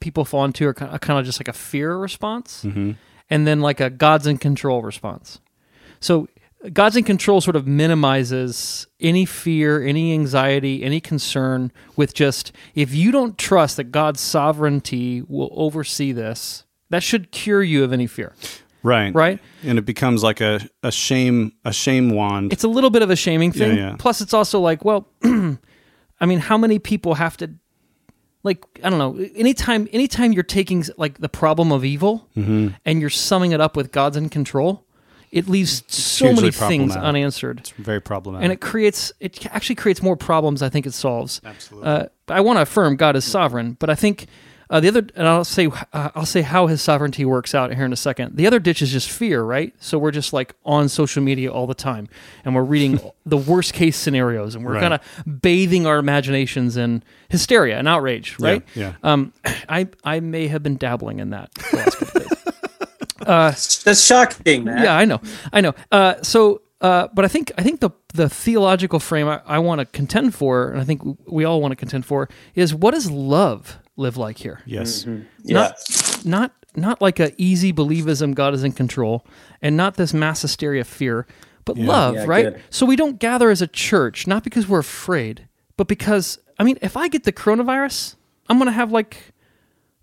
people 0.02 0.26
fall 0.26 0.44
into 0.44 0.68
are 0.68 0.74
kind 0.74 0.94
of, 0.94 1.00
kind 1.00 1.20
of 1.20 1.26
just 1.26 1.40
like 1.40 1.48
a 1.48 1.54
fear 1.54 1.96
response, 1.96 2.64
Mm-hmm. 2.66 2.92
and 3.30 3.48
then 3.48 3.62
like 3.62 3.80
a 3.80 3.90
God's 3.90 4.28
in 4.28 4.38
control 4.38 4.82
response. 4.82 5.40
So 6.02 6.28
God's 6.74 6.96
in 6.96 7.04
control 7.04 7.42
sort 7.42 7.56
of 7.56 7.68
minimizes 7.68 8.88
any 9.00 9.26
fear, 9.26 9.86
any 9.86 10.14
anxiety, 10.14 10.84
any 10.84 11.00
concern 11.00 11.72
with 11.96 12.14
just 12.14 12.52
if 12.74 12.94
you 12.94 13.12
don't 13.12 13.38
trust 13.38 13.78
that 13.78 13.86
God's 13.86 14.20
sovereignty 14.22 15.22
will 15.28 15.50
oversee 15.54 16.12
this, 16.12 16.66
that 16.90 17.04
should 17.04 17.32
cure 17.32 17.64
you 17.64 17.84
of 17.84 17.92
any 17.94 18.08
fear, 18.08 18.34
right. 18.84 19.14
right? 19.14 19.40
And 19.64 19.78
it 19.78 19.86
becomes 19.86 20.24
like 20.24 20.42
a, 20.42 20.60
a 20.84 20.92
shame 20.92 21.54
a 21.66 21.74
shame 21.74 22.10
wand. 22.12 22.54
it's 22.54 22.64
a 22.64 22.68
little 22.68 22.90
bit 22.90 23.02
of 23.02 23.10
a 23.10 23.16
shaming 23.16 23.52
thing. 23.52 23.78
yeah. 23.78 23.96
Plus, 23.98 24.22
it's 24.22 24.34
also 24.34 24.60
like, 24.60 24.86
well, 24.86 25.08
I 25.24 26.26
mean, 26.26 26.40
how 26.40 26.58
many 26.58 26.80
people 26.80 27.16
have 27.16 27.36
to, 27.38 27.52
like, 28.44 28.64
I 28.84 28.90
don't 28.90 29.00
know. 29.00 29.18
Anytime, 29.36 29.88
anytime 29.92 30.32
you're 30.32 30.44
taking 30.44 30.86
like 30.98 31.18
the 31.18 31.30
problem 31.30 31.72
of 31.72 31.84
evil 31.84 32.30
Mm-hmm. 32.38 32.70
and 32.86 33.02
you're 33.02 33.10
summing 33.10 33.52
it 33.52 33.60
up 33.60 33.76
with 33.76 33.92
God's 33.92 34.16
in 34.18 34.30
control, 34.30 34.85
it 35.36 35.48
leaves 35.50 35.84
so 35.88 36.32
many 36.34 36.50
things 36.52 36.96
unanswered, 36.96 37.60
It's 37.60 37.72
very 37.72 38.00
problematic. 38.02 38.44
and 38.46 38.54
it 38.54 38.62
creates 38.62 39.12
it 39.20 39.46
actually 39.54 39.76
creates 39.76 40.02
more 40.02 40.16
problems. 40.18 40.62
I 40.62 40.70
think 40.70 40.86
it 40.88 40.94
solves. 40.94 41.42
Absolutely. 41.44 41.90
Uh, 41.90 42.06
I 42.30 42.42
want 42.42 42.58
to 42.58 42.62
affirm 42.62 42.96
God 42.96 43.16
is 43.16 43.26
sovereign, 43.26 43.76
but 43.80 43.90
I 43.90 43.96
think. 43.96 44.28
Uh, 44.68 44.80
the 44.80 44.88
other, 44.88 45.06
and 45.16 45.28
I'll 45.28 45.46
say, 45.46 45.68
uh, 45.94 46.10
I'll 46.16 46.26
say 46.26 46.42
how 46.42 46.66
His 46.66 46.82
sovereignty 46.82 47.24
works 47.24 47.54
out 47.54 47.72
here 47.72 47.86
in 47.86 47.94
a 47.94 47.96
second. 47.96 48.36
The 48.36 48.48
other 48.48 48.58
ditch 48.58 48.82
is 48.82 48.92
just 48.92 49.12
fear, 49.12 49.44
right? 49.44 49.76
So 49.80 50.00
we're 50.00 50.10
just 50.10 50.34
like 50.34 50.56
on 50.66 50.90
social 50.90 51.22
media 51.22 51.52
all 51.52 51.68
the 51.68 51.76
time, 51.76 52.08
and 52.44 52.56
we're 52.56 52.64
reading 52.64 53.00
the 53.28 53.38
worst 53.38 53.74
case 53.76 53.96
scenarios, 53.96 54.56
and 54.56 54.66
we're 54.66 54.74
Right. 54.74 54.82
kind 54.82 54.94
of 54.96 55.42
bathing 55.42 55.86
our 55.86 56.00
imaginations 56.00 56.78
in 56.78 57.04
hysteria 57.30 57.78
and 57.78 57.88
outrage, 57.88 58.38
right? 58.40 58.64
yeah. 58.74 58.94
Um, 59.04 59.34
I 59.70 59.88
I 60.04 60.20
may 60.20 60.48
have 60.48 60.64
been 60.64 60.78
dabbling 60.78 61.20
in 61.20 61.30
that. 61.30 61.54
the 61.54 61.78
last 61.78 61.98
couple 62.00 62.22
days. 62.22 62.32
Uh, 63.26 63.50
That's 63.52 64.04
shocking, 64.04 64.64
man. 64.66 64.84
yeah, 64.84 64.96
I 64.96 65.06
know, 65.06 65.20
I 65.52 65.62
know. 65.62 65.74
Uh, 65.92 66.16
so, 66.22 66.62
uh, 66.82 67.08
but 67.14 67.26
I 67.26 67.28
think 67.28 67.52
I 67.58 67.64
think 67.64 67.80
the 67.80 67.90
the 68.14 68.30
theological 68.30 69.00
frame 69.00 69.28
I, 69.28 69.42
I 69.46 69.60
want 69.60 69.80
to 69.80 69.86
contend 69.86 70.36
for, 70.36 70.70
and 70.72 70.80
I 70.80 70.84
think 70.84 71.02
we 71.28 71.44
all 71.44 71.62
want 71.62 71.72
to 71.72 71.76
contend 71.76 72.06
for, 72.06 72.30
is 72.54 72.74
what 72.74 72.94
does 72.94 73.10
love 73.10 73.78
live 73.98 74.18
like 74.18 74.38
here? 74.38 74.62
Yes. 74.66 75.06
Yeah. 75.44 75.54
Not 75.54 75.76
not 76.26 76.52
not 76.76 77.02
like 77.02 77.20
a 77.20 77.32
easy 77.42 77.72
believism, 77.74 78.36
God 78.36 78.54
is 78.54 78.64
in 78.64 78.74
control, 78.74 79.26
and 79.62 79.78
not 79.78 79.96
this 79.96 80.14
mass 80.14 80.42
hysteria 80.42 80.84
fear, 80.84 81.26
but 81.64 81.78
love, 81.78 82.16
Yeah, 82.16 82.26
right? 82.28 82.54
good. 82.54 82.62
So 82.70 82.86
we 82.86 82.96
don't 82.98 83.18
gather 83.20 83.50
as 83.50 83.62
a 83.62 83.68
church, 83.68 84.28
not 84.28 84.44
because 84.44 84.68
we're 84.68 84.80
afraid, 84.80 85.48
but 85.78 85.88
because 85.88 86.38
I 86.60 86.64
mean, 86.64 86.78
if 86.82 86.96
I 86.98 87.08
get 87.08 87.24
the 87.24 87.32
coronavirus, 87.34 88.16
I'm 88.50 88.58
gonna 88.58 88.72
have 88.74 88.92
like 88.92 89.34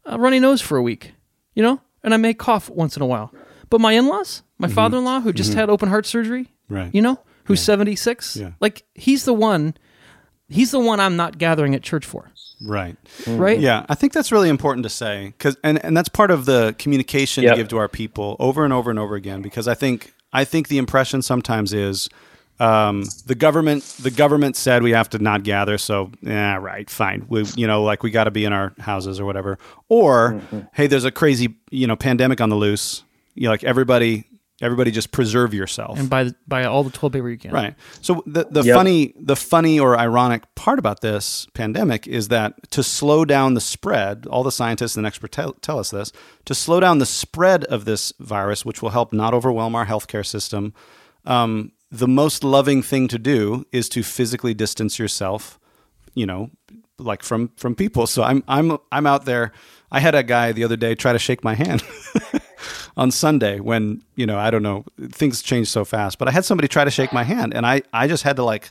a 0.04 0.18
runny 0.18 0.40
nose 0.40 0.60
for 0.60 0.76
a 0.78 0.82
week, 0.82 1.12
you 1.54 1.62
know, 1.62 1.80
and 2.04 2.14
I 2.14 2.16
may 2.16 2.34
cough 2.34 2.68
once 2.70 2.96
in 2.96 3.02
a 3.02 3.06
while. 3.06 3.32
But 3.70 3.80
my 3.80 3.92
in-laws, 3.92 4.42
my 4.58 4.66
mm-hmm. 4.66 4.74
father-in-law 4.74 5.20
who 5.20 5.32
just 5.32 5.50
mm-hmm. 5.50 5.60
had 5.60 5.70
open 5.70 5.88
heart 5.88 6.06
surgery, 6.06 6.52
Right. 6.68 6.94
you 6.94 7.02
know, 7.02 7.20
who's 7.44 7.62
76, 7.62 8.36
Yeah. 8.36 8.52
like 8.60 8.84
he's 8.94 9.24
the 9.24 9.32
one, 9.32 9.74
he's 10.48 10.70
the 10.70 10.80
one 10.80 11.00
I'm 11.00 11.16
not 11.16 11.38
gathering 11.38 11.74
at 11.74 11.82
church 11.82 12.04
for, 12.04 12.30
Right. 12.62 12.96
Mm. 13.22 13.38
right? 13.38 13.58
Yeah, 13.58 13.86
I 13.88 13.94
think 13.94 14.12
that's 14.12 14.30
really 14.30 14.48
important 14.48 14.84
to 14.84 14.90
say 14.90 15.34
because, 15.36 15.56
and, 15.64 15.82
and 15.84 15.96
that's 15.96 16.08
part 16.08 16.30
of 16.30 16.44
the 16.44 16.74
communication 16.78 17.44
Yep. 17.44 17.52
to 17.52 17.56
give 17.56 17.68
to 17.68 17.78
our 17.78 17.88
people 17.88 18.36
over 18.38 18.64
and 18.64 18.72
over 18.72 18.90
and 18.90 18.98
over 18.98 19.14
again. 19.14 19.42
Because 19.42 19.66
I 19.66 19.74
think 19.74 20.12
I 20.32 20.44
think 20.44 20.68
the 20.68 20.78
impression 20.78 21.22
sometimes 21.22 21.72
is 21.72 22.08
um, 22.62 23.04
the 23.26 23.34
government 23.34 23.82
the 24.00 24.10
government 24.10 24.56
said 24.56 24.82
we 24.82 24.92
have 24.92 25.10
to 25.10 25.18
not 25.18 25.42
gather, 25.42 25.78
so 25.78 26.12
yeah, 26.22 26.56
right, 26.56 26.88
fine. 26.88 27.26
We 27.28 27.44
you 27.56 27.66
know 27.66 27.82
like 27.82 28.02
we 28.02 28.10
got 28.10 28.24
to 28.24 28.30
be 28.30 28.44
in 28.44 28.52
our 28.52 28.72
houses 28.78 29.18
or 29.18 29.24
whatever. 29.24 29.58
Or 29.88 30.40
hey, 30.72 30.86
there's 30.86 31.04
a 31.04 31.10
crazy 31.10 31.56
you 31.70 31.86
know 31.86 31.96
pandemic 31.96 32.40
on 32.40 32.48
the 32.50 32.56
loose. 32.56 33.04
You 33.34 33.44
know, 33.44 33.50
like 33.50 33.64
everybody 33.64 34.24
everybody 34.60 34.92
just 34.92 35.10
preserve 35.10 35.52
yourself. 35.52 35.98
And 35.98 36.08
by 36.08 36.30
by 36.46 36.64
all 36.64 36.84
the 36.84 36.90
toilet 36.90 37.14
paper 37.14 37.28
you 37.28 37.38
can, 37.38 37.50
Right. 37.50 37.74
So 38.00 38.22
the 38.26 38.46
the 38.48 38.62
Yep. 38.62 38.76
funny 38.76 39.14
the 39.18 39.34
funny 39.36 39.80
or 39.80 39.98
ironic 39.98 40.42
part 40.54 40.78
about 40.78 41.00
this 41.00 41.48
pandemic 41.54 42.06
is 42.06 42.28
that 42.28 42.70
to 42.70 42.82
slow 42.84 43.24
down 43.24 43.54
the 43.54 43.60
spread, 43.60 44.26
all 44.30 44.44
the 44.44 44.52
scientists 44.52 44.96
and 44.96 45.04
experts 45.04 45.34
tell, 45.34 45.54
tell 45.54 45.78
us 45.80 45.90
this, 45.90 46.12
to 46.44 46.54
slow 46.54 46.78
down 46.78 46.98
the 46.98 47.06
spread 47.06 47.64
of 47.64 47.84
this 47.86 48.12
virus, 48.20 48.64
which 48.64 48.82
will 48.82 48.90
help 48.90 49.12
not 49.12 49.34
overwhelm 49.34 49.74
our 49.74 49.86
healthcare 49.86 50.24
system, 50.24 50.72
um, 51.24 51.72
the 51.92 52.08
most 52.08 52.42
loving 52.42 52.82
thing 52.82 53.06
to 53.08 53.18
do 53.18 53.66
is 53.70 53.88
to 53.90 54.02
physically 54.02 54.54
distance 54.54 54.98
yourself, 54.98 55.60
you 56.14 56.24
know, 56.26 56.50
like 56.98 57.22
from 57.22 57.50
from 57.56 57.74
people. 57.74 58.06
So 58.06 58.22
I'm 58.22 58.42
I'm 58.48 58.78
I'm 58.90 59.06
out 59.06 59.26
there. 59.26 59.52
I 59.92 60.00
had 60.00 60.14
a 60.14 60.22
guy 60.22 60.52
the 60.52 60.64
other 60.64 60.76
day 60.76 60.94
try 60.94 61.12
to 61.12 61.18
shake 61.18 61.44
my 61.44 61.54
hand. 61.54 61.82
on 62.96 63.10
Sunday 63.10 63.58
when 63.58 64.02
you 64.16 64.26
know 64.26 64.38
I 64.38 64.50
don't 64.50 64.62
know 64.62 64.84
things 65.10 65.42
change 65.42 65.68
so 65.68 65.84
fast. 65.84 66.18
But 66.18 66.28
I 66.28 66.30
had 66.30 66.44
somebody 66.44 66.68
try 66.68 66.84
to 66.84 66.90
shake 66.90 67.12
my 67.12 67.24
hand, 67.24 67.54
and 67.54 67.66
I 67.66 67.82
I 67.92 68.08
just 68.08 68.22
had 68.24 68.36
to 68.36 68.44
like. 68.44 68.70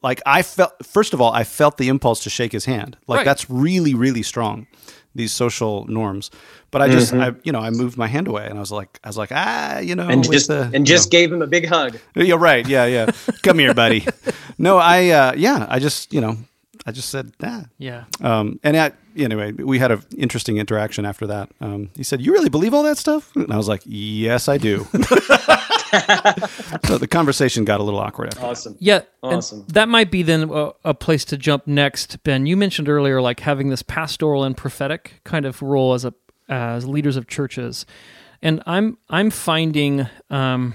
Like 0.00 0.20
I 0.24 0.42
felt, 0.42 0.74
first 0.86 1.12
of 1.12 1.20
all, 1.20 1.32
I 1.32 1.42
felt 1.42 1.76
the 1.76 1.88
impulse 1.88 2.22
to 2.22 2.30
shake 2.30 2.52
his 2.52 2.66
hand. 2.66 2.96
Like 3.08 3.16
Right. 3.18 3.24
that's 3.24 3.50
really, 3.50 3.94
really 3.94 4.22
strong. 4.22 4.68
These 5.16 5.32
social 5.32 5.84
norms, 5.88 6.30
but 6.70 6.82
I 6.82 6.88
just, 6.88 7.12
I, 7.14 7.32
you 7.42 7.52
know, 7.52 7.60
I 7.60 7.70
moved 7.70 7.96
my 7.96 8.06
hand 8.06 8.28
away, 8.28 8.46
and 8.46 8.56
I 8.58 8.60
was 8.60 8.70
like, 8.70 9.00
I 9.02 9.08
was 9.08 9.16
like, 9.16 9.30
ah, 9.32 9.78
you 9.78 9.94
know, 9.94 10.06
And 10.08 10.22
just 10.22 10.48
the, 10.48 10.70
and 10.74 10.86
you 10.88 10.94
just 10.94 11.10
gave 11.10 11.32
him 11.32 11.42
a 11.42 11.46
big 11.46 11.66
hug. 11.66 11.98
you're 12.14 12.38
right, 12.38 12.66
yeah, 12.68 12.84
yeah, 12.86 13.10
come 13.42 13.58
here, 13.58 13.74
buddy. 13.74 14.06
No, 14.58 14.78
I, 14.78 15.08
uh, 15.10 15.32
yeah, 15.36 15.66
I 15.68 15.78
just, 15.78 16.12
you 16.14 16.20
know, 16.20 16.36
I 16.86 16.92
just 16.92 17.08
said, 17.10 17.32
ah, 17.42 17.64
Yeah. 17.78 18.04
um, 18.22 18.58
and 18.62 18.76
at, 18.76 18.94
anyway, 19.16 19.52
we 19.52 19.78
had 19.78 19.90
an 19.90 20.00
interesting 20.16 20.56
interaction 20.58 21.04
after 21.04 21.26
that. 21.26 21.50
Um, 21.60 21.90
he 21.96 22.02
said, 22.04 22.20
"You 22.20 22.32
really 22.32 22.48
believe 22.50 22.72
all 22.74 22.82
that 22.84 22.96
stuff?" 22.98 23.34
And 23.36 23.52
I 23.52 23.56
was 23.56 23.68
like, 23.68 23.82
"Yes, 23.84 24.48
I 24.48 24.56
do." 24.58 24.86
so 26.84 26.98
the 26.98 27.08
conversation 27.08 27.64
got 27.64 27.80
a 27.80 27.82
little 27.82 28.00
awkward 28.00 28.28
after. 28.28 28.44
Awesome. 28.46 28.76
Yeah, 28.78 29.02
Awesome. 29.22 29.64
that 29.68 29.88
might 29.88 30.10
be 30.10 30.22
then 30.22 30.50
a, 30.50 30.70
a 30.84 30.94
place 30.94 31.24
to 31.26 31.36
jump 31.36 31.66
next. 31.66 32.22
Ben, 32.22 32.46
you 32.46 32.56
mentioned 32.56 32.88
earlier 32.88 33.20
like 33.20 33.40
having 33.40 33.68
this 33.70 33.82
pastoral 33.82 34.44
and 34.44 34.56
prophetic 34.56 35.20
kind 35.24 35.44
of 35.46 35.62
role 35.62 35.94
as 35.94 36.04
a 36.04 36.14
as 36.48 36.86
leaders 36.86 37.16
of 37.16 37.26
churches, 37.26 37.86
and 38.40 38.62
I'm 38.66 38.98
I'm 39.08 39.30
finding 39.30 40.06
um, 40.30 40.74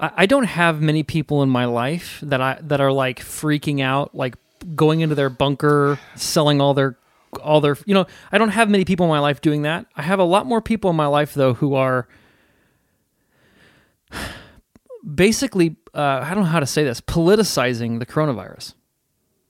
I, 0.00 0.10
I 0.18 0.26
don't 0.26 0.44
have 0.44 0.80
many 0.80 1.02
people 1.02 1.42
in 1.42 1.48
my 1.48 1.64
life 1.66 2.18
that 2.22 2.40
I 2.40 2.58
that 2.62 2.80
are 2.80 2.92
like 2.92 3.20
freaking 3.20 3.80
out, 3.82 4.14
like 4.14 4.36
going 4.74 5.00
into 5.00 5.14
their 5.14 5.30
bunker, 5.30 5.98
selling 6.14 6.60
all 6.60 6.72
their 6.74 6.96
all 7.42 7.60
their 7.60 7.76
you 7.86 7.94
know 7.94 8.06
I 8.30 8.38
don't 8.38 8.50
have 8.50 8.68
many 8.70 8.84
people 8.84 9.04
in 9.06 9.10
my 9.10 9.18
life 9.20 9.40
doing 9.40 9.62
that. 9.62 9.86
I 9.96 10.02
have 10.02 10.18
a 10.18 10.24
lot 10.24 10.46
more 10.46 10.60
people 10.60 10.88
in 10.90 10.96
my 10.96 11.06
life 11.06 11.34
though 11.34 11.54
who 11.54 11.74
are 11.74 12.08
basically 15.14 15.76
uh, 15.94 16.20
I 16.22 16.30
don't 16.30 16.44
know 16.44 16.50
how 16.50 16.60
to 16.60 16.66
say 16.66 16.84
this 16.84 17.00
politicizing 17.00 17.98
the 17.98 18.06
coronavirus. 18.06 18.74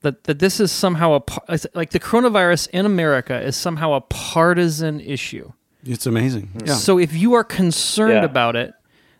That 0.01 0.25
that 0.25 0.39
this 0.39 0.59
is 0.59 0.71
somehow 0.71 1.21
a 1.47 1.59
like 1.73 1.91
the 1.91 1.99
coronavirus 1.99 2.69
in 2.71 2.85
America 2.85 3.39
is 3.39 3.55
somehow 3.55 3.93
a 3.93 4.01
partisan 4.01 4.99
issue. 4.99 5.51
It's 5.85 6.05
amazing. 6.05 6.47
Hmm. 6.47 6.65
Yeah. 6.65 6.73
So 6.75 6.97
if 6.97 7.13
you 7.13 7.33
are 7.33 7.43
concerned 7.43 8.13
Yeah. 8.13 8.25
about 8.25 8.55
it, 8.55 8.73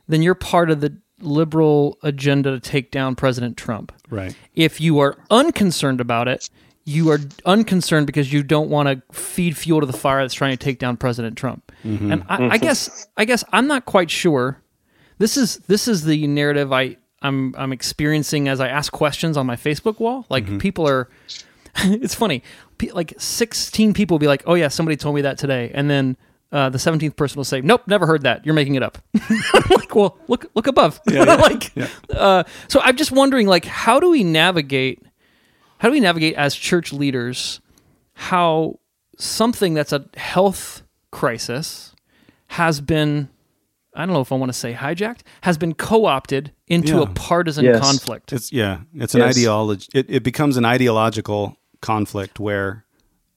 then 0.07 0.21
you're 0.21 0.35
part 0.35 0.69
of 0.69 0.81
the 0.81 0.97
liberal 1.21 1.97
agenda 2.03 2.51
to 2.51 2.59
take 2.59 2.91
down 2.91 3.15
President 3.15 3.55
Trump. 3.55 3.93
right. 4.09 4.35
If 4.55 4.81
you 4.81 4.99
are 4.99 5.17
unconcerned 5.31 6.01
about 6.01 6.27
it, 6.27 6.49
you 6.85 7.09
are 7.11 7.19
unconcerned 7.45 8.07
because 8.07 8.33
you 8.33 8.43
don't 8.43 8.69
want 8.69 8.89
to 8.89 9.01
feed 9.17 9.55
fuel 9.55 9.79
to 9.79 9.85
the 9.85 9.93
fire 9.93 10.21
that's 10.21 10.33
trying 10.33 10.51
to 10.51 10.57
take 10.57 10.79
down 10.79 10.97
President 10.97 11.37
Trump. 11.37 11.71
Mm-hmm. 11.85 12.11
And 12.11 12.23
I, 12.27 12.35
I 12.35 12.37
mm-hmm. 12.37 12.57
guess 12.57 13.07
I 13.15 13.25
guess 13.25 13.43
I'm 13.53 13.67
not 13.67 13.85
quite 13.85 14.11
sure. 14.11 14.61
This 15.23 15.37
is 15.37 15.55
this 15.67 15.87
is 15.87 16.03
the 16.03 16.27
narrative 16.27 16.73
I 16.73 16.97
I'm 17.21 17.55
I'm 17.57 17.71
experiencing 17.71 18.49
as 18.49 18.59
I 18.59 18.67
ask 18.67 18.91
questions 18.91 19.37
on 19.37 19.45
my 19.45 19.55
Facebook 19.55 19.97
wall. 19.97 20.25
Like 20.29 20.59
people 20.59 20.85
are. 20.85 21.07
it's 21.77 22.13
funny. 22.13 22.43
Like 22.91 23.13
16 23.17 23.93
people 23.93 24.15
will 24.15 24.19
be 24.19 24.27
like, 24.27 24.43
"Oh 24.45 24.55
yeah, 24.55 24.67
somebody 24.67 24.97
told 24.97 25.15
me 25.15 25.21
that 25.21 25.37
today," 25.37 25.71
and 25.73 25.89
then. 25.89 26.17
Uh, 26.51 26.69
the 26.69 26.77
seventeenth 26.77 27.15
person 27.15 27.37
will 27.39 27.43
say, 27.45 27.61
"Nope, 27.61 27.87
never 27.87 28.05
heard 28.05 28.21
that. 28.23 28.45
You're 28.45 28.53
making 28.53 28.75
it 28.75 28.83
up." 28.83 28.99
I'm 29.29 29.63
like, 29.71 29.95
well, 29.95 30.19
look, 30.27 30.45
look 30.53 30.67
above. 30.67 30.99
like, 31.07 31.71
uh, 32.11 32.43
so 32.67 32.79
I'm 32.83 32.95
just 32.95 33.11
wondering, 33.11 33.47
like, 33.47 33.65
how 33.65 33.99
do 33.99 34.11
we 34.11 34.23
navigate? 34.23 35.01
How 35.79 35.87
do 35.87 35.93
we 35.93 35.99
navigate 35.99 36.35
as 36.35 36.53
church 36.53 36.93
leaders? 36.93 37.59
How 38.13 38.79
something 39.17 39.73
that's 39.73 39.93
a 39.93 40.05
health 40.15 40.83
crisis 41.09 41.95
has 42.49 42.81
been, 42.81 43.29
I 43.95 44.05
don't 44.05 44.13
know 44.13 44.21
if 44.21 44.31
I 44.31 44.35
want 44.35 44.49
to 44.51 44.57
say 44.57 44.73
hijacked, 44.73 45.19
has 45.41 45.57
been 45.57 45.73
co-opted 45.73 46.51
into 46.67 46.95
Yeah. 46.95 47.03
a 47.03 47.05
partisan 47.07 47.65
Yes. 47.65 47.79
conflict. 47.79 48.33
It's 48.33 48.51
yeah. 48.51 48.79
It's 48.95 49.13
an 49.15 49.21
Yes. 49.21 49.37
ideology. 49.37 49.87
It, 49.93 50.05
it 50.09 50.23
becomes 50.23 50.57
an 50.57 50.65
ideological 50.65 51.57
conflict 51.81 52.39
where, 52.39 52.85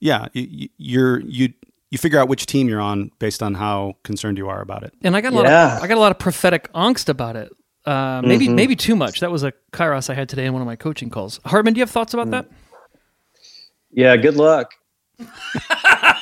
yeah, 0.00 0.26
you, 0.32 0.68
you're 0.78 1.20
you 1.20 1.52
you 1.90 1.98
figure 1.98 2.18
out 2.18 2.28
which 2.28 2.46
team 2.46 2.68
you're 2.68 2.80
on 2.80 3.10
based 3.18 3.42
on 3.42 3.54
how 3.54 3.94
concerned 4.02 4.38
you 4.38 4.48
are 4.48 4.60
about 4.60 4.82
it. 4.82 4.92
and 5.02 5.14
I 5.16 5.20
got 5.20 5.32
a 5.32 5.36
lot 5.36 5.44
Yeah. 5.46 5.76
of 5.76 5.82
I 5.82 5.86
got 5.86 5.96
a 5.98 6.00
lot 6.00 6.10
of 6.12 6.18
prophetic 6.18 6.72
angst 6.72 7.08
about 7.08 7.36
it. 7.36 7.52
Uh, 7.84 8.20
maybe 8.24 8.48
maybe 8.48 8.74
too 8.74 8.96
much. 8.96 9.20
That 9.20 9.30
was 9.30 9.44
a 9.44 9.52
kairos 9.72 10.10
I 10.10 10.14
had 10.14 10.28
today 10.28 10.46
in 10.46 10.52
one 10.52 10.62
of 10.62 10.66
my 10.66 10.74
coaching 10.76 11.10
calls. 11.10 11.38
Hartman, 11.44 11.74
do 11.74 11.78
you 11.78 11.82
have 11.82 11.90
thoughts 11.90 12.14
about 12.14 12.30
that? 12.32 12.46
Yeah. 13.92 14.16
Good 14.16 14.36
luck. 14.36 14.72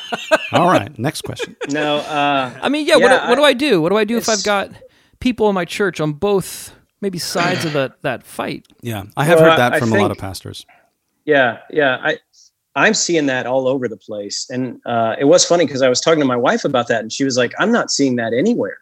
All 0.53 0.67
right. 0.69 0.97
Next 0.99 1.23
question. 1.23 1.57
No. 1.71 1.97
Uh, 1.99 2.51
I 2.63 2.69
mean, 2.69 2.87
yeah. 2.87 2.95
what, 2.97 3.11
Yeah, 3.11 3.23
do- 3.23 3.29
what 3.31 3.35
do 3.37 3.43
I- 3.45 3.49
I 3.49 3.53
do? 3.55 3.83
What 3.83 3.91
do 3.91 3.97
I 3.97 4.05
do 4.05 4.17
if 4.17 4.29
I've 4.29 4.45
got 4.45 4.71
people 5.21 5.49
in 5.49 5.55
my 5.55 5.65
church 5.65 6.01
on 6.01 6.13
both 6.13 6.75
maybe 7.01 7.19
sides 7.19 7.65
of 7.65 7.73
that 7.75 8.03
that 8.03 8.25
fight? 8.25 8.67
Yeah, 8.83 9.05
I 9.17 9.25
have 9.25 9.39
Well, 9.41 9.51
heard 9.51 9.59
that 9.59 9.73
I 9.75 9.79
from 9.81 9.93
a 9.93 9.99
lot 9.99 10.11
of 10.11 10.19
pastors. 10.19 10.67
yeah. 11.25 11.59
Yeah. 11.71 11.99
I. 12.03 12.19
I'm 12.77 12.93
seeing 12.95 13.27
that 13.27 13.47
all 13.47 13.69
over 13.69 13.87
the 13.87 13.97
place, 13.97 14.49
and 14.51 14.81
uh, 14.85 15.15
it 15.17 15.27
was 15.27 15.45
funny 15.45 15.65
because 15.65 15.81
I 15.81 15.89
was 15.89 16.01
talking 16.01 16.19
to 16.19 16.27
my 16.27 16.35
wife 16.37 16.65
about 16.65 16.89
that, 16.89 17.03
and 17.03 17.13
she 17.13 17.23
was 17.23 17.37
like, 17.37 17.53
"I'm 17.61 17.71
not 17.71 17.93
seeing 17.93 18.17
that 18.17 18.33
anywhere." 18.33 18.79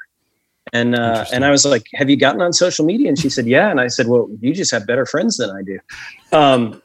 And 0.73 0.95
uh, 0.95 1.27
and 1.31 1.45
I 1.45 1.51
was 1.51 1.67
like, 1.67 1.85
"Have 1.93 2.09
you 2.09 2.17
gotten 2.17 2.41
on 2.41 2.55
social 2.55 2.87
media?" 2.87 3.09
And 3.09 3.19
she 3.19 3.29
said, 3.29 3.47
"Yeah." 3.47 3.71
And 3.71 3.83
I 3.83 3.89
said, 3.89 4.07
"Well, 4.09 4.31
you 4.41 4.55
just 4.55 4.71
have 4.71 4.87
better 4.87 5.05
friends 5.05 5.37
than 5.37 5.51
I 5.51 5.61
do." 5.63 5.79
Um, 6.35 6.81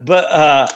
but 0.00 0.24
uh, 0.32 0.68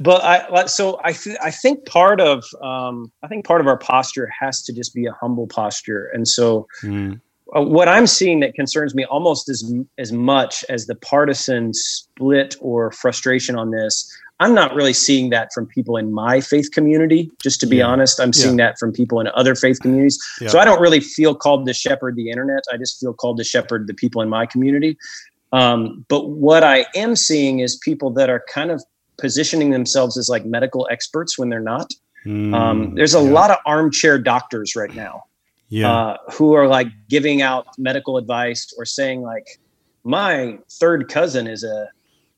but 0.00 0.22
I 0.24 0.66
so 0.66 1.00
I 1.04 1.12
th- 1.12 1.38
I 1.42 1.50
think 1.50 1.86
part 1.86 2.20
of 2.20 2.44
um, 2.62 3.10
I 3.22 3.28
think 3.28 3.46
part 3.46 3.60
of 3.60 3.66
our 3.66 3.78
posture 3.78 4.28
has 4.40 4.62
to 4.62 4.72
just 4.72 4.94
be 4.94 5.06
a 5.06 5.12
humble 5.12 5.46
posture, 5.46 6.10
and 6.12 6.26
so 6.26 6.66
Mm. 6.82 7.20
uh, 7.56 7.62
what 7.62 7.88
I'm 7.88 8.06
seeing 8.06 8.40
that 8.40 8.54
concerns 8.54 8.94
me 8.94 9.04
almost 9.04 9.48
as 9.48 9.72
as 9.98 10.12
much 10.12 10.64
as 10.68 10.86
the 10.86 10.94
partisan 10.94 11.72
split 11.74 12.56
or 12.60 12.90
frustration 12.92 13.56
on 13.56 13.70
this. 13.70 14.10
I'm 14.40 14.54
not 14.54 14.72
really 14.72 14.92
seeing 14.92 15.30
that 15.30 15.48
from 15.52 15.66
people 15.66 15.96
in 15.96 16.12
my 16.12 16.40
faith 16.40 16.70
community. 16.72 17.28
Just 17.42 17.58
to 17.60 17.66
be 17.66 17.78
Yeah. 17.78 17.86
honest, 17.88 18.20
I'm 18.20 18.32
seeing 18.32 18.56
that 18.58 18.78
from 18.78 18.92
people 18.92 19.18
in 19.18 19.26
other 19.34 19.56
faith 19.56 19.80
communities. 19.82 20.16
Yeah. 20.40 20.46
So 20.48 20.60
I 20.60 20.64
don't 20.64 20.80
really 20.80 21.00
feel 21.00 21.34
called 21.34 21.66
to 21.66 21.74
shepherd 21.74 22.14
the 22.14 22.30
internet. 22.30 22.62
I 22.72 22.76
just 22.76 23.00
feel 23.00 23.12
called 23.12 23.38
to 23.38 23.44
shepherd 23.44 23.88
the 23.88 23.94
people 23.94 24.22
in 24.22 24.28
my 24.28 24.46
community. 24.46 24.96
Um, 25.52 26.04
but 26.08 26.28
what 26.28 26.62
I 26.62 26.86
am 26.94 27.16
seeing 27.16 27.58
is 27.60 27.74
people 27.76 28.10
that 28.10 28.30
are 28.30 28.44
kind 28.48 28.70
of 28.70 28.84
positioning 29.18 29.70
themselves 29.70 30.16
as 30.16 30.28
like 30.28 30.44
medical 30.46 30.88
experts 30.90 31.38
when 31.38 31.48
they're 31.48 31.60
not. 31.60 31.90
Mm. 32.24 32.54
Um, 32.54 32.94
there's 32.94 33.14
a 33.14 33.22
Yeah. 33.22 33.30
lot 33.30 33.50
of 33.50 33.58
armchair 33.66 34.18
doctors 34.18 34.74
right 34.76 34.94
now. 34.94 35.24
Yeah. 35.70 35.92
uh, 35.92 36.16
who 36.32 36.54
are 36.54 36.66
like 36.66 36.86
giving 37.10 37.42
out 37.42 37.66
medical 37.76 38.16
advice 38.16 38.72
or 38.78 38.86
saying 38.86 39.20
like, 39.20 39.46
my 40.02 40.58
third 40.80 41.08
cousin 41.10 41.46
is 41.46 41.62
a 41.62 41.88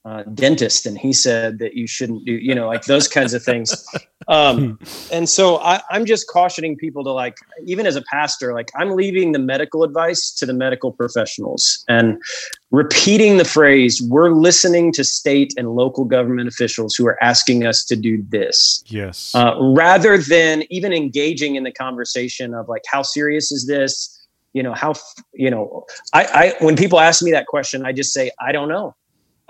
uh, 0.04 0.22
dentist 0.34 0.86
and 0.86 0.96
he 0.96 1.12
said 1.12 1.58
that 1.58 1.74
you 1.74 1.86
shouldn't 1.86 2.24
do, 2.24 2.32
you 2.32 2.54
know, 2.54 2.66
like 2.66 2.84
those 2.84 3.06
kinds 3.06 3.34
of 3.34 3.42
things. 3.42 3.84
Um, 4.28 4.78
and 5.10 5.28
so 5.28 5.56
I, 5.56 5.80
I'm 5.90 6.04
just 6.04 6.28
cautioning 6.28 6.76
people 6.76 7.02
to 7.02 7.10
like, 7.10 7.36
even 7.64 7.84
as 7.84 7.96
a 7.96 8.02
pastor, 8.02 8.54
like 8.54 8.70
I'm 8.76 8.90
leaving 8.90 9.32
the 9.32 9.40
medical 9.40 9.82
advice 9.82 10.30
to 10.36 10.46
the 10.46 10.52
medical 10.52 10.92
professionals 10.92 11.84
and 11.88 12.22
repeating 12.70 13.38
the 13.38 13.44
phrase, 13.44 14.00
we're 14.00 14.30
listening 14.30 14.92
to 14.92 15.04
state 15.04 15.52
and 15.56 15.74
local 15.74 16.04
government 16.04 16.48
officials 16.48 16.94
who 16.94 17.08
are 17.08 17.20
asking 17.22 17.66
us 17.66 17.84
to 17.86 17.96
do 17.96 18.24
this 18.28 18.84
yes. 18.86 19.34
uh, 19.34 19.56
rather 19.58 20.16
than 20.16 20.62
even 20.70 20.92
engaging 20.92 21.56
in 21.56 21.64
the 21.64 21.72
conversation 21.72 22.54
of 22.54 22.68
like 22.68 22.82
how 22.86 23.02
serious 23.02 23.50
is 23.50 23.66
this 23.66 24.16
you 24.52 24.62
know 24.62 24.74
how 24.74 24.92
you 25.32 25.50
know 25.50 25.86
I, 26.12 26.24
I 26.24 26.64
when 26.64 26.76
people 26.76 26.98
ask 26.98 27.22
me 27.22 27.30
that 27.30 27.46
question 27.46 27.86
i 27.86 27.92
just 27.92 28.12
say 28.12 28.32
i 28.40 28.50
don't 28.50 28.68
know 28.68 28.96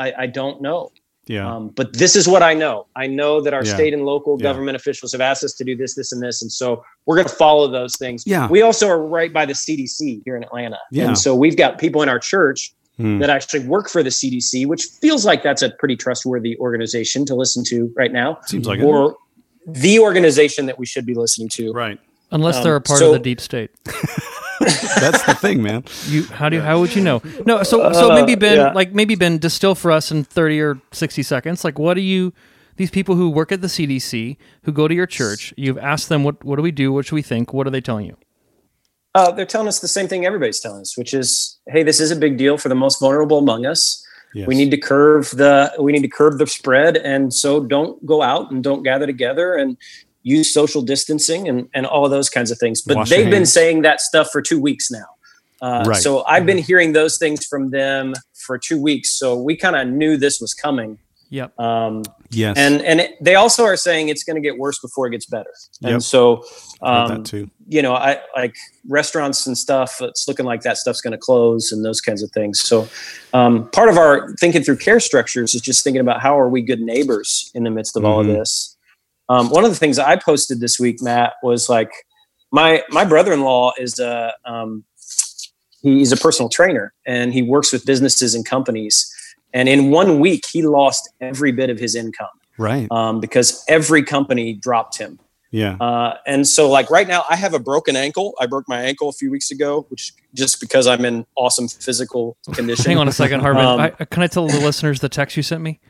i, 0.00 0.12
I 0.24 0.26
don't 0.26 0.60
know 0.60 0.90
yeah. 1.26 1.46
um, 1.54 1.68
but 1.78 1.86
this 2.02 2.16
is 2.16 2.26
what 2.26 2.42
i 2.42 2.54
know 2.54 2.86
i 2.96 3.06
know 3.06 3.40
that 3.44 3.52
our 3.54 3.64
Yeah. 3.64 3.74
state 3.74 3.92
and 3.94 4.04
local 4.04 4.32
Yeah. 4.38 4.42
government 4.48 4.74
officials 4.76 5.12
have 5.12 5.20
asked 5.30 5.44
us 5.44 5.52
to 5.54 5.64
do 5.64 5.76
this 5.76 5.94
this 5.94 6.10
and 6.12 6.20
this 6.22 6.42
and 6.42 6.50
so 6.60 6.82
we're 7.06 7.16
going 7.16 7.28
to 7.28 7.34
follow 7.46 7.68
those 7.68 7.94
things 7.96 8.24
Yeah. 8.26 8.48
we 8.48 8.62
also 8.62 8.88
are 8.88 9.00
right 9.18 9.32
by 9.32 9.44
the 9.46 9.52
cdc 9.64 10.22
here 10.24 10.36
in 10.36 10.42
atlanta 10.42 10.78
Yeah. 10.90 11.08
and 11.08 11.16
so 11.18 11.34
we've 11.34 11.56
got 11.64 11.78
people 11.78 12.02
in 12.02 12.08
our 12.08 12.18
church 12.18 12.72
Hmm. 12.96 13.18
that 13.20 13.30
actually 13.30 13.64
work 13.66 13.88
for 13.88 14.02
the 14.02 14.10
cdc 14.10 14.66
which 14.66 14.82
feels 15.00 15.24
like 15.24 15.42
that's 15.42 15.62
a 15.62 15.70
pretty 15.70 15.96
trustworthy 15.96 16.54
organization 16.58 17.24
to 17.26 17.34
listen 17.34 17.64
to 17.72 17.90
right 17.96 18.12
now 18.12 18.38
Seems 18.46 18.66
like 18.66 18.78
it. 18.80 18.84
or 18.84 19.16
the 19.66 19.98
organization 20.00 20.66
that 20.66 20.78
we 20.78 20.84
should 20.86 21.06
be 21.06 21.14
listening 21.14 21.48
to. 21.50 21.70
Right. 21.72 21.98
Unless 22.30 22.56
Um, 22.56 22.64
they're 22.64 22.76
a 22.76 22.80
part 22.80 22.98
so- 22.98 23.06
of 23.08 23.12
the 23.14 23.18
deep 23.30 23.40
state. 23.40 23.70
That's 24.60 25.22
the 25.24 25.34
thing, 25.34 25.62
man. 25.62 25.84
You 26.06 26.24
how 26.24 26.48
do 26.48 26.56
you, 26.56 26.62
how 26.62 26.78
would 26.80 26.94
you 26.94 27.02
know? 27.02 27.22
No, 27.46 27.62
so 27.62 27.92
so 27.92 28.10
Uh, 28.10 28.14
maybe 28.14 28.34
Ben 28.34 28.56
yeah. 28.56 28.72
like 28.72 28.92
maybe 28.92 29.14
Ben 29.14 29.38
distill 29.38 29.74
for 29.74 29.90
us 29.90 30.10
in 30.10 30.24
30 30.24 30.60
or 30.60 30.80
60 30.92 31.22
seconds. 31.22 31.64
Like 31.64 31.78
what 31.78 31.94
do 31.94 32.02
you 32.02 32.32
these 32.76 32.90
people 32.90 33.14
who 33.14 33.28
work 33.28 33.52
at 33.52 33.60
the 33.60 33.66
CDC, 33.68 34.36
who 34.62 34.72
go 34.72 34.88
to 34.88 34.94
your 34.94 35.06
church, 35.06 35.52
you've 35.56 35.78
asked 35.78 36.08
them 36.08 36.24
what 36.24 36.44
what 36.44 36.56
do 36.56 36.62
we 36.62 36.70
do? 36.72 36.92
What 36.92 37.06
should 37.06 37.14
we 37.14 37.22
think? 37.22 37.52
What 37.52 37.66
are 37.66 37.70
they 37.70 37.80
telling 37.80 38.06
you? 38.06 38.16
Uh, 39.14 39.32
they're 39.32 39.46
telling 39.46 39.66
us 39.66 39.80
the 39.80 39.88
same 39.88 40.06
thing 40.06 40.24
everybody's 40.24 40.60
telling 40.60 40.82
us, 40.82 40.96
which 40.96 41.12
is, 41.12 41.58
hey, 41.66 41.82
this 41.82 41.98
is 41.98 42.12
a 42.12 42.16
big 42.16 42.36
deal 42.38 42.56
for 42.56 42.68
the 42.68 42.76
most 42.76 43.00
vulnerable 43.00 43.38
among 43.38 43.66
us. 43.66 44.06
Yes. 44.34 44.46
We 44.46 44.54
need 44.54 44.70
to 44.70 44.76
curve 44.76 45.30
the 45.30 45.72
we 45.80 45.90
need 45.90 46.02
to 46.02 46.08
curb 46.08 46.38
the 46.38 46.46
spread, 46.46 46.96
and 46.96 47.34
so 47.34 47.58
don't 47.58 48.04
go 48.06 48.22
out 48.22 48.52
and 48.52 48.62
don't 48.62 48.84
gather 48.84 49.06
together 49.06 49.56
and 49.56 49.76
use 50.22 50.52
social 50.52 50.82
distancing 50.82 51.48
and 51.48 51.68
and 51.74 51.86
all 51.86 52.04
of 52.04 52.10
those 52.10 52.28
kinds 52.30 52.50
of 52.50 52.58
things. 52.58 52.82
But 52.82 52.96
Wash 52.96 53.10
they've 53.10 53.30
been 53.30 53.46
saying 53.46 53.82
that 53.82 54.00
stuff 54.00 54.30
for 54.30 54.42
two 54.42 54.60
weeks 54.60 54.90
now. 54.90 55.06
Uh, 55.62 55.84
Right. 55.86 55.96
So 56.02 56.24
I've 56.24 56.46
been 56.46 56.58
hearing 56.58 56.92
those 56.94 57.18
things 57.18 57.44
from 57.46 57.70
them 57.70 58.14
for 58.34 58.56
two 58.58 58.80
weeks. 58.80 59.10
So 59.18 59.34
we 59.40 59.56
kind 59.56 59.76
of 59.76 59.88
knew 59.88 60.16
this 60.16 60.40
was 60.40 60.54
coming. 60.54 60.98
Yep. 61.32 61.60
Um, 61.60 62.02
yes. 62.30 62.56
and 62.58 62.82
and 62.82 63.00
it, 63.02 63.12
they 63.22 63.36
also 63.36 63.62
are 63.64 63.76
saying 63.76 64.08
it's 64.08 64.24
going 64.24 64.34
to 64.34 64.40
get 64.42 64.58
worse 64.58 64.80
before 64.80 65.06
it 65.06 65.10
gets 65.10 65.26
better. 65.26 65.52
Yep. 65.80 65.92
And 65.92 66.02
so, 66.02 66.42
um, 66.82 67.08
that 67.08 67.24
too. 67.24 67.48
you 67.68 67.82
know, 67.82 67.94
I 67.94 68.18
like 68.34 68.56
restaurants 68.88 69.46
and 69.46 69.56
stuff. 69.56 69.98
It's 70.00 70.26
looking 70.26 70.44
like 70.44 70.62
that 70.62 70.76
stuff's 70.76 71.00
going 71.00 71.12
to 71.12 71.18
close 71.18 71.70
and 71.70 71.84
those 71.84 72.00
kinds 72.00 72.24
of 72.24 72.32
things. 72.32 72.60
So, 72.60 72.88
um, 73.32 73.70
part 73.70 73.88
of 73.88 73.96
our 73.96 74.34
thinking 74.40 74.64
through 74.64 74.78
care 74.78 74.98
structures 74.98 75.54
is 75.54 75.60
just 75.60 75.84
thinking 75.84 76.00
about 76.00 76.20
how 76.20 76.36
are 76.36 76.48
we 76.48 76.62
good 76.62 76.80
neighbors 76.80 77.52
in 77.54 77.62
the 77.62 77.70
midst 77.70 77.96
of 77.96 78.04
all 78.04 78.20
of 78.20 78.26
Mhm. 78.26 78.38
this. 78.38 78.76
Um, 79.30 79.48
one 79.48 79.64
of 79.64 79.70
the 79.70 79.76
things 79.76 79.98
I 79.98 80.16
posted 80.16 80.60
this 80.60 80.78
week, 80.78 81.00
Matt, 81.00 81.34
was 81.42 81.68
like 81.70 81.90
my 82.52 82.82
my 82.90 83.04
brother 83.04 83.32
in 83.32 83.40
law 83.42 83.72
is 83.78 83.98
a 83.98 84.32
um, 84.44 84.84
he's 85.82 86.12
a 86.12 86.16
personal 86.16 86.48
trainer 86.48 86.92
and 87.06 87.32
he 87.32 87.42
works 87.42 87.72
with 87.72 87.86
businesses 87.86 88.34
and 88.34 88.44
companies. 88.44 89.10
And 89.52 89.68
in 89.68 89.90
one 89.90 90.20
week, 90.20 90.44
he 90.52 90.62
lost 90.62 91.08
every 91.20 91.50
bit 91.52 91.70
of 91.70 91.78
his 91.78 91.94
income 91.96 92.28
Right. 92.58 92.86
um, 92.92 93.18
because 93.20 93.64
every 93.68 94.02
company 94.02 94.52
dropped 94.52 94.96
him. 94.98 95.18
yeah. 95.50 95.74
Uh, 95.80 96.16
and 96.26 96.46
so, 96.46 96.68
like 96.70 96.88
right 96.90 97.08
now, 97.08 97.24
I 97.28 97.34
have 97.36 97.52
a 97.54 97.58
broken 97.58 97.96
ankle. 97.96 98.34
I 98.40 98.46
broke 98.46 98.68
my 98.68 98.80
ankle 98.82 99.08
a 99.08 99.12
few 99.12 99.28
weeks 99.30 99.50
ago, 99.50 99.86
which 99.88 100.12
just 100.34 100.60
because 100.60 100.86
I'm 100.86 101.04
in 101.04 101.26
awesome 101.36 101.66
physical 101.68 102.36
condition. 102.52 102.84
Hang 102.86 102.98
on 102.98 103.08
a 103.08 103.12
second, 103.12 103.40
Harvin. 103.40 103.64
Um, 103.64 103.80
I, 103.80 103.90
can 104.04 104.22
I 104.22 104.26
tell 104.28 104.46
the 104.46 104.60
listeners 104.60 105.00
the 105.00 105.08
text 105.08 105.36
you 105.36 105.42
sent 105.42 105.62
me? 105.62 105.80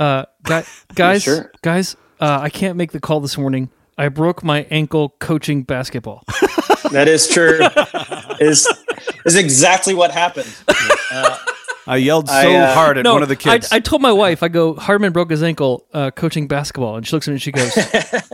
Uh, 0.00 0.24
guy, 0.42 0.64
guys, 0.94 1.22
Sure. 1.22 1.52
guys, 1.62 1.96
uh, 2.20 2.38
I 2.40 2.50
can't 2.50 2.76
make 2.76 2.92
the 2.92 3.00
call 3.00 3.20
this 3.20 3.36
morning. 3.38 3.70
I 3.98 4.08
broke 4.08 4.44
my 4.44 4.66
ankle 4.70 5.14
coaching 5.18 5.62
basketball. 5.62 6.24
That 6.92 7.08
is 7.08 7.26
true. 7.26 7.58
is 8.38 8.68
is 9.24 9.34
exactly 9.34 9.92
what 9.92 10.12
happened. 10.12 10.54
Uh, 11.10 11.36
I 11.86 11.96
yelled 11.96 12.28
so 12.28 12.34
I, 12.34 12.54
uh, 12.54 12.74
hard 12.74 12.98
at 12.98 13.04
one 13.04 13.22
of 13.22 13.28
the 13.28 13.36
kids. 13.36 13.72
I, 13.72 13.76
I 13.76 13.80
told 13.80 14.02
my 14.02 14.12
wife, 14.12 14.42
I 14.42 14.48
go, 14.48 14.74
Hardman 14.74 15.12
broke 15.12 15.30
his 15.30 15.42
ankle 15.42 15.86
uh, 15.92 16.12
coaching 16.12 16.46
basketball, 16.46 16.96
and 16.96 17.06
she 17.06 17.14
looks 17.14 17.26
at 17.26 17.32
me 17.32 17.34
and 17.34 17.42
she 17.42 17.52
goes, 17.52 17.76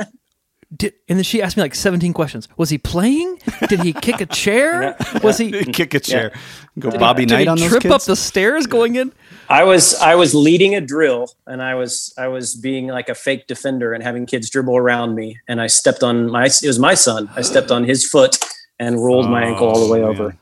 Did, 0.74 0.94
and 1.08 1.18
then 1.18 1.24
she 1.24 1.42
asked 1.42 1.56
me 1.56 1.62
like 1.62 1.74
17 1.74 2.12
questions. 2.14 2.48
Was 2.56 2.70
he 2.70 2.78
playing? 2.78 3.38
Did 3.68 3.80
he 3.80 3.92
kick 3.92 4.20
a 4.22 4.26
chair? 4.26 4.96
Was 5.22 5.36
he? 5.42 5.50
Kick 5.64 5.92
a 5.92 6.00
chair. 6.00 6.32
Go 6.78 6.90
Bobby 6.90 7.22
he 7.22 7.26
Knight 7.26 7.48
on 7.48 7.58
those 7.58 7.68
trip 7.68 7.82
kids. 7.82 7.94
up 7.94 8.02
the 8.02 8.16
stairs 8.16 8.66
going 8.66 8.96
in? 8.96 9.12
I 9.50 9.64
was 9.64 9.94
I 9.96 10.14
was 10.14 10.34
leading 10.34 10.74
a 10.74 10.80
drill, 10.80 11.28
and 11.46 11.62
I 11.62 11.74
was 11.74 12.14
I 12.16 12.28
was 12.28 12.54
being 12.56 12.86
like 12.86 13.10
a 13.10 13.14
fake 13.14 13.46
defender 13.46 13.92
and 13.92 14.02
having 14.02 14.24
kids 14.24 14.48
dribble 14.48 14.76
around 14.76 15.14
me, 15.14 15.38
and 15.46 15.60
I 15.60 15.66
stepped 15.66 16.02
on 16.02 16.30
my 16.30 16.46
it 16.46 16.66
was 16.66 16.78
my 16.78 16.94
son. 16.94 17.28
I 17.36 17.42
stepped 17.42 17.70
on 17.70 17.84
his 17.84 18.08
foot 18.08 18.38
and 18.82 19.02
rolled 19.04 19.28
my 19.30 19.44
ankle 19.44 19.68
all 19.68 19.86
the 19.86 19.92
way 19.92 20.02
Oh, 20.02 20.08
over. 20.08 20.36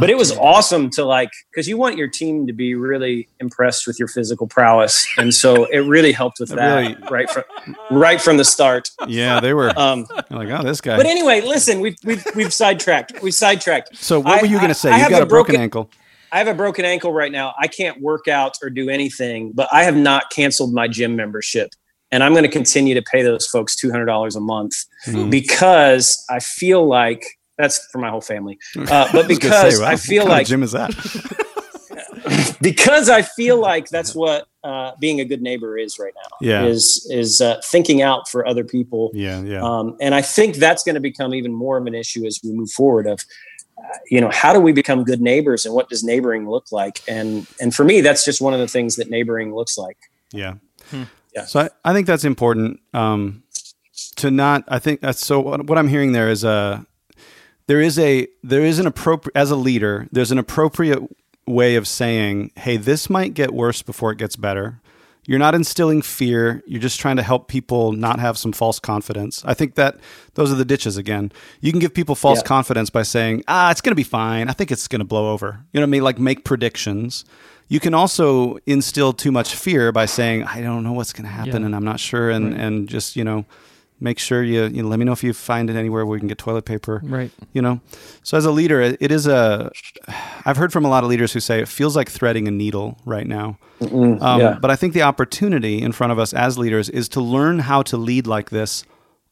But 0.00 0.08
it 0.10 0.16
was 0.16 0.30
awesome 0.36 0.88
to 0.90 1.04
like 1.04 1.30
because 1.50 1.66
you 1.68 1.76
want 1.76 1.96
your 1.96 2.08
team 2.08 2.46
to 2.46 2.52
be 2.52 2.74
really 2.74 3.28
impressed 3.40 3.86
with 3.86 3.98
your 3.98 4.08
physical 4.08 4.46
prowess, 4.46 5.06
and 5.18 5.34
so 5.34 5.64
it 5.66 5.80
really 5.80 6.12
helped 6.12 6.38
with 6.40 6.50
that 6.50 6.76
Really- 6.76 6.96
right 7.10 7.28
from 7.30 7.44
right 7.90 8.20
from 8.20 8.36
the 8.36 8.44
start. 8.44 8.90
yeah, 9.08 9.40
they 9.40 9.52
were 9.54 9.72
Um, 9.78 10.06
like, 10.30 10.48
oh, 10.50 10.62
this 10.62 10.80
guy. 10.80 10.96
but 10.96 11.06
anyway, 11.06 11.40
listen, 11.40 11.80
we've 11.80 11.96
we've 12.04 12.24
we've 12.36 12.52
sidetracked. 12.54 13.20
We've 13.22 13.34
sidetracked. 13.34 13.96
so 13.96 14.20
what 14.20 14.38
I- 14.38 14.42
were 14.42 14.46
you 14.48 14.56
going 14.58 14.68
to 14.68 14.74
say? 14.74 14.90
I 14.90 14.96
you 14.96 15.02
have 15.02 15.10
got 15.10 15.20
a 15.20 15.24
a 15.24 15.26
broken, 15.26 15.52
broken- 15.54 15.62
ankle. 15.62 15.90
I 16.34 16.38
have 16.38 16.48
a 16.48 16.54
broken 16.54 16.84
ankle 16.86 17.12
right 17.12 17.30
now. 17.32 17.52
I 17.58 17.66
can't 17.68 18.00
work 18.00 18.26
out 18.26 18.54
or 18.62 18.70
do 18.70 18.88
anything, 18.88 19.52
but 19.52 19.68
I 19.70 19.84
have 19.84 19.96
not 19.96 20.30
canceled 20.30 20.72
my 20.72 20.88
gym 20.88 21.14
membership. 21.14 21.68
And 22.10 22.22
I'm 22.24 22.32
going 22.32 22.44
to 22.44 22.50
continue 22.50 22.94
to 22.94 23.02
pay 23.02 23.22
those 23.22 23.46
folks 23.46 23.74
$200 23.76 24.34
a 24.36 24.40
month 24.40 24.72
Hmm. 25.04 25.28
because 25.30 26.24
I 26.30 26.38
feel 26.40 26.86
like 26.86 27.22
that's 27.62 27.86
for 27.86 27.98
my 27.98 28.10
whole 28.10 28.20
family. 28.20 28.58
Uh, 28.76 29.08
but 29.12 29.24
I 29.24 29.28
because 29.28 29.76
say, 29.76 29.82
wow, 29.82 29.88
I 29.88 29.96
feel 29.96 30.24
what 30.24 30.32
like 30.32 30.46
gym 30.46 30.62
is 30.62 30.72
that? 30.72 30.90
because 32.60 33.08
I 33.08 33.22
feel 33.22 33.58
like 33.58 33.88
that's 33.88 34.14
what 34.14 34.48
uh, 34.64 34.92
being 35.00 35.20
a 35.20 35.24
good 35.24 35.40
neighbor 35.40 35.78
is 35.78 35.98
right 35.98 36.12
now. 36.14 36.36
Yeah. 36.40 36.64
Is 36.64 37.06
is 37.10 37.40
uh, 37.40 37.60
thinking 37.64 38.02
out 38.02 38.28
for 38.28 38.46
other 38.46 38.64
people. 38.64 39.10
Yeah, 39.14 39.40
yeah. 39.42 39.62
Um, 39.62 39.96
and 40.00 40.14
I 40.14 40.22
think 40.22 40.56
that's 40.56 40.82
going 40.84 40.94
to 40.94 41.00
become 41.00 41.34
even 41.34 41.52
more 41.52 41.78
of 41.78 41.86
an 41.86 41.94
issue 41.94 42.26
as 42.26 42.40
we 42.42 42.52
move 42.52 42.70
forward. 42.70 43.06
Of 43.06 43.24
uh, 43.78 43.96
you 44.10 44.20
know, 44.20 44.30
how 44.30 44.52
do 44.52 44.60
we 44.60 44.72
become 44.72 45.04
good 45.04 45.20
neighbors, 45.20 45.64
and 45.64 45.74
what 45.74 45.88
does 45.88 46.04
neighboring 46.04 46.48
look 46.48 46.72
like? 46.72 47.00
And 47.08 47.46
and 47.60 47.74
for 47.74 47.84
me, 47.84 48.00
that's 48.00 48.24
just 48.24 48.40
one 48.40 48.52
of 48.52 48.60
the 48.60 48.68
things 48.68 48.96
that 48.96 49.10
neighboring 49.10 49.54
looks 49.54 49.78
like. 49.78 49.98
Yeah. 50.32 50.54
Yeah. 51.34 51.46
So 51.46 51.60
I, 51.60 51.70
I 51.84 51.92
think 51.92 52.06
that's 52.06 52.24
important 52.24 52.80
um, 52.92 53.42
to 54.16 54.30
not. 54.30 54.64
I 54.68 54.78
think 54.78 55.00
that's 55.00 55.24
so. 55.24 55.40
What, 55.40 55.66
what 55.66 55.78
I'm 55.78 55.88
hearing 55.88 56.12
there 56.12 56.28
is 56.28 56.44
a 56.44 56.86
there 57.66 57.80
is 57.80 57.98
a 57.98 58.26
there 58.42 58.62
is 58.62 58.78
an 58.78 58.86
appropriate 58.86 59.36
as 59.36 59.50
a 59.50 59.56
leader. 59.56 60.08
There's 60.12 60.32
an 60.32 60.38
appropriate 60.38 61.02
way 61.46 61.76
of 61.76 61.86
saying, 61.88 62.50
"Hey, 62.56 62.76
this 62.76 63.08
might 63.10 63.34
get 63.34 63.52
worse 63.54 63.82
before 63.82 64.12
it 64.12 64.18
gets 64.18 64.36
better." 64.36 64.78
You're 65.24 65.38
not 65.38 65.54
instilling 65.54 66.02
fear. 66.02 66.64
You're 66.66 66.80
just 66.80 66.98
trying 66.98 67.14
to 67.16 67.22
help 67.22 67.46
people 67.46 67.92
not 67.92 68.18
have 68.18 68.36
some 68.36 68.50
false 68.50 68.80
confidence. 68.80 69.44
I 69.46 69.54
think 69.54 69.76
that 69.76 69.98
those 70.34 70.50
are 70.50 70.56
the 70.56 70.64
ditches 70.64 70.96
again. 70.96 71.30
You 71.60 71.70
can 71.70 71.78
give 71.78 71.94
people 71.94 72.16
false 72.16 72.40
Yeah. 72.40 72.46
confidence 72.48 72.90
by 72.90 73.04
saying, 73.04 73.44
"Ah, 73.46 73.70
it's 73.70 73.80
going 73.80 73.92
to 73.92 73.96
be 73.96 74.02
fine. 74.02 74.48
I 74.48 74.52
think 74.52 74.72
it's 74.72 74.88
going 74.88 74.98
to 74.98 75.04
blow 75.04 75.30
over." 75.32 75.60
You 75.72 75.78
know 75.80 75.84
what 75.84 75.90
I 75.90 75.90
mean? 75.90 76.02
Like 76.02 76.18
make 76.18 76.44
predictions. 76.44 77.24
You 77.68 77.78
can 77.78 77.94
also 77.94 78.58
instill 78.66 79.12
too 79.12 79.30
much 79.30 79.54
fear 79.54 79.92
by 79.92 80.06
saying, 80.06 80.42
"I 80.42 80.60
don't 80.60 80.82
know 80.82 80.92
what's 80.92 81.12
going 81.12 81.24
to 81.26 81.30
happen, 81.30 81.60
Yeah. 81.62 81.66
and 81.66 81.76
I'm 81.76 81.84
not 81.84 82.00
sure," 82.00 82.28
and 82.28 82.52
and 82.52 82.88
just 82.88 83.14
you 83.14 83.22
know, 83.22 83.44
make 84.02 84.18
sure 84.18 84.42
you 84.42 84.64
you 84.64 84.82
know, 84.82 84.88
let 84.88 84.98
me 84.98 85.04
know 85.04 85.12
if 85.12 85.22
you 85.24 85.32
find 85.32 85.70
it 85.70 85.76
anywhere 85.76 86.04
where 86.04 86.12
we 86.14 86.18
can 86.18 86.28
get 86.28 86.38
toilet 86.38 86.64
paper 86.64 87.00
Right. 87.04 87.30
you 87.52 87.62
know 87.62 87.80
so 88.22 88.36
as 88.36 88.44
a 88.44 88.50
leader 88.50 88.80
it, 88.80 88.96
it 89.00 89.10
is 89.12 89.26
a 89.26 89.70
i've 90.44 90.56
heard 90.56 90.72
from 90.72 90.84
a 90.84 90.88
lot 90.88 91.04
of 91.04 91.10
leaders 91.10 91.32
who 91.32 91.40
say 91.40 91.60
it 91.60 91.68
feels 91.68 91.94
like 91.96 92.08
threading 92.10 92.48
a 92.48 92.50
needle 92.50 92.98
right 93.04 93.26
now 93.26 93.56
um, 93.80 94.18
yeah. 94.20 94.58
but 94.60 94.70
i 94.70 94.76
think 94.76 94.92
the 94.94 95.02
opportunity 95.02 95.80
in 95.80 95.92
front 95.92 96.12
of 96.12 96.18
us 96.18 96.32
as 96.34 96.58
leaders 96.58 96.88
is 96.88 97.08
to 97.10 97.20
learn 97.20 97.60
how 97.60 97.82
to 97.82 97.96
lead 97.96 98.26
like 98.26 98.50
this 98.50 98.84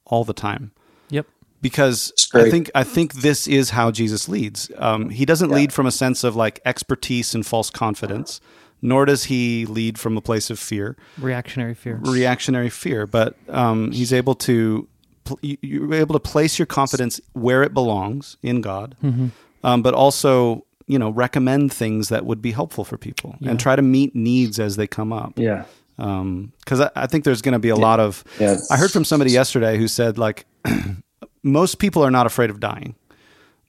all 0.07 0.25
the 0.25 0.33
time 0.35 0.71
Yep. 1.11 1.27
because 1.61 2.13
I 2.35 2.49
think 2.51 2.71
I 2.75 2.85
think 2.85 3.15
this 3.15 3.49
is 3.49 3.71
how 3.71 3.91
Jesus 3.91 4.29
leads. 4.29 4.71
Um, 4.79 5.11
he 5.11 5.25
doesn't 5.25 5.51
lead 5.51 5.73
from 5.73 5.87
a 5.87 5.91
sense 5.91 6.23
of 6.23 6.37
like 6.37 6.61
expertise 6.65 7.35
and 7.35 7.45
false 7.45 7.69
confidence, 7.71 8.41
nor 8.83 9.05
does 9.07 9.25
he 9.25 9.67
lead 9.67 9.99
from 9.99 10.17
a 10.17 10.21
place 10.21 10.51
of 10.51 10.59
fear 10.59 10.97
Reactionary 11.19 11.75
fear. 11.75 11.99
reactionary 12.03 12.71
fear, 12.71 13.07
but 13.07 13.37
um, 13.49 13.93
he's 13.93 14.13
able 14.13 14.35
to 14.37 14.89
pl- 15.25 15.39
you- 15.43 15.59
you're 15.63 15.95
able 15.95 16.15
to 16.15 16.21
place 16.21 16.59
your 16.59 16.67
confidence 16.67 17.21
where 17.33 17.63
it 17.63 17.73
belongs 17.75 18.37
in 18.43 18.61
God, 18.61 18.97
Mm-hmm. 19.03 19.29
um, 19.65 19.83
but 19.83 19.95
also 19.95 20.65
you 20.87 20.99
know 20.99 21.11
recommend 21.11 21.73
things 21.73 22.09
that 22.09 22.25
would 22.27 22.43
be 22.43 22.51
helpful 22.53 22.85
for 22.85 22.97
people 22.99 23.37
and 23.47 23.61
try 23.61 23.77
to 23.77 23.83
meet 23.83 24.15
needs 24.17 24.59
as 24.59 24.77
they 24.77 24.87
come 24.87 25.13
up. 25.13 25.35
Yeah. 25.39 25.65
Because 25.97 26.81
I, 26.81 26.91
I 26.97 27.07
think 27.07 27.25
there's 27.25 27.43
going 27.43 27.53
to 27.53 27.59
be 27.59 27.69
a 27.69 27.77
lot 27.77 28.01
of. 28.01 28.25
Yeah. 28.41 28.57
I 28.71 28.77
heard 28.79 28.91
from 28.91 29.05
somebody 29.05 29.31
yesterday 29.33 29.77
who 29.77 29.87
said 29.87 30.17
like 30.19 30.47
most 31.43 31.79
people 31.79 32.03
are 32.05 32.11
not 32.11 32.27
afraid 32.27 32.51
of 32.51 32.61
dying. 32.61 32.95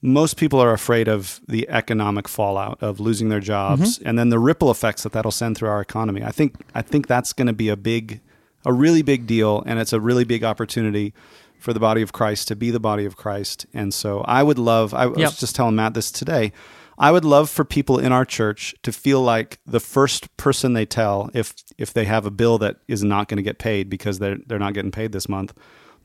Most 0.04 0.36
people 0.36 0.60
are 0.60 0.72
afraid 0.72 1.06
of 1.06 1.40
the 1.46 1.68
economic 1.68 2.26
fallout 2.26 2.82
of 2.82 2.98
losing 2.98 3.28
their 3.28 3.40
jobs 3.40 3.98
mm-hmm. 3.98 4.08
and 4.08 4.18
then 4.18 4.30
the 4.30 4.38
ripple 4.40 4.70
effects 4.70 5.04
that 5.04 5.12
that'll 5.12 5.30
send 5.30 5.56
through 5.56 5.68
our 5.68 5.80
economy. 5.80 6.24
I 6.24 6.32
think 6.32 6.56
I 6.74 6.82
think 6.82 7.06
that's 7.06 7.32
going 7.32 7.46
to 7.46 7.52
be 7.52 7.68
a 7.68 7.76
big, 7.76 8.20
a 8.66 8.72
really 8.72 9.02
big 9.02 9.26
deal, 9.26 9.62
and 9.64 9.78
it's 9.78 9.92
a 9.92 10.00
really 10.00 10.24
big 10.24 10.42
opportunity 10.42 11.14
for 11.60 11.72
the 11.72 11.80
body 11.80 12.02
of 12.02 12.12
Christ 12.12 12.48
to 12.48 12.56
be 12.56 12.72
the 12.72 12.80
body 12.80 13.04
of 13.04 13.16
Christ. 13.16 13.66
And 13.72 13.94
so 13.94 14.22
I 14.22 14.42
would 14.42 14.58
love. 14.58 14.92
I 14.92 15.04
Yep. 15.04 15.16
was 15.16 15.38
just 15.38 15.54
telling 15.54 15.76
Matt 15.76 15.94
this 15.94 16.10
today. 16.10 16.52
I 16.98 17.10
would 17.10 17.24
love 17.24 17.48
for 17.48 17.64
people 17.64 17.98
in 17.98 18.12
our 18.12 18.24
church 18.24 18.74
to 18.82 18.92
feel 18.92 19.22
like 19.22 19.58
the 19.64 19.80
first 19.80 20.36
person 20.36 20.72
they 20.72 20.84
tell 20.84 21.30
if 21.32 21.54
if 21.78 21.92
they 21.92 22.04
have 22.04 22.26
a 22.26 22.30
bill 22.30 22.58
that 22.58 22.76
is 22.88 23.02
not 23.02 23.28
going 23.28 23.36
to 23.36 23.42
get 23.42 23.58
paid 23.58 23.88
because 23.88 24.18
they're 24.18 24.38
they're 24.46 24.58
not 24.58 24.74
getting 24.74 24.90
paid 24.90 25.12
this 25.12 25.28
month, 25.28 25.54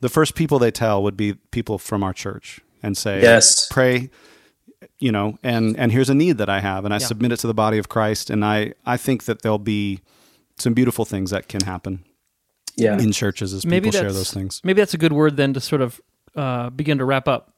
the 0.00 0.08
first 0.08 0.34
people 0.36 0.58
they 0.58 0.70
tell 0.70 1.02
would 1.02 1.16
be 1.16 1.34
people 1.50 1.78
from 1.78 2.02
our 2.04 2.12
church 2.12 2.60
and 2.82 2.96
say, 2.96 3.22
Yes. 3.22 3.68
pray, 3.70 4.10
you 4.98 5.12
know, 5.12 5.38
and 5.42 5.76
and 5.78 5.92
here's 5.92 6.10
a 6.10 6.14
need 6.14 6.38
that 6.38 6.48
I 6.48 6.60
have, 6.60 6.84
and 6.84 6.92
I 6.94 6.98
submit 6.98 7.32
it 7.32 7.38
to 7.40 7.46
the 7.46 7.54
body 7.54 7.78
of 7.78 7.88
Christ, 7.88 8.30
and 8.30 8.44
I 8.44 8.74
I 8.86 8.96
think 8.96 9.24
that 9.24 9.42
there'll 9.42 9.58
be 9.58 10.00
some 10.58 10.74
beautiful 10.74 11.04
things 11.04 11.30
that 11.30 11.48
can 11.48 11.60
happen 11.62 12.04
Yeah. 12.76 12.98
in 12.98 13.12
churches 13.12 13.52
as 13.54 13.64
maybe 13.64 13.88
people 13.88 13.92
that's 14.00 14.02
share 14.02 14.12
those 14.12 14.32
things. 14.32 14.60
maybe 14.64 14.80
that's 14.80 14.94
a 14.94 14.98
good 14.98 15.12
word 15.12 15.36
then 15.36 15.52
to 15.54 15.60
sort 15.60 15.82
of 15.82 16.00
uh, 16.34 16.70
begin 16.70 16.98
to 16.98 17.04
wrap 17.04 17.26
up, 17.28 17.52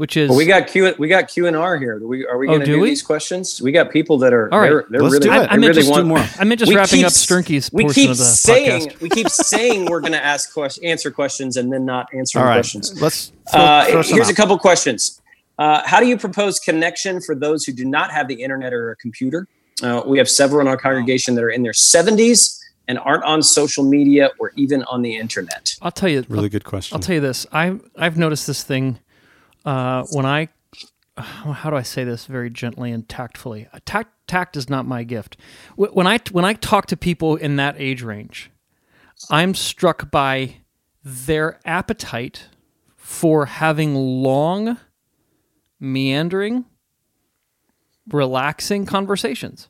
which 0.00 0.16
is 0.16 0.30
Well, 0.30 0.38
we 0.38 0.46
got 0.46 0.66
Q. 0.66 0.94
We 0.98 1.08
got 1.08 1.28
Q 1.28 1.46
and 1.46 1.54
R 1.54 1.76
here. 1.76 1.98
Do 1.98 2.08
we 2.08 2.26
are 2.26 2.38
we 2.38 2.46
Oh, 2.48 2.52
going 2.52 2.60
to 2.60 2.66
do 2.66 2.72
do, 2.76 2.80
we? 2.80 2.88
these 2.88 3.02
questions? 3.02 3.60
We 3.60 3.70
got 3.70 3.90
people 3.90 4.16
that 4.18 4.32
are. 4.32 4.50
All 4.52 4.58
right. 4.58 4.70
They're, 4.70 4.86
they're 4.88 5.02
Let's 5.02 5.12
really, 5.12 5.24
do 5.28 5.32
it. 5.32 5.38
they 5.40 5.46
I 5.46 5.56
meant 5.58 5.60
really 5.62 5.74
just 5.82 5.92
do 5.94 6.04
more. 6.04 6.24
I 6.38 6.44
meant 6.44 6.58
just 6.58 6.72
wrapping 6.74 6.96
keep 7.00 7.04
up 7.04 7.12
s- 7.12 7.26
Sternke's 7.26 7.70
We 7.70 7.86
keep 7.90 8.08
of 8.10 8.16
the 8.16 8.24
saying 8.24 8.88
podcast. 8.88 9.00
we 9.02 9.08
keep 9.10 9.28
saying 9.28 9.84
we're 9.90 10.00
going 10.00 10.12
to 10.12 10.24
ask 10.24 10.54
questions, 10.54 10.82
answer 10.84 11.10
questions, 11.10 11.58
and 11.58 11.70
then 11.70 11.84
not 11.84 12.08
answering 12.14 12.42
All 12.42 12.48
right, 12.48 12.56
questions. 12.56 12.98
let's 13.02 13.30
throw, 13.52 13.60
Uh, 13.60 13.84
throw 13.90 14.00
some 14.02 14.16
here's 14.16 14.30
a 14.30 14.34
couple 14.34 14.58
questions. 14.58 15.20
Uh, 15.58 15.82
how 15.84 16.00
do 16.00 16.06
you 16.06 16.16
propose 16.16 16.58
connection 16.58 17.20
for 17.20 17.34
those 17.34 17.64
who 17.64 17.72
do 17.74 17.84
not 17.84 18.10
have 18.10 18.26
the 18.26 18.42
internet 18.42 18.72
or 18.72 18.92
a 18.92 18.96
computer? 18.96 19.46
Uh, 19.82 20.02
we 20.06 20.16
have 20.16 20.30
several 20.30 20.62
in 20.62 20.66
our 20.68 20.78
congregation 20.78 21.34
that 21.34 21.44
are 21.44 21.50
in 21.50 21.62
their 21.62 21.72
70s 21.72 22.58
and 22.88 22.98
aren't 23.00 23.24
on 23.24 23.42
social 23.42 23.84
media 23.84 24.30
or 24.38 24.52
even 24.56 24.82
on 24.84 25.02
the 25.02 25.14
internet. 25.14 25.74
I'll 25.82 25.90
tell 25.92 26.08
you, 26.08 26.24
Really 26.30 26.48
good 26.48 26.64
question. 26.64 26.96
I'll 26.96 27.00
tell 27.02 27.14
you 27.16 27.20
this. 27.20 27.46
I 27.52 27.78
I've 27.98 28.16
noticed 28.16 28.46
this 28.46 28.62
thing 28.64 28.98
uh, 29.70 30.04
when 30.10 30.26
I 30.26 30.48
how 31.16 31.70
do 31.70 31.76
I 31.76 31.82
say 31.82 32.04
this 32.04 32.26
very 32.26 32.50
gently 32.50 32.90
and 32.90 33.08
tactfully? 33.08 33.68
Tact 33.84 34.10
tact 34.26 34.56
is 34.56 34.68
not 34.68 34.84
my 34.86 35.04
gift. 35.04 35.36
When 35.76 36.06
I 36.06 36.18
when 36.32 36.44
I 36.44 36.54
talk 36.54 36.86
to 36.86 36.96
people 36.96 37.36
in 37.36 37.56
that 37.56 37.76
age 37.78 38.02
range, 38.02 38.50
I'm 39.30 39.54
struck 39.54 40.10
by 40.10 40.56
their 41.04 41.60
appetite 41.64 42.48
for 42.96 43.46
having 43.46 43.94
long, 43.94 44.76
meandering, 45.78 46.64
relaxing 48.10 48.86
conversations. 48.86 49.68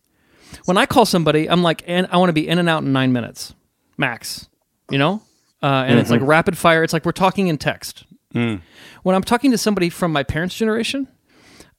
When 0.65 0.77
I 0.77 0.87
call 0.87 1.07
somebody, 1.07 1.49
I'm 1.49 1.63
like, 1.63 1.85
and 1.87 2.09
I 2.11 2.17
want 2.17 2.31
to 2.31 2.35
be 2.35 2.49
in 2.49 2.59
and 2.59 2.69
out 2.69 2.83
in 2.83 2.93
nine 2.93 3.13
minutes, 3.13 3.55
max. 3.99 4.49
You 4.91 4.99
know, 4.99 5.23
uh, 5.63 5.85
and 5.87 5.99
it's 5.99 6.11
like 6.11 6.23
rapid 6.23 6.57
fire. 6.59 6.83
It's 6.83 6.93
like 6.93 7.05
we're 7.05 7.13
talking 7.13 7.49
in 7.49 7.59
text. 7.59 8.05
When 8.33 9.15
I'm 9.15 9.23
talking 9.23 9.51
to 9.51 9.59
somebody 9.59 9.91
from 9.91 10.13
my 10.13 10.23
parents' 10.23 10.55
generation, 10.55 11.09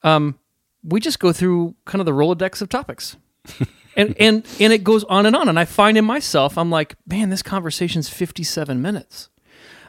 um, 0.02 0.38
we 0.84 1.00
just 1.00 1.18
go 1.18 1.32
through 1.32 1.74
kind 1.84 2.00
of 2.00 2.06
the 2.06 2.12
rolodex 2.12 2.60
of 2.60 2.68
topics, 2.68 3.16
and 3.96 4.14
and 4.20 4.46
and 4.60 4.72
it 4.72 4.84
goes 4.84 5.04
on 5.04 5.26
and 5.26 5.34
on. 5.36 5.48
And 5.48 5.58
I 5.58 5.64
find 5.64 5.96
in 5.96 6.04
myself, 6.04 6.58
I'm 6.58 6.70
like, 6.70 6.96
man, 7.06 7.30
this 7.30 7.42
conversation's 7.42 8.08
57 8.08 8.80
minutes. 8.82 9.28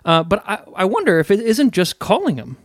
Uh, 0.05 0.21
but 0.23 0.43
I, 0.47 0.59
I 0.75 0.85
wonder 0.85 1.19
if 1.19 1.31
it 1.31 1.39
isn't 1.39 1.71
just 1.73 1.97
calling 1.99 2.35
them 2.35 2.57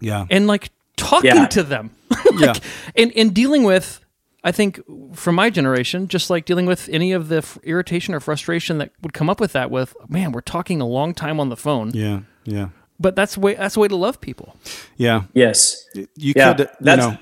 yeah, 0.00 0.26
and 0.30 0.46
like 0.48 0.70
talking 0.96 1.30
Yeah. 1.34 1.46
to 1.46 1.62
them, 1.62 1.90
yeah, 2.38 2.54
and 2.96 3.12
and 3.16 3.34
dealing 3.34 3.64
with. 3.64 4.04
I 4.42 4.52
think 4.52 4.80
from 5.14 5.34
my 5.34 5.50
generation, 5.50 6.08
just 6.08 6.30
like 6.30 6.46
dealing 6.46 6.64
with 6.64 6.88
any 6.90 7.12
of 7.12 7.28
the 7.28 7.36
f- 7.38 7.58
irritation 7.62 8.14
or 8.14 8.20
frustration 8.20 8.78
that 8.78 8.90
would 9.02 9.12
come 9.12 9.28
up 9.28 9.38
with 9.38 9.52
that, 9.52 9.70
with 9.70 9.94
man, 10.08 10.32
we're 10.32 10.40
talking 10.40 10.80
a 10.80 10.86
long 10.86 11.12
time 11.12 11.38
on 11.38 11.50
the 11.50 11.58
phone, 11.58 11.90
yeah, 11.92 12.20
yeah, 12.44 12.70
but 13.00 13.16
that's 13.16 13.34
the 13.34 13.40
way 13.40 13.54
that's 13.54 13.74
the 13.74 13.80
way 13.80 13.88
to 13.88 13.96
love 13.96 14.20
people. 14.20 14.54
yeah. 14.96 15.22
Yes. 15.32 15.84
You 15.94 16.06
Yeah, 16.36 16.54
could, 16.54 16.60
you 16.60 16.66
that's- 16.80 17.12
know, 17.12 17.18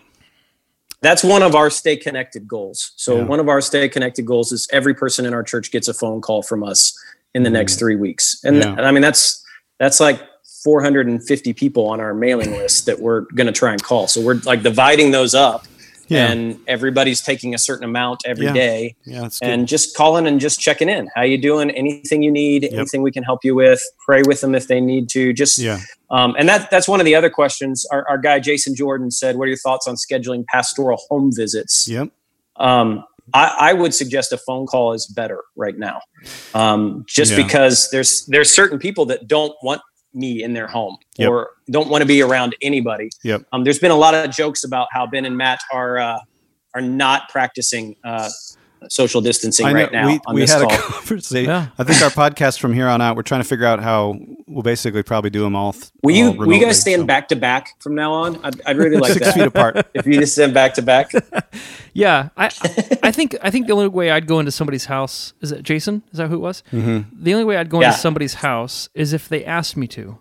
That's 1.00 1.22
one 1.22 1.42
of 1.44 1.54
our 1.54 1.70
stay 1.70 1.96
connected 1.96 2.48
goals. 2.48 2.90
So 2.96 3.18
Yeah. 3.18 3.22
one 3.22 3.38
of 3.38 3.48
our 3.48 3.60
stay 3.60 3.88
connected 3.88 4.26
goals 4.26 4.50
is 4.50 4.66
every 4.72 4.94
person 4.94 5.24
in 5.26 5.32
our 5.32 5.44
church 5.44 5.70
gets 5.70 5.86
a 5.86 5.94
phone 5.94 6.20
call 6.20 6.42
from 6.42 6.64
us 6.64 6.92
in 7.34 7.44
the 7.44 7.50
next 7.50 7.76
mm. 7.76 7.78
three 7.78 7.94
weeks. 7.96 8.40
And, 8.44 8.56
Yeah. 8.56 8.70
and 8.76 8.80
I 8.80 8.90
mean 8.90 9.02
that's 9.02 9.40
that's 9.78 10.00
like 10.00 10.20
450 10.64 11.52
people 11.52 11.86
on 11.86 12.00
our 12.00 12.14
mailing 12.14 12.50
list 12.50 12.86
that 12.86 12.98
we're 12.98 13.20
going 13.36 13.46
to 13.46 13.52
try 13.52 13.70
and 13.70 13.80
call. 13.80 14.08
So 14.08 14.20
we're 14.20 14.40
like 14.44 14.62
dividing 14.64 15.12
those 15.12 15.32
up, 15.34 15.66
Yeah. 16.08 16.30
and 16.30 16.58
everybody's 16.66 17.20
taking 17.20 17.54
a 17.54 17.58
certain 17.58 17.84
amount 17.84 18.20
every 18.24 18.46
Yeah. 18.46 18.52
day, 18.52 18.96
yeah, 19.04 19.20
good. 19.22 19.32
and 19.42 19.68
just 19.68 19.96
calling 19.96 20.26
and 20.26 20.40
just 20.40 20.58
checking 20.60 20.88
in. 20.88 21.08
How 21.14 21.22
you 21.22 21.38
doing? 21.38 21.70
Anything 21.70 22.22
you 22.22 22.30
need? 22.32 22.64
Anything 22.64 23.02
we 23.02 23.10
can 23.12 23.22
help 23.22 23.44
you 23.44 23.54
with? 23.54 23.80
Pray 24.06 24.22
with 24.26 24.40
them 24.40 24.54
if 24.54 24.66
they 24.68 24.80
need 24.80 25.08
to. 25.10 25.32
Just 25.32 25.58
yeah, 25.58 25.80
um, 26.10 26.34
and 26.38 26.48
that 26.48 26.70
that's 26.70 26.88
one 26.88 27.00
of 27.00 27.06
the 27.06 27.14
other 27.14 27.30
questions. 27.30 27.86
Our, 27.92 28.08
our 28.08 28.18
guy 28.18 28.38
Jason 28.40 28.74
Jordan 28.74 29.10
said, 29.10 29.36
"What 29.36 29.44
are 29.44 29.48
your 29.48 29.58
thoughts 29.58 29.86
on 29.86 29.96
scheduling 29.96 30.44
pastoral 30.46 30.98
home 31.10 31.30
visits?" 31.34 31.86
yep, 31.88 32.08
Um, 32.56 33.04
I, 33.34 33.56
I 33.60 33.72
would 33.74 33.94
suggest 33.94 34.32
a 34.32 34.38
phone 34.38 34.66
call 34.66 34.94
is 34.94 35.06
better 35.06 35.42
right 35.54 35.76
now, 35.78 36.00
um, 36.54 37.04
just 37.06 37.32
Yeah. 37.32 37.42
because 37.44 37.90
there's 37.90 38.24
there's 38.26 38.50
certain 38.54 38.78
people 38.78 39.04
that 39.06 39.28
don't 39.28 39.52
want 39.62 39.82
me 40.14 40.42
in 40.42 40.52
their 40.54 40.66
home 40.66 40.96
Yep. 41.18 41.28
or 41.30 41.50
don't 41.70 41.88
want 41.88 42.02
to 42.02 42.06
be 42.06 42.22
around 42.22 42.54
anybody. 42.62 43.10
yep. 43.22 43.42
Um, 43.52 43.64
there's 43.64 43.78
been 43.78 43.90
a 43.90 43.96
lot 43.96 44.14
of 44.14 44.30
jokes 44.30 44.64
about 44.64 44.88
how 44.90 45.06
Ben 45.06 45.24
and 45.24 45.36
Matt 45.36 45.60
are 45.72 45.98
uh, 45.98 46.18
are 46.74 46.80
not 46.80 47.28
practicing 47.28 47.96
uh, 48.04 48.28
social 48.88 49.20
distancing 49.20 49.66
I 49.66 49.72
know. 49.72 49.80
right 49.82 49.92
now 49.92 50.06
we 50.06 50.20
on 50.26 50.34
we 50.34 50.40
this 50.42 50.52
had 50.52 50.62
call. 50.62 50.72
a 50.72 50.76
conversation. 50.92 51.50
Yeah. 51.50 51.68
I 51.78 51.84
think 51.84 52.00
our 52.02 52.10
podcast 52.10 52.58
from 52.60 52.72
here 52.72 52.86
on 52.88 53.00
out, 53.00 53.16
we're 53.16 53.22
trying 53.22 53.42
to 53.42 53.48
figure 53.48 53.66
out 53.66 53.80
how 53.80 54.18
we'll 54.46 54.62
basically 54.62 55.02
probably 55.02 55.30
do 55.30 55.42
them 55.42 55.54
all. 55.56 55.72
th- 55.72 55.86
will 56.02 56.14
you 56.14 56.28
all 56.28 56.34
will 56.36 56.52
you 56.52 56.64
guys 56.64 56.80
stand 56.80 57.02
so. 57.02 57.06
back 57.06 57.28
to 57.28 57.36
back 57.36 57.80
from 57.80 57.94
now 57.94 58.12
on? 58.12 58.44
I'd, 58.44 58.60
I'd 58.66 58.76
really 58.76 58.96
like 58.96 59.12
six 59.12 59.26
that. 59.26 59.34
feet 59.34 59.46
apart? 59.46 59.86
if 59.94 60.06
you 60.06 60.14
just 60.20 60.32
stand 60.34 60.54
back 60.54 60.74
to 60.74 60.82
back. 60.82 61.12
Yeah, 61.94 62.28
I 62.36 62.44
I 63.02 63.10
think 63.10 63.34
I 63.42 63.50
think 63.50 63.66
the 63.66 63.72
only 63.72 63.88
way 63.88 64.12
I'd 64.12 64.28
go 64.28 64.38
into 64.38 64.52
somebody's 64.52 64.84
house 64.84 65.32
is 65.40 65.50
it 65.50 65.64
Jason? 65.64 66.04
Is 66.12 66.18
that 66.18 66.28
who 66.28 66.34
it 66.34 66.40
was? 66.40 66.62
Mm-hmm. 66.72 67.24
The 67.24 67.32
only 67.34 67.44
way 67.44 67.56
I'd 67.56 67.68
go 67.70 67.80
Yeah. 67.80 67.88
into 67.88 67.98
somebody's 67.98 68.34
house 68.34 68.88
is 68.94 69.12
if 69.12 69.28
they 69.28 69.44
asked 69.44 69.76
me 69.76 69.88
to. 69.88 70.16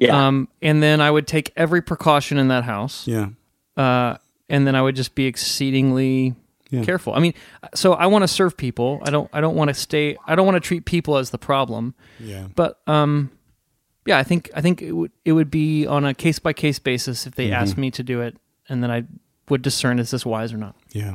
Yeah. 0.00 0.26
Um, 0.26 0.48
and 0.60 0.82
then 0.82 1.00
I 1.00 1.08
would 1.08 1.28
take 1.28 1.52
every 1.56 1.82
precaution 1.82 2.36
in 2.36 2.48
that 2.48 2.64
house. 2.64 3.06
Yeah, 3.06 3.28
Uh, 3.76 4.16
and 4.48 4.66
then 4.66 4.74
I 4.74 4.82
would 4.82 4.96
just 4.96 5.14
be 5.14 5.26
exceedingly 5.26 6.34
Yeah. 6.72 6.82
careful. 6.82 7.12
I 7.14 7.20
mean, 7.20 7.34
so 7.74 7.92
I 7.92 8.06
want 8.06 8.22
to 8.22 8.28
serve 8.28 8.56
people. 8.56 9.00
I 9.06 9.10
don't 9.10 9.28
I 9.32 9.40
don't 9.40 9.54
want 9.54 9.68
to 9.68 9.74
stay. 9.74 10.16
I 10.26 10.34
don't 10.34 10.46
want 10.46 10.56
to 10.56 10.60
treat 10.66 10.84
people 10.86 11.16
as 11.18 11.30
the 11.30 11.38
problem. 11.38 11.94
yeah, 12.18 12.48
But 12.56 12.80
um, 12.88 13.30
yeah, 14.06 14.18
I 14.18 14.24
think 14.24 14.50
I 14.56 14.60
think 14.62 14.82
it 14.82 14.92
would 14.92 15.12
it 15.24 15.32
would 15.32 15.50
be 15.50 15.86
on 15.86 16.04
a 16.04 16.14
case 16.14 16.38
by 16.40 16.52
case 16.52 16.78
basis 16.80 17.26
if 17.26 17.34
they 17.34 17.44
Mm-hmm. 17.50 17.62
asked 17.62 17.76
me 17.78 17.90
to 17.92 18.02
do 18.02 18.20
it, 18.22 18.36
and 18.68 18.82
then 18.82 18.90
I 18.90 19.04
would 19.48 19.62
discern 19.62 19.98
is 19.98 20.10
this 20.10 20.24
wise 20.26 20.52
or 20.52 20.56
not. 20.56 20.74
yeah, 20.92 21.14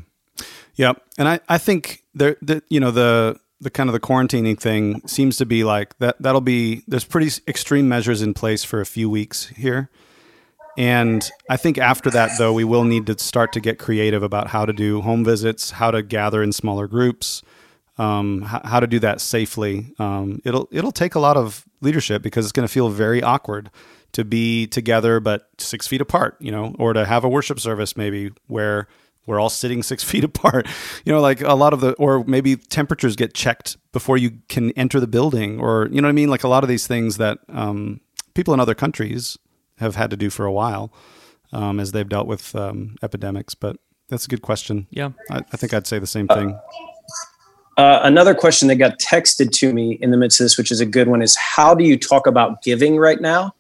yeah. 0.76 0.94
And 1.18 1.28
I 1.28 1.40
I 1.50 1.58
think 1.58 2.04
there 2.14 2.38
the 2.42 2.62
you 2.70 2.80
know 2.80 2.92
the 2.92 3.40
the 3.60 3.72
kind 3.72 3.90
of 3.90 3.94
the 3.94 4.00
quarantining 4.00 4.60
thing 4.60 5.02
seems 5.08 5.38
to 5.38 5.46
be 5.46 5.64
like 5.64 5.98
that. 5.98 6.16
That'll 6.22 6.42
be 6.42 6.84
there's 6.88 7.04
pretty 7.06 7.32
extreme 7.48 7.90
measures 7.90 8.22
in 8.22 8.34
place 8.36 8.64
for 8.64 8.80
a 8.80 8.86
few 8.86 9.10
weeks 9.10 9.48
here. 9.48 9.90
And 10.78 11.28
I 11.50 11.58
think 11.58 11.80
after 11.80 12.12
that, 12.12 12.38
though, 12.38 12.54
we 12.54 12.64
will 12.64 12.84
need 12.84 13.08
to 13.08 13.18
start 13.18 13.52
to 13.54 13.60
get 13.60 13.80
creative 13.80 14.22
about 14.22 14.50
how 14.50 14.64
to 14.64 14.72
do 14.72 15.02
home 15.02 15.26
visits, 15.26 15.72
how 15.72 15.90
to 15.90 16.04
gather 16.04 16.44
in 16.44 16.52
smaller 16.52 16.88
groups, 16.88 17.42
um, 17.98 18.44
h- 18.44 18.62
how 18.64 18.80
to 18.80 18.86
do 18.86 19.00
that 19.00 19.20
safely. 19.20 19.94
Um, 19.98 20.40
it'll 20.46 20.70
it'll 20.72 20.92
take 20.92 21.16
a 21.16 21.20
lot 21.20 21.36
of 21.36 21.66
leadership 21.82 22.22
because 22.22 22.46
it's 22.46 22.52
going 22.52 22.68
to 22.68 22.72
feel 22.72 22.90
very 22.90 23.24
awkward 23.24 23.72
to 24.14 24.24
be 24.24 24.68
together 24.68 25.20
but 25.20 25.50
six 25.58 25.88
feet 25.88 26.00
apart, 26.00 26.38
you 26.40 26.52
know, 26.52 26.76
or 26.78 26.94
to 26.94 27.06
have 27.06 27.24
a 27.24 27.30
worship 27.30 27.60
service 27.60 27.98
maybe 27.98 28.32
where 28.46 28.88
we're 29.26 29.40
all 29.40 29.50
sitting 29.50 29.82
six 29.82 30.04
feet 30.12 30.24
apart. 30.24 30.68
You 31.06 31.12
know, 31.12 31.22
like 31.22 31.42
a 31.42 31.56
lot 31.56 31.74
of 31.74 31.82
the, 31.82 31.94
or 31.94 32.24
maybe 32.26 32.56
temperatures 32.56 33.16
get 33.16 33.34
checked 33.34 33.78
before 33.92 34.18
you 34.18 34.40
can 34.48 34.72
enter 34.72 35.00
the 35.00 35.08
building, 35.08 35.60
or 35.60 35.88
you 35.92 36.02
know 36.02 36.08
what 36.08 36.12
I 36.12 36.14
mean. 36.14 36.30
Like 36.30 36.44
a 36.44 36.48
lot 36.48 36.64
of 36.64 36.70
these 36.70 36.86
things 36.86 37.18
that 37.18 37.40
um, 37.50 38.00
people 38.36 38.54
in 38.54 38.60
other 38.60 38.76
countries 38.76 39.40
have 39.78 39.96
had 39.96 40.10
to 40.12 40.18
do 40.18 40.30
for 40.30 40.46
a 40.46 40.52
while 40.52 40.92
um, 41.52 41.80
as 41.80 41.92
they've 41.92 42.08
dealt 42.08 42.28
with 42.28 42.56
um, 42.56 42.96
epidemics. 43.02 43.56
But 43.56 43.78
that's 44.10 44.26
a 44.26 44.30
good 44.30 44.42
question. 44.42 44.88
Yeah. 44.90 45.12
I, 45.30 45.38
I 45.38 45.58
think 45.58 45.74
I'd 45.74 45.88
say 45.88 46.00
the 46.00 46.08
same 46.08 46.28
thing. 46.28 46.58
Uh, 47.78 48.00
another 48.04 48.34
question 48.34 48.68
that 48.70 48.78
got 48.78 49.00
texted 49.00 49.52
to 49.52 49.72
me 49.72 50.00
in 50.02 50.12
the 50.12 50.18
midst 50.18 50.40
of 50.40 50.46
this, 50.46 50.58
which 50.58 50.72
is 50.72 50.80
a 50.80 50.86
good 50.86 51.08
one, 51.08 51.22
is 51.22 51.36
how 51.36 51.76
do 51.76 51.84
you 51.84 51.98
talk 51.98 52.26
about 52.26 52.64
giving 52.64 52.98
right 52.98 53.22
now 53.22 53.54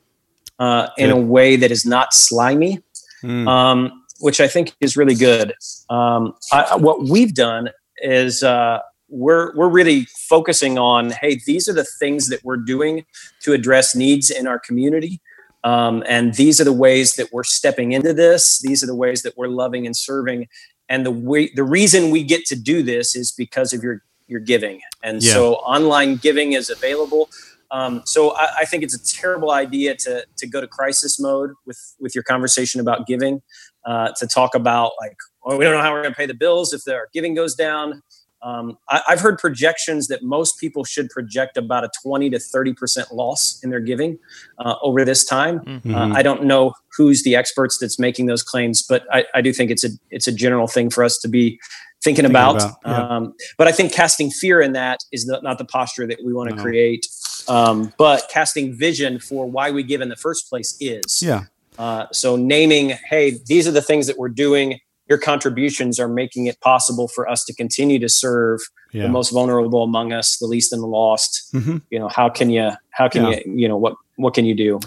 uh, 0.58 0.88
in 0.98 1.12
a 1.12 1.18
way 1.18 1.56
that 1.56 1.70
is 1.72 1.86
not 1.86 2.14
slimy? 2.14 2.82
Mm. 3.24 3.48
um, 3.48 4.04
which 4.20 4.40
I 4.40 4.48
think 4.48 4.76
is 4.80 4.96
really 4.98 5.16
good. 5.16 5.54
Um, 5.90 6.34
I, 6.52 6.76
what 6.76 7.04
we've 7.04 7.34
done 7.34 7.70
is 7.98 8.44
uh, 8.44 8.80
we're 9.10 9.56
we're 9.56 9.70
really 9.70 10.06
focusing 10.30 10.78
on 10.78 11.12
hey, 11.12 11.40
these 11.46 11.68
are 11.68 11.74
the 11.74 11.84
things 11.84 12.30
that 12.30 12.44
we're 12.44 12.58
doing 12.58 13.06
to 13.42 13.54
address 13.54 13.96
needs 13.96 14.30
in 14.30 14.48
our 14.48 14.60
community, 14.60 15.22
um, 15.68 16.04
and 16.16 16.26
these 16.36 16.62
are 16.62 16.64
the 16.72 16.80
ways 16.86 17.08
that 17.18 17.28
we're 17.34 17.44
stepping 17.60 17.90
into 17.98 18.14
this. 18.14 18.62
These 18.68 18.80
are 18.84 18.88
the 18.94 19.00
ways 19.06 19.20
that 19.24 19.34
we're 19.38 19.54
loving 19.64 19.86
and 19.88 19.96
serving, 20.10 20.48
and 20.90 21.06
the 21.06 21.12
way 21.12 21.52
the 21.60 21.64
reason 21.80 22.12
we 22.12 22.24
get 22.24 22.46
to 22.52 22.56
do 22.56 22.78
this 22.84 23.16
is 23.16 23.32
because 23.44 23.74
of 23.76 23.84
your 23.84 23.96
your 24.28 24.40
giving, 24.40 24.78
and 25.04 25.16
Yeah. 25.24 25.34
so 25.34 25.42
online 25.76 26.12
giving 26.28 26.54
is 26.60 26.70
available. 26.70 27.24
Um, 27.70 28.02
so 28.06 28.22
I, 28.44 28.48
I 28.62 28.66
think 28.66 28.84
it's 28.86 28.96
a 28.96 29.04
terrible 29.22 29.52
idea 29.52 29.96
to 30.06 30.14
to 30.40 30.46
go 30.48 30.60
to 30.62 30.68
crisis 30.80 31.20
mode 31.20 31.52
with 31.66 31.80
with 32.00 32.14
your 32.16 32.24
conversation 32.24 32.80
about 32.86 33.00
giving, 33.08 33.42
uh, 33.86 34.08
to 34.20 34.26
talk 34.28 34.56
about 34.56 34.92
like, 35.02 35.18
oh, 35.46 35.58
we 35.58 35.66
don't 35.66 35.76
know 35.76 35.82
how 35.82 35.92
we're 35.94 36.04
going 36.04 36.14
to 36.14 36.18
pay 36.18 36.26
the 36.28 36.34
bills 36.46 36.72
if 36.74 36.82
our 36.88 37.08
giving 37.14 37.34
goes 37.36 37.56
down. 37.56 38.02
Um, 38.42 38.78
I, 38.90 39.02
I've 39.10 39.20
heard 39.20 39.38
projections 39.40 40.08
that 40.08 40.24
most 40.24 40.60
people 40.60 40.84
should 40.84 41.10
project 41.10 41.58
about 41.58 41.84
a 41.84 41.90
twenty 42.02 42.30
to 42.30 42.40
thirty 42.40 42.74
percent 42.74 43.12
loss 43.12 43.60
in 43.64 43.70
their 43.70 43.80
giving 43.80 44.20
uh, 44.60 44.76
over 44.82 45.04
this 45.04 45.26
time. 45.26 45.60
Mhm. 45.62 45.94
Uh, 45.96 46.14
I 46.16 46.22
don't 46.22 46.44
know 46.44 46.74
who's 46.96 47.24
the 47.24 47.36
experts 47.36 47.78
that's 47.78 47.98
making 48.00 48.28
those 48.28 48.44
claims, 48.44 48.84
but 48.84 49.04
I, 49.12 49.26
I 49.34 49.42
do 49.42 49.52
think 49.54 49.72
it's 49.72 49.84
a 49.84 49.90
it's 50.12 50.28
a 50.28 50.32
general 50.32 50.68
thing 50.68 50.90
for 50.90 51.04
us 51.04 51.18
to 51.20 51.28
be 51.28 51.60
thinking, 52.04 52.26
about. 52.26 52.58
about, 52.58 52.76
yeah. 52.86 53.08
um, 53.08 53.34
but 53.58 53.68
I 53.68 53.72
think 53.72 53.92
casting 53.92 54.30
fear 54.30 54.62
in 54.62 54.74
that 54.74 55.00
is 55.12 55.26
not, 55.26 55.42
not 55.42 55.58
the 55.58 55.66
posture 55.66 56.06
that 56.06 56.20
we 56.24 56.32
want 56.32 56.50
to 56.52 56.56
No. 56.56 56.62
create. 56.62 57.08
Um, 57.48 57.92
but 57.98 58.28
casting 58.30 58.74
vision 58.78 59.20
for 59.20 59.50
why 59.50 59.72
we 59.72 59.82
give 59.82 60.02
in 60.02 60.10
the 60.10 60.16
first 60.16 60.48
place 60.48 60.78
is. 60.80 61.22
yeah. 61.24 61.46
Uh, 61.80 62.06
so 62.12 62.36
naming, 62.36 62.90
hey, 63.10 63.40
these 63.48 63.68
are 63.68 63.72
the 63.72 63.82
things 63.82 64.08
that 64.08 64.18
we're 64.18 64.30
doing. 64.30 64.80
Your 65.10 65.18
contributions 65.18 66.00
are 66.00 66.08
making 66.10 66.48
it 66.48 66.60
possible 66.62 67.08
for 67.08 67.30
us 67.30 67.44
to 67.46 67.54
continue 67.54 68.00
to 68.00 68.10
serve 68.10 68.60
Yeah. 68.92 69.04
the 69.04 69.10
most 69.10 69.32
vulnerable 69.32 69.84
among 69.84 70.12
us, 70.14 70.38
the 70.38 70.48
least 70.48 70.74
and 70.74 70.82
the 70.82 70.88
lost. 70.88 71.54
Mhm. 71.54 71.82
You 71.90 72.00
know, 72.00 72.08
how 72.10 72.30
can 72.30 72.50
you? 72.50 72.72
How 72.92 73.08
can 73.10 73.24
Yeah. 73.26 73.40
you? 73.46 73.54
You 73.56 73.68
know, 73.68 73.78
what 73.78 73.96
what 74.18 74.34
can 74.34 74.46
you 74.46 74.56
do? 74.56 74.80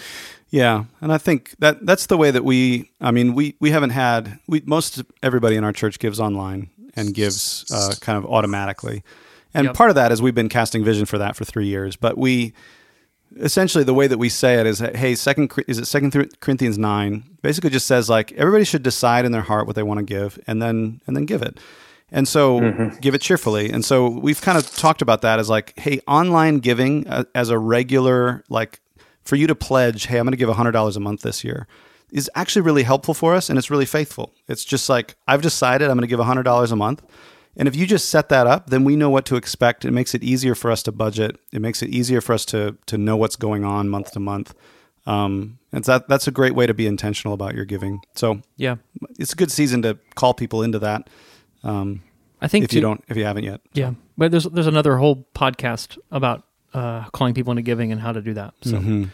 Yeah, 0.50 0.84
and 1.00 1.12
I 1.12 1.18
think 1.18 1.54
that 1.60 1.86
that's 1.86 2.06
the 2.06 2.16
way 2.16 2.30
that 2.32 2.44
we. 2.44 2.90
I 3.00 3.10
mean, 3.12 3.34
we 3.34 3.54
we 3.60 3.70
haven't 3.70 3.90
had 3.90 4.38
we 4.48 4.62
most 4.66 5.02
everybody 5.22 5.56
in 5.56 5.64
our 5.64 5.72
church 5.72 5.98
gives 6.00 6.18
online 6.18 6.68
and 6.96 7.14
gives 7.14 7.64
uh, 7.72 7.94
kind 8.00 8.18
of 8.18 8.26
automatically, 8.26 9.04
and 9.54 9.66
Yep. 9.66 9.74
part 9.76 9.90
of 9.90 9.94
that 9.96 10.10
is 10.10 10.20
we've 10.20 10.34
been 10.34 10.48
casting 10.48 10.82
vision 10.84 11.06
for 11.06 11.18
that 11.18 11.36
for 11.36 11.44
three 11.44 11.66
years. 11.66 11.94
But 11.96 12.18
we 12.18 12.52
essentially 13.36 13.84
the 13.84 13.94
way 13.94 14.06
that 14.06 14.18
we 14.18 14.28
say 14.28 14.54
it 14.60 14.66
is, 14.66 14.78
that 14.78 14.96
hey, 14.96 15.14
second 15.14 15.52
is 15.66 15.78
it 15.78 15.86
Second 15.86 16.12
Corinthians 16.40 16.78
nine 16.78 17.24
basically 17.42 17.70
just 17.70 17.86
says 17.86 18.08
like 18.08 18.32
everybody 18.32 18.64
should 18.64 18.82
decide 18.82 19.24
in 19.24 19.32
their 19.32 19.42
heart 19.42 19.66
what 19.66 19.76
they 19.76 19.82
want 19.82 19.98
to 19.98 20.04
give 20.04 20.38
and 20.46 20.60
then 20.60 21.00
and 21.06 21.16
then 21.16 21.26
give 21.26 21.42
it. 21.42 21.58
And 22.12 22.26
so 22.26 22.90
give 23.00 23.14
it 23.14 23.20
cheerfully. 23.20 23.70
And 23.70 23.84
so 23.84 24.08
we've 24.08 24.40
kind 24.40 24.58
of 24.58 24.68
talked 24.74 25.00
about 25.00 25.22
that 25.22 25.38
as 25.38 25.48
like, 25.48 25.78
hey, 25.78 26.00
online 26.08 26.58
giving 26.58 27.06
uh, 27.06 27.24
as 27.36 27.50
a 27.50 27.58
regular, 27.58 28.42
like 28.48 28.80
for 29.22 29.36
you 29.36 29.46
to 29.46 29.54
pledge, 29.54 30.06
hey, 30.06 30.18
I'm 30.18 30.24
going 30.24 30.32
to 30.32 30.36
give 30.36 30.48
$100 30.48 30.96
a 30.96 31.00
month 31.00 31.22
this 31.22 31.44
year 31.44 31.68
is 32.12 32.30
actually 32.34 32.62
really 32.62 32.82
helpful 32.82 33.14
for 33.14 33.34
us 33.34 33.48
and 33.48 33.58
it's 33.58 33.70
really 33.70 33.86
faithful. 33.86 34.34
It's 34.48 34.64
just 34.64 34.88
like, 34.88 35.16
I've 35.26 35.42
decided 35.42 35.88
I'm 35.88 35.96
going 35.96 36.08
to 36.08 36.08
give 36.08 36.20
$100 36.20 36.72
a 36.72 36.76
month. 36.76 37.02
And 37.56 37.66
if 37.68 37.74
you 37.76 37.86
just 37.86 38.08
set 38.08 38.28
that 38.28 38.46
up, 38.46 38.70
then 38.70 38.84
we 38.84 38.96
know 38.96 39.10
what 39.10 39.24
to 39.26 39.36
expect. 39.36 39.84
It 39.84 39.90
makes 39.90 40.14
it 40.14 40.22
easier 40.22 40.54
for 40.54 40.70
us 40.70 40.82
to 40.84 40.92
budget. 40.92 41.36
It 41.52 41.60
makes 41.60 41.82
it 41.82 41.90
easier 41.90 42.20
for 42.20 42.32
us 42.32 42.44
to 42.46 42.76
to 42.86 42.96
know 42.96 43.16
what's 43.16 43.36
going 43.36 43.64
on 43.64 43.88
month 43.88 44.12
to 44.12 44.20
month. 44.20 44.54
Um, 45.06 45.58
and 45.72 45.82
that 45.84 46.08
that's 46.08 46.28
a 46.28 46.30
great 46.30 46.54
way 46.54 46.66
to 46.66 46.74
be 46.74 46.86
intentional 46.86 47.34
about 47.34 47.54
your 47.54 47.64
giving. 47.64 48.00
So 48.14 48.40
Yeah. 48.56 48.76
it's 49.18 49.32
a 49.32 49.36
good 49.36 49.50
season 49.50 49.82
to 49.82 49.98
call 50.14 50.34
people 50.34 50.62
into 50.62 50.78
that. 50.80 51.08
Um, 51.64 52.02
I 52.40 52.48
think 52.48 52.64
if 52.64 52.72
you 52.72 52.80
don't, 52.80 53.02
if 53.08 53.16
you 53.16 53.24
haven't 53.24 53.44
yet. 53.44 53.60
Yeah, 53.74 53.92
but 54.16 54.30
there's 54.30 54.44
there's 54.44 54.66
another 54.68 54.96
whole 54.96 55.26
podcast 55.34 55.98
about 56.10 56.44
uh, 56.72 57.04
calling 57.10 57.34
people 57.34 57.50
into 57.50 57.62
giving 57.62 57.92
and 57.92 58.00
how 58.00 58.12
to 58.12 58.22
do 58.22 58.34
that. 58.34 58.54
So 58.62 58.78
Mm-hmm. 58.78 59.04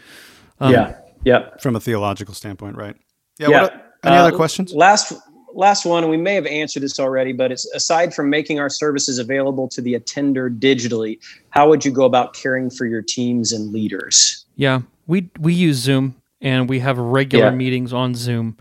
um, 0.59 0.73
yeah. 0.73 0.97
Yep. 1.25 1.61
from 1.61 1.75
a 1.75 1.79
theological 1.79 2.33
standpoint, 2.35 2.77
right? 2.77 2.95
Yeah. 3.39 3.49
Yeah. 3.49 3.61
What, 3.63 3.73
any 4.03 4.15
Uh, 4.15 4.27
other 4.27 4.35
questions? 4.37 4.73
Last 4.73 5.13
last 5.57 5.85
one, 5.85 6.03
and 6.03 6.09
we 6.11 6.17
may 6.17 6.35
have 6.35 6.45
answered 6.45 6.83
this 6.83 6.99
already, 6.99 7.33
but 7.33 7.51
it's 7.51 7.65
aside 7.73 8.13
from 8.13 8.29
making 8.29 8.59
our 8.59 8.69
services 8.69 9.19
available 9.19 9.67
to 9.69 9.81
the 9.81 9.95
attender 9.95 10.49
digitally, 10.49 11.19
how 11.49 11.67
would 11.67 11.83
you 11.83 11.91
go 11.91 12.05
about 12.05 12.33
caring 12.33 12.69
for 12.69 12.85
your 12.85 13.01
teams 13.01 13.51
and 13.51 13.73
leaders? 13.73 14.45
yeah, 14.55 14.81
we 15.07 15.29
we 15.39 15.53
use 15.53 15.77
Zoom 15.77 16.15
and 16.41 16.69
we 16.69 16.79
have 16.79 16.97
regular 16.97 17.45
Yeah. 17.45 17.51
meetings 17.51 17.91
on 17.93 18.15
Zoom 18.15 18.57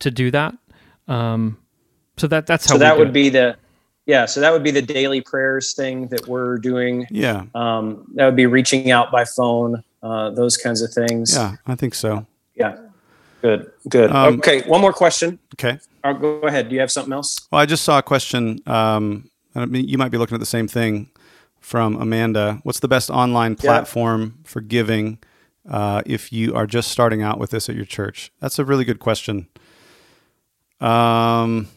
to 0.00 0.10
do 0.10 0.30
that. 0.30 0.54
Um, 1.08 1.56
so 2.16 2.26
that 2.26 2.46
that's 2.46 2.66
how 2.66 2.74
So 2.74 2.78
that 2.78 2.94
do 2.94 2.98
would 3.00 3.08
it. 3.08 3.14
be 3.14 3.28
the 3.30 3.56
yeah, 4.06 4.26
so 4.26 4.40
that 4.40 4.52
would 4.52 4.64
be 4.64 4.70
the 4.72 4.82
daily 4.82 5.20
prayers 5.20 5.72
thing 5.74 6.08
that 6.08 6.26
we're 6.26 6.58
doing. 6.58 7.06
Yeah. 7.10 7.44
Um, 7.54 8.06
that 8.14 8.24
would 8.26 8.34
be 8.36 8.46
reaching 8.46 8.90
out 8.90 9.12
by 9.12 9.24
phone, 9.24 9.84
uh, 10.02 10.30
those 10.30 10.56
kinds 10.56 10.82
of 10.82 10.92
things. 10.92 11.34
Yeah. 11.34 11.56
I 11.66 11.74
think 11.76 11.94
so. 11.94 12.26
Yeah. 12.56 12.76
Good. 13.40 13.72
Good. 13.88 14.10
Um, 14.10 14.34
okay. 14.38 14.62
One 14.62 14.80
more 14.80 14.92
question. 14.92 15.38
Okay. 15.54 15.78
Uh, 16.04 16.12
go 16.12 16.40
ahead. 16.40 16.68
Do 16.68 16.74
you 16.74 16.80
have 16.80 16.90
something 16.90 17.12
else? 17.12 17.46
Well, 17.50 17.60
I 17.60 17.66
just 17.66 17.84
saw 17.84 17.98
a 17.98 18.02
question. 18.02 18.60
Um, 18.66 19.30
I 19.54 19.66
mean, 19.66 19.88
you 19.88 19.98
might 19.98 20.10
be 20.10 20.18
looking 20.18 20.34
at 20.34 20.40
the 20.40 20.46
same 20.46 20.68
thing 20.68 21.10
from 21.60 21.96
Amanda. 21.96 22.60
What's 22.62 22.80
the 22.80 22.88
best 22.88 23.10
online 23.10 23.52
Yeah. 23.52 23.70
platform 23.72 24.38
for 24.44 24.60
giving 24.60 25.18
uh, 25.68 26.02
if 26.06 26.32
you 26.32 26.54
are 26.54 26.66
just 26.66 26.90
starting 26.90 27.22
out 27.22 27.38
with 27.38 27.50
this 27.50 27.68
at 27.68 27.76
your 27.76 27.84
church? 27.84 28.30
That's 28.40 28.58
a 28.58 28.64
really 28.64 28.84
good 28.84 28.98
question. 28.98 29.48
Um, 30.80 31.68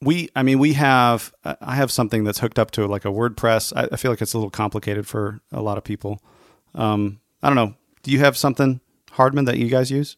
we, 0.00 0.28
I 0.34 0.42
mean, 0.42 0.58
we 0.58 0.72
have. 0.74 1.32
I 1.44 1.76
have 1.76 1.90
something 1.90 2.24
that's 2.24 2.40
hooked 2.40 2.58
up 2.58 2.70
to 2.72 2.86
like 2.86 3.04
a 3.04 3.08
WordPress. 3.08 3.72
I, 3.76 3.88
I 3.92 3.96
feel 3.96 4.10
like 4.10 4.20
it's 4.20 4.34
a 4.34 4.38
little 4.38 4.50
complicated 4.50 5.06
for 5.06 5.40
a 5.52 5.62
lot 5.62 5.78
of 5.78 5.84
people. 5.84 6.20
Um, 6.74 7.20
I 7.42 7.48
don't 7.48 7.56
know. 7.56 7.74
Do 8.02 8.10
you 8.10 8.18
have 8.18 8.36
something, 8.36 8.80
Hardman, 9.12 9.44
that 9.46 9.58
you 9.58 9.68
guys 9.68 9.90
use? 9.90 10.16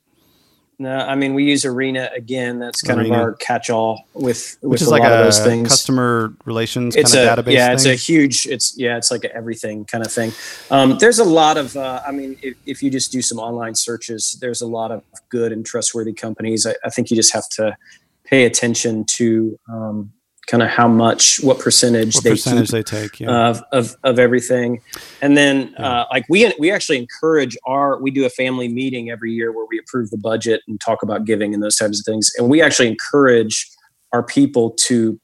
No, 0.78 0.98
I 0.98 1.14
mean 1.14 1.34
we 1.34 1.44
use 1.44 1.64
Arena 1.64 2.10
again. 2.16 2.58
That's 2.58 2.82
kind 2.82 2.98
Arena. 3.00 3.14
of 3.14 3.20
our 3.20 3.32
catch-all 3.34 4.06
with 4.14 4.58
with 4.60 4.70
Which 4.72 4.82
is 4.82 4.88
a 4.88 4.90
like 4.90 5.02
lot 5.02 5.12
a 5.12 5.18
of 5.18 5.24
those 5.24 5.38
things. 5.38 5.68
customer 5.68 6.34
relations 6.44 6.96
it's 6.96 7.14
kind 7.14 7.28
a 7.28 7.32
of 7.38 7.44
database. 7.46 7.52
yeah, 7.52 7.72
it's 7.72 7.84
a 7.86 7.94
huge. 7.94 8.46
It's 8.46 8.76
yeah, 8.76 8.96
it's 8.96 9.10
like 9.12 9.22
a 9.24 9.32
everything 9.34 9.84
kind 9.84 10.04
of 10.04 10.10
thing. 10.12 10.32
Um, 10.72 10.98
there's 10.98 11.20
a 11.20 11.24
lot 11.24 11.56
of. 11.56 11.76
Uh, 11.76 12.00
I 12.06 12.10
mean, 12.10 12.36
if, 12.42 12.56
if 12.66 12.82
you 12.82 12.90
just 12.90 13.12
do 13.12 13.22
some 13.22 13.38
online 13.38 13.76
searches, 13.76 14.36
there's 14.40 14.62
a 14.62 14.66
lot 14.66 14.90
of 14.90 15.02
good 15.28 15.52
and 15.52 15.64
trustworthy 15.64 16.12
companies. 16.12 16.66
I, 16.66 16.74
I 16.84 16.90
think 16.90 17.08
you 17.10 17.16
just 17.16 17.32
have 17.32 17.48
to 17.50 17.76
pay 18.24 18.44
attention 18.44 19.04
to 19.16 19.56
um, 19.72 20.12
kind 20.46 20.62
of 20.62 20.68
how 20.68 20.88
much, 20.88 21.40
what 21.42 21.58
percentage 21.58 22.14
what 22.14 22.24
they 22.24 22.30
percentage 22.30 22.70
they 22.70 22.82
take. 22.82 23.20
Yeah. 23.20 23.48
of, 23.48 23.62
of, 23.72 23.96
of 24.04 24.18
everything. 24.18 24.80
And 25.22 25.36
then, 25.36 25.74
uh, 25.76 26.04
like 26.10 26.24
we, 26.28 26.52
we 26.58 26.70
actually 26.70 26.98
encourage 26.98 27.56
our, 27.66 28.00
we 28.00 28.10
do 28.10 28.24
a 28.24 28.30
family 28.30 28.68
meeting 28.68 29.10
every 29.10 29.32
year 29.32 29.52
where 29.52 29.66
we 29.68 29.78
approve 29.78 30.10
the 30.10 30.18
budget 30.18 30.60
and 30.68 30.80
talk 30.80 31.02
about 31.02 31.24
giving 31.24 31.54
and 31.54 31.62
those 31.62 31.76
types 31.76 32.00
of 32.00 32.04
things. 32.04 32.32
And 32.38 32.50
we 32.50 32.60
actually 32.60 32.88
encourage 32.88 33.68
our 34.12 34.22
people 34.22 34.70
to, 34.82 35.18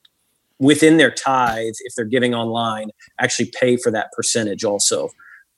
within 0.58 0.98
their 0.98 1.10
tithe, 1.10 1.74
if 1.80 1.94
they're 1.94 2.04
giving 2.04 2.34
online, 2.34 2.90
actually 3.18 3.50
pay 3.58 3.76
for 3.76 3.90
that 3.90 4.12
percentage 4.12 4.64
also. 4.64 5.08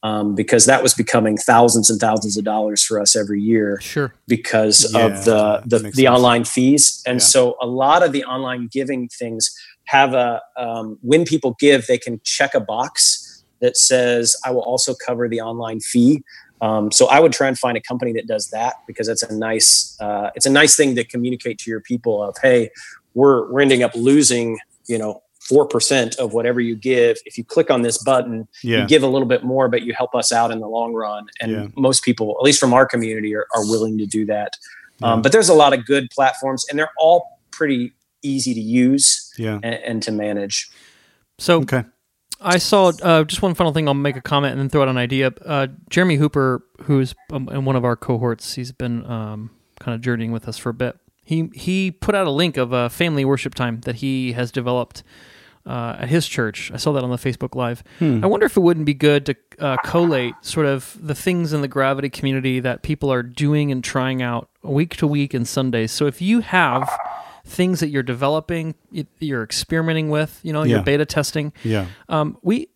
Um, 0.04 0.34
because 0.34 0.66
that 0.66 0.82
was 0.82 0.94
becoming 0.94 1.36
thousands 1.36 1.88
and 1.88 2.00
thousands 2.00 2.36
of 2.36 2.42
dollars 2.44 2.82
for 2.82 2.98
us 3.00 3.14
every 3.14 3.40
year 3.40 3.78
sure. 3.80 4.12
because 4.26 4.92
Yeah, 4.92 5.06
of 5.06 5.24
the 5.24 5.62
the, 5.64 5.78
the 5.78 5.92
sense. 5.92 6.06
online 6.08 6.44
fees 6.44 7.00
and 7.06 7.20
Yeah. 7.20 7.24
so 7.24 7.56
a 7.62 7.68
lot 7.68 8.02
of 8.02 8.10
the 8.10 8.24
online 8.24 8.68
giving 8.72 9.06
things 9.08 9.48
have 9.84 10.12
a 10.14 10.40
um, 10.56 10.98
when 11.02 11.24
people 11.24 11.54
give 11.60 11.86
they 11.86 11.98
can 11.98 12.20
check 12.24 12.52
a 12.54 12.58
box 12.60 13.44
that 13.60 13.76
says 13.76 14.34
i 14.44 14.50
will 14.50 14.62
also 14.62 14.92
cover 15.06 15.28
the 15.28 15.40
online 15.40 15.78
fee 15.78 16.24
um, 16.62 16.90
so 16.90 17.06
i 17.08 17.20
would 17.20 17.32
try 17.32 17.46
and 17.46 17.56
find 17.56 17.76
a 17.76 17.80
company 17.80 18.12
that 18.12 18.26
does 18.26 18.50
that 18.50 18.74
because 18.88 19.06
it's 19.06 19.22
a 19.22 19.32
nice 19.36 19.96
uh, 20.00 20.30
it's 20.34 20.46
a 20.46 20.50
nice 20.50 20.74
thing 20.74 20.96
to 20.96 21.04
communicate 21.04 21.58
to 21.58 21.70
your 21.70 21.80
people 21.80 22.24
of 22.24 22.34
hey 22.42 22.70
we're 23.14 23.48
we're 23.52 23.60
ending 23.60 23.84
up 23.84 23.94
losing 23.94 24.58
you 24.88 24.98
know 24.98 25.21
4% 25.50 26.16
of 26.16 26.32
whatever 26.32 26.60
you 26.60 26.76
give 26.76 27.18
if 27.26 27.36
you 27.36 27.44
click 27.44 27.70
on 27.70 27.82
this 27.82 27.98
button 27.98 28.46
yeah. 28.62 28.82
you 28.82 28.86
give 28.86 29.02
a 29.02 29.06
little 29.06 29.26
bit 29.26 29.42
more, 29.44 29.68
but 29.68 29.82
you 29.82 29.92
help 29.92 30.14
us 30.14 30.32
out 30.32 30.50
in 30.50 30.60
the 30.60 30.68
long 30.68 30.94
run. 30.94 31.26
And 31.40 31.50
Yeah. 31.52 31.66
most 31.76 32.04
people, 32.04 32.36
at 32.38 32.44
least 32.44 32.60
from 32.60 32.72
our 32.72 32.86
community, 32.86 33.34
are, 33.34 33.46
are 33.54 33.62
willing 33.68 33.98
to 33.98 34.06
do 34.06 34.24
that. 34.26 34.56
Yeah. 35.00 35.12
Um, 35.14 35.22
but 35.22 35.32
there's 35.32 35.48
a 35.48 35.54
lot 35.54 35.72
of 35.72 35.84
good 35.84 36.08
platforms, 36.10 36.64
and 36.70 36.78
they're 36.78 36.92
all 36.98 37.40
pretty 37.50 37.92
easy 38.22 38.54
to 38.54 38.60
use 38.60 39.32
yeah. 39.36 39.54
and, 39.62 39.74
and 39.74 40.02
to 40.04 40.12
manage. 40.12 40.70
So 41.38 41.60
Okay. 41.60 41.84
I 42.44 42.58
saw 42.58 42.90
uh, 43.02 43.22
just 43.24 43.40
one 43.40 43.54
final 43.54 43.72
thing. 43.72 43.86
I'll 43.86 43.94
make 43.94 44.16
a 44.16 44.20
comment 44.20 44.52
and 44.52 44.60
then 44.60 44.68
throw 44.68 44.82
out 44.82 44.88
an 44.88 44.96
idea. 44.98 45.32
Uh, 45.44 45.68
Jeremy 45.90 46.16
Hooper, 46.16 46.64
who's 46.82 47.14
um, 47.32 47.48
in 47.50 47.64
one 47.64 47.76
of 47.76 47.84
our 47.84 47.94
cohorts, 47.94 48.54
he's 48.54 48.72
been 48.72 49.06
um, 49.08 49.50
kind 49.78 49.94
of 49.94 50.00
journeying 50.00 50.32
with 50.32 50.48
us 50.48 50.58
for 50.58 50.70
a 50.70 50.74
bit. 50.74 50.96
He 51.24 51.50
he 51.54 51.90
put 51.90 52.14
out 52.14 52.26
a 52.26 52.30
link 52.30 52.56
of 52.56 52.72
a 52.72 52.88
family 52.90 53.24
worship 53.24 53.54
time 53.54 53.80
that 53.82 53.96
he 53.96 54.32
has 54.32 54.50
developed 54.50 55.02
uh, 55.64 55.96
at 56.00 56.08
his 56.08 56.26
church. 56.26 56.70
I 56.74 56.76
saw 56.76 56.92
that 56.92 57.04
on 57.04 57.10
the 57.10 57.16
Facebook 57.16 57.54
Live. 57.54 57.84
I 58.00 58.26
wonder 58.26 58.46
if 58.46 58.56
it 58.56 58.60
wouldn't 58.60 58.86
be 58.86 58.94
good 58.94 59.26
to 59.26 59.36
uh, 59.60 59.76
collate 59.84 60.34
sort 60.42 60.66
of 60.66 60.98
the 61.00 61.14
things 61.14 61.52
in 61.52 61.60
the 61.60 61.68
gravity 61.68 62.10
community 62.10 62.58
that 62.60 62.82
people 62.82 63.12
are 63.12 63.22
doing 63.22 63.70
and 63.70 63.84
trying 63.84 64.20
out 64.22 64.48
week 64.62 64.96
to 64.96 65.06
week 65.06 65.32
and 65.34 65.46
Sundays. 65.46 65.92
So 65.92 66.06
if 66.06 66.20
you 66.20 66.40
have 66.40 66.88
things 67.44 67.78
that 67.80 67.88
you're 67.90 68.02
developing, 68.02 68.74
you're 69.20 69.44
experimenting 69.44 70.10
with, 70.10 70.40
you 70.42 70.52
know, 70.52 70.64
Yeah. 70.64 70.76
you're 70.76 70.82
beta 70.84 71.06
testing, 71.06 71.52
Yeah. 71.62 71.86
um, 72.08 72.36
we 72.42 72.68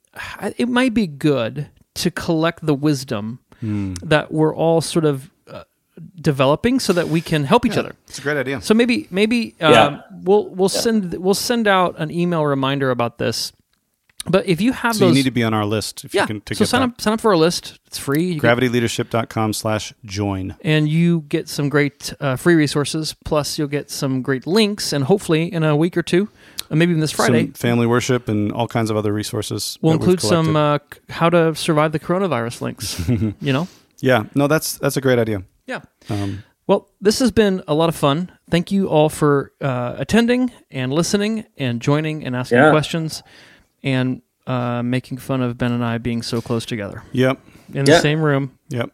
it 0.57 0.69
might 0.69 0.95
be 0.95 1.07
good 1.09 1.69
to 1.95 2.11
collect 2.11 2.65
the 2.65 2.75
wisdom 2.75 3.41
that 3.61 4.31
we're 4.33 4.55
all 4.55 4.81
sort 4.81 5.05
of 5.05 5.31
developing 6.21 6.81
so 6.81 6.93
that 6.93 7.09
we 7.09 7.21
can 7.21 7.45
help 7.45 7.65
each 7.67 7.77
other. 7.77 7.95
It's 8.09 8.19
a 8.19 8.23
great 8.23 8.37
idea. 8.37 8.61
So 8.61 8.75
maybe 8.75 9.07
maybe 9.11 9.55
um, 9.61 9.73
Yeah. 9.73 10.01
we'll 10.23 10.49
we'll 10.49 10.69
send 10.69 11.15
we'll 11.15 11.35
send 11.35 11.67
out 11.67 11.95
an 11.99 12.11
email 12.11 12.45
reminder 12.45 12.91
about 12.91 13.19
this. 13.19 13.53
But 14.29 14.47
if 14.49 14.61
you 14.61 14.73
have 14.73 14.97
So 14.97 15.07
you 15.07 15.15
need 15.15 15.23
to 15.27 15.31
be 15.31 15.45
on 15.45 15.55
our 15.55 15.65
list 15.65 16.05
if 16.05 16.13
yeah, 16.13 16.23
you 16.23 16.27
can 16.27 16.41
to 16.43 16.55
so 16.57 16.65
get 16.65 16.69
sign 16.69 16.81
that. 16.81 16.89
up 16.89 17.01
sign 17.01 17.13
up 17.15 17.21
for 17.21 17.31
our 17.31 17.37
list. 17.37 17.79
It's 17.87 17.97
free. 17.99 18.25
You 18.33 18.41
get- 18.41 18.59
gravityleadership.com 18.59 19.53
slash 19.53 19.95
join. 20.05 20.57
and 20.63 20.89
you 20.89 21.21
get 21.29 21.49
some 21.49 21.69
great 21.69 22.13
uh, 22.21 22.35
free 22.35 22.57
resources. 22.57 23.15
Plus, 23.25 23.57
you'll 23.57 23.69
get 23.69 23.89
some 23.89 24.23
great 24.23 24.45
links, 24.47 24.93
and 24.93 25.05
hopefully, 25.05 25.53
in 25.53 25.63
a 25.63 25.77
week 25.77 25.97
or 25.97 26.03
two, 26.03 26.29
uh, 26.71 26.75
maybe 26.75 26.91
even 26.91 27.01
this 27.01 27.13
Friday, 27.13 27.45
Some 27.45 27.53
family 27.53 27.87
worship 27.87 28.29
and 28.29 28.51
all 28.51 28.67
kinds 28.67 28.91
of 28.91 28.97
other 28.97 29.13
resources. 29.13 29.79
we'll 29.81 29.93
include 29.95 30.21
some 30.21 30.57
uh, 30.57 30.79
how 31.09 31.31
to 31.31 31.55
survive 31.55 31.93
the 31.93 32.01
coronavirus 32.01 32.63
links. 32.63 33.09
you 33.09 33.53
know, 33.53 33.69
yeah, 34.01 34.25
no, 34.35 34.49
that's 34.49 34.77
that's 34.77 34.97
a 34.97 35.01
great 35.01 35.21
idea. 35.21 35.45
Yeah. 35.67 35.81
Um, 36.09 36.43
Well, 36.67 36.89
this 37.01 37.21
has 37.21 37.31
been 37.31 37.63
a 37.69 37.75
lot 37.75 37.89
of 37.89 37.95
fun. 37.95 38.33
Thank 38.51 38.73
you 38.73 38.89
all 38.89 39.09
for 39.09 39.53
uh, 39.61 39.95
attending 39.99 40.51
and 40.71 40.93
listening 40.93 41.45
and 41.57 41.81
joining 41.81 42.25
and 42.25 42.35
asking 42.35 42.59
Yeah. 42.59 42.71
questions 42.71 43.23
and 43.85 44.21
uh, 44.49 44.83
making 44.83 45.19
fun 45.19 45.43
of 45.43 45.57
Ben 45.59 45.71
and 45.73 45.85
I 45.85 45.99
being 45.99 46.23
so 46.23 46.41
close 46.41 46.67
together 46.67 47.03
yep, 47.13 47.39
in 47.73 47.85
the 47.85 47.93
Yeah. 47.93 48.01
same 48.01 48.21
room. 48.21 48.59
yep. 48.69 48.91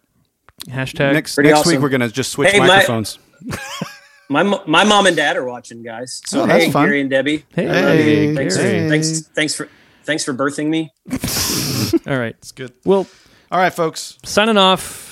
Hashtag. 0.69 1.13
next 1.15 1.37
next 1.39 1.59
awesome. 1.61 1.73
week 1.73 1.81
we're 1.81 1.89
gonna 1.89 2.09
just 2.09 2.31
switch 2.31 2.51
Hey, 2.53 2.59
microphones. 2.61 3.19
My 4.29 4.43
mo- 4.45 4.63
my 4.67 4.85
mom 4.85 5.07
and 5.07 5.15
dad 5.17 5.37
are 5.37 5.45
watching, 5.45 5.83
guys. 5.83 6.23
So 6.27 6.43
Oh, 6.43 6.47
that's 6.47 6.65
hey, 6.65 6.71
fun. 6.71 6.87
Gary 6.87 7.01
and 7.03 7.11
Debbie. 7.11 7.45
Hey, 7.55 7.67
Hey, 7.67 8.35
Thanks, 8.35 8.57
Gary. 8.57 8.89
thanks, 8.89 9.21
thanks 9.35 9.55
for 9.55 9.69
thanks 10.05 10.25
for 10.25 10.33
birthing 10.33 10.69
me. 10.69 10.91
All 12.11 12.19
right. 12.19 12.35
It's 12.39 12.53
good. 12.53 12.73
Well, 12.87 13.07
All 13.51 13.59
right, 13.59 13.75
folks. 13.75 14.17
signing 14.25 14.57
off. 14.57 15.12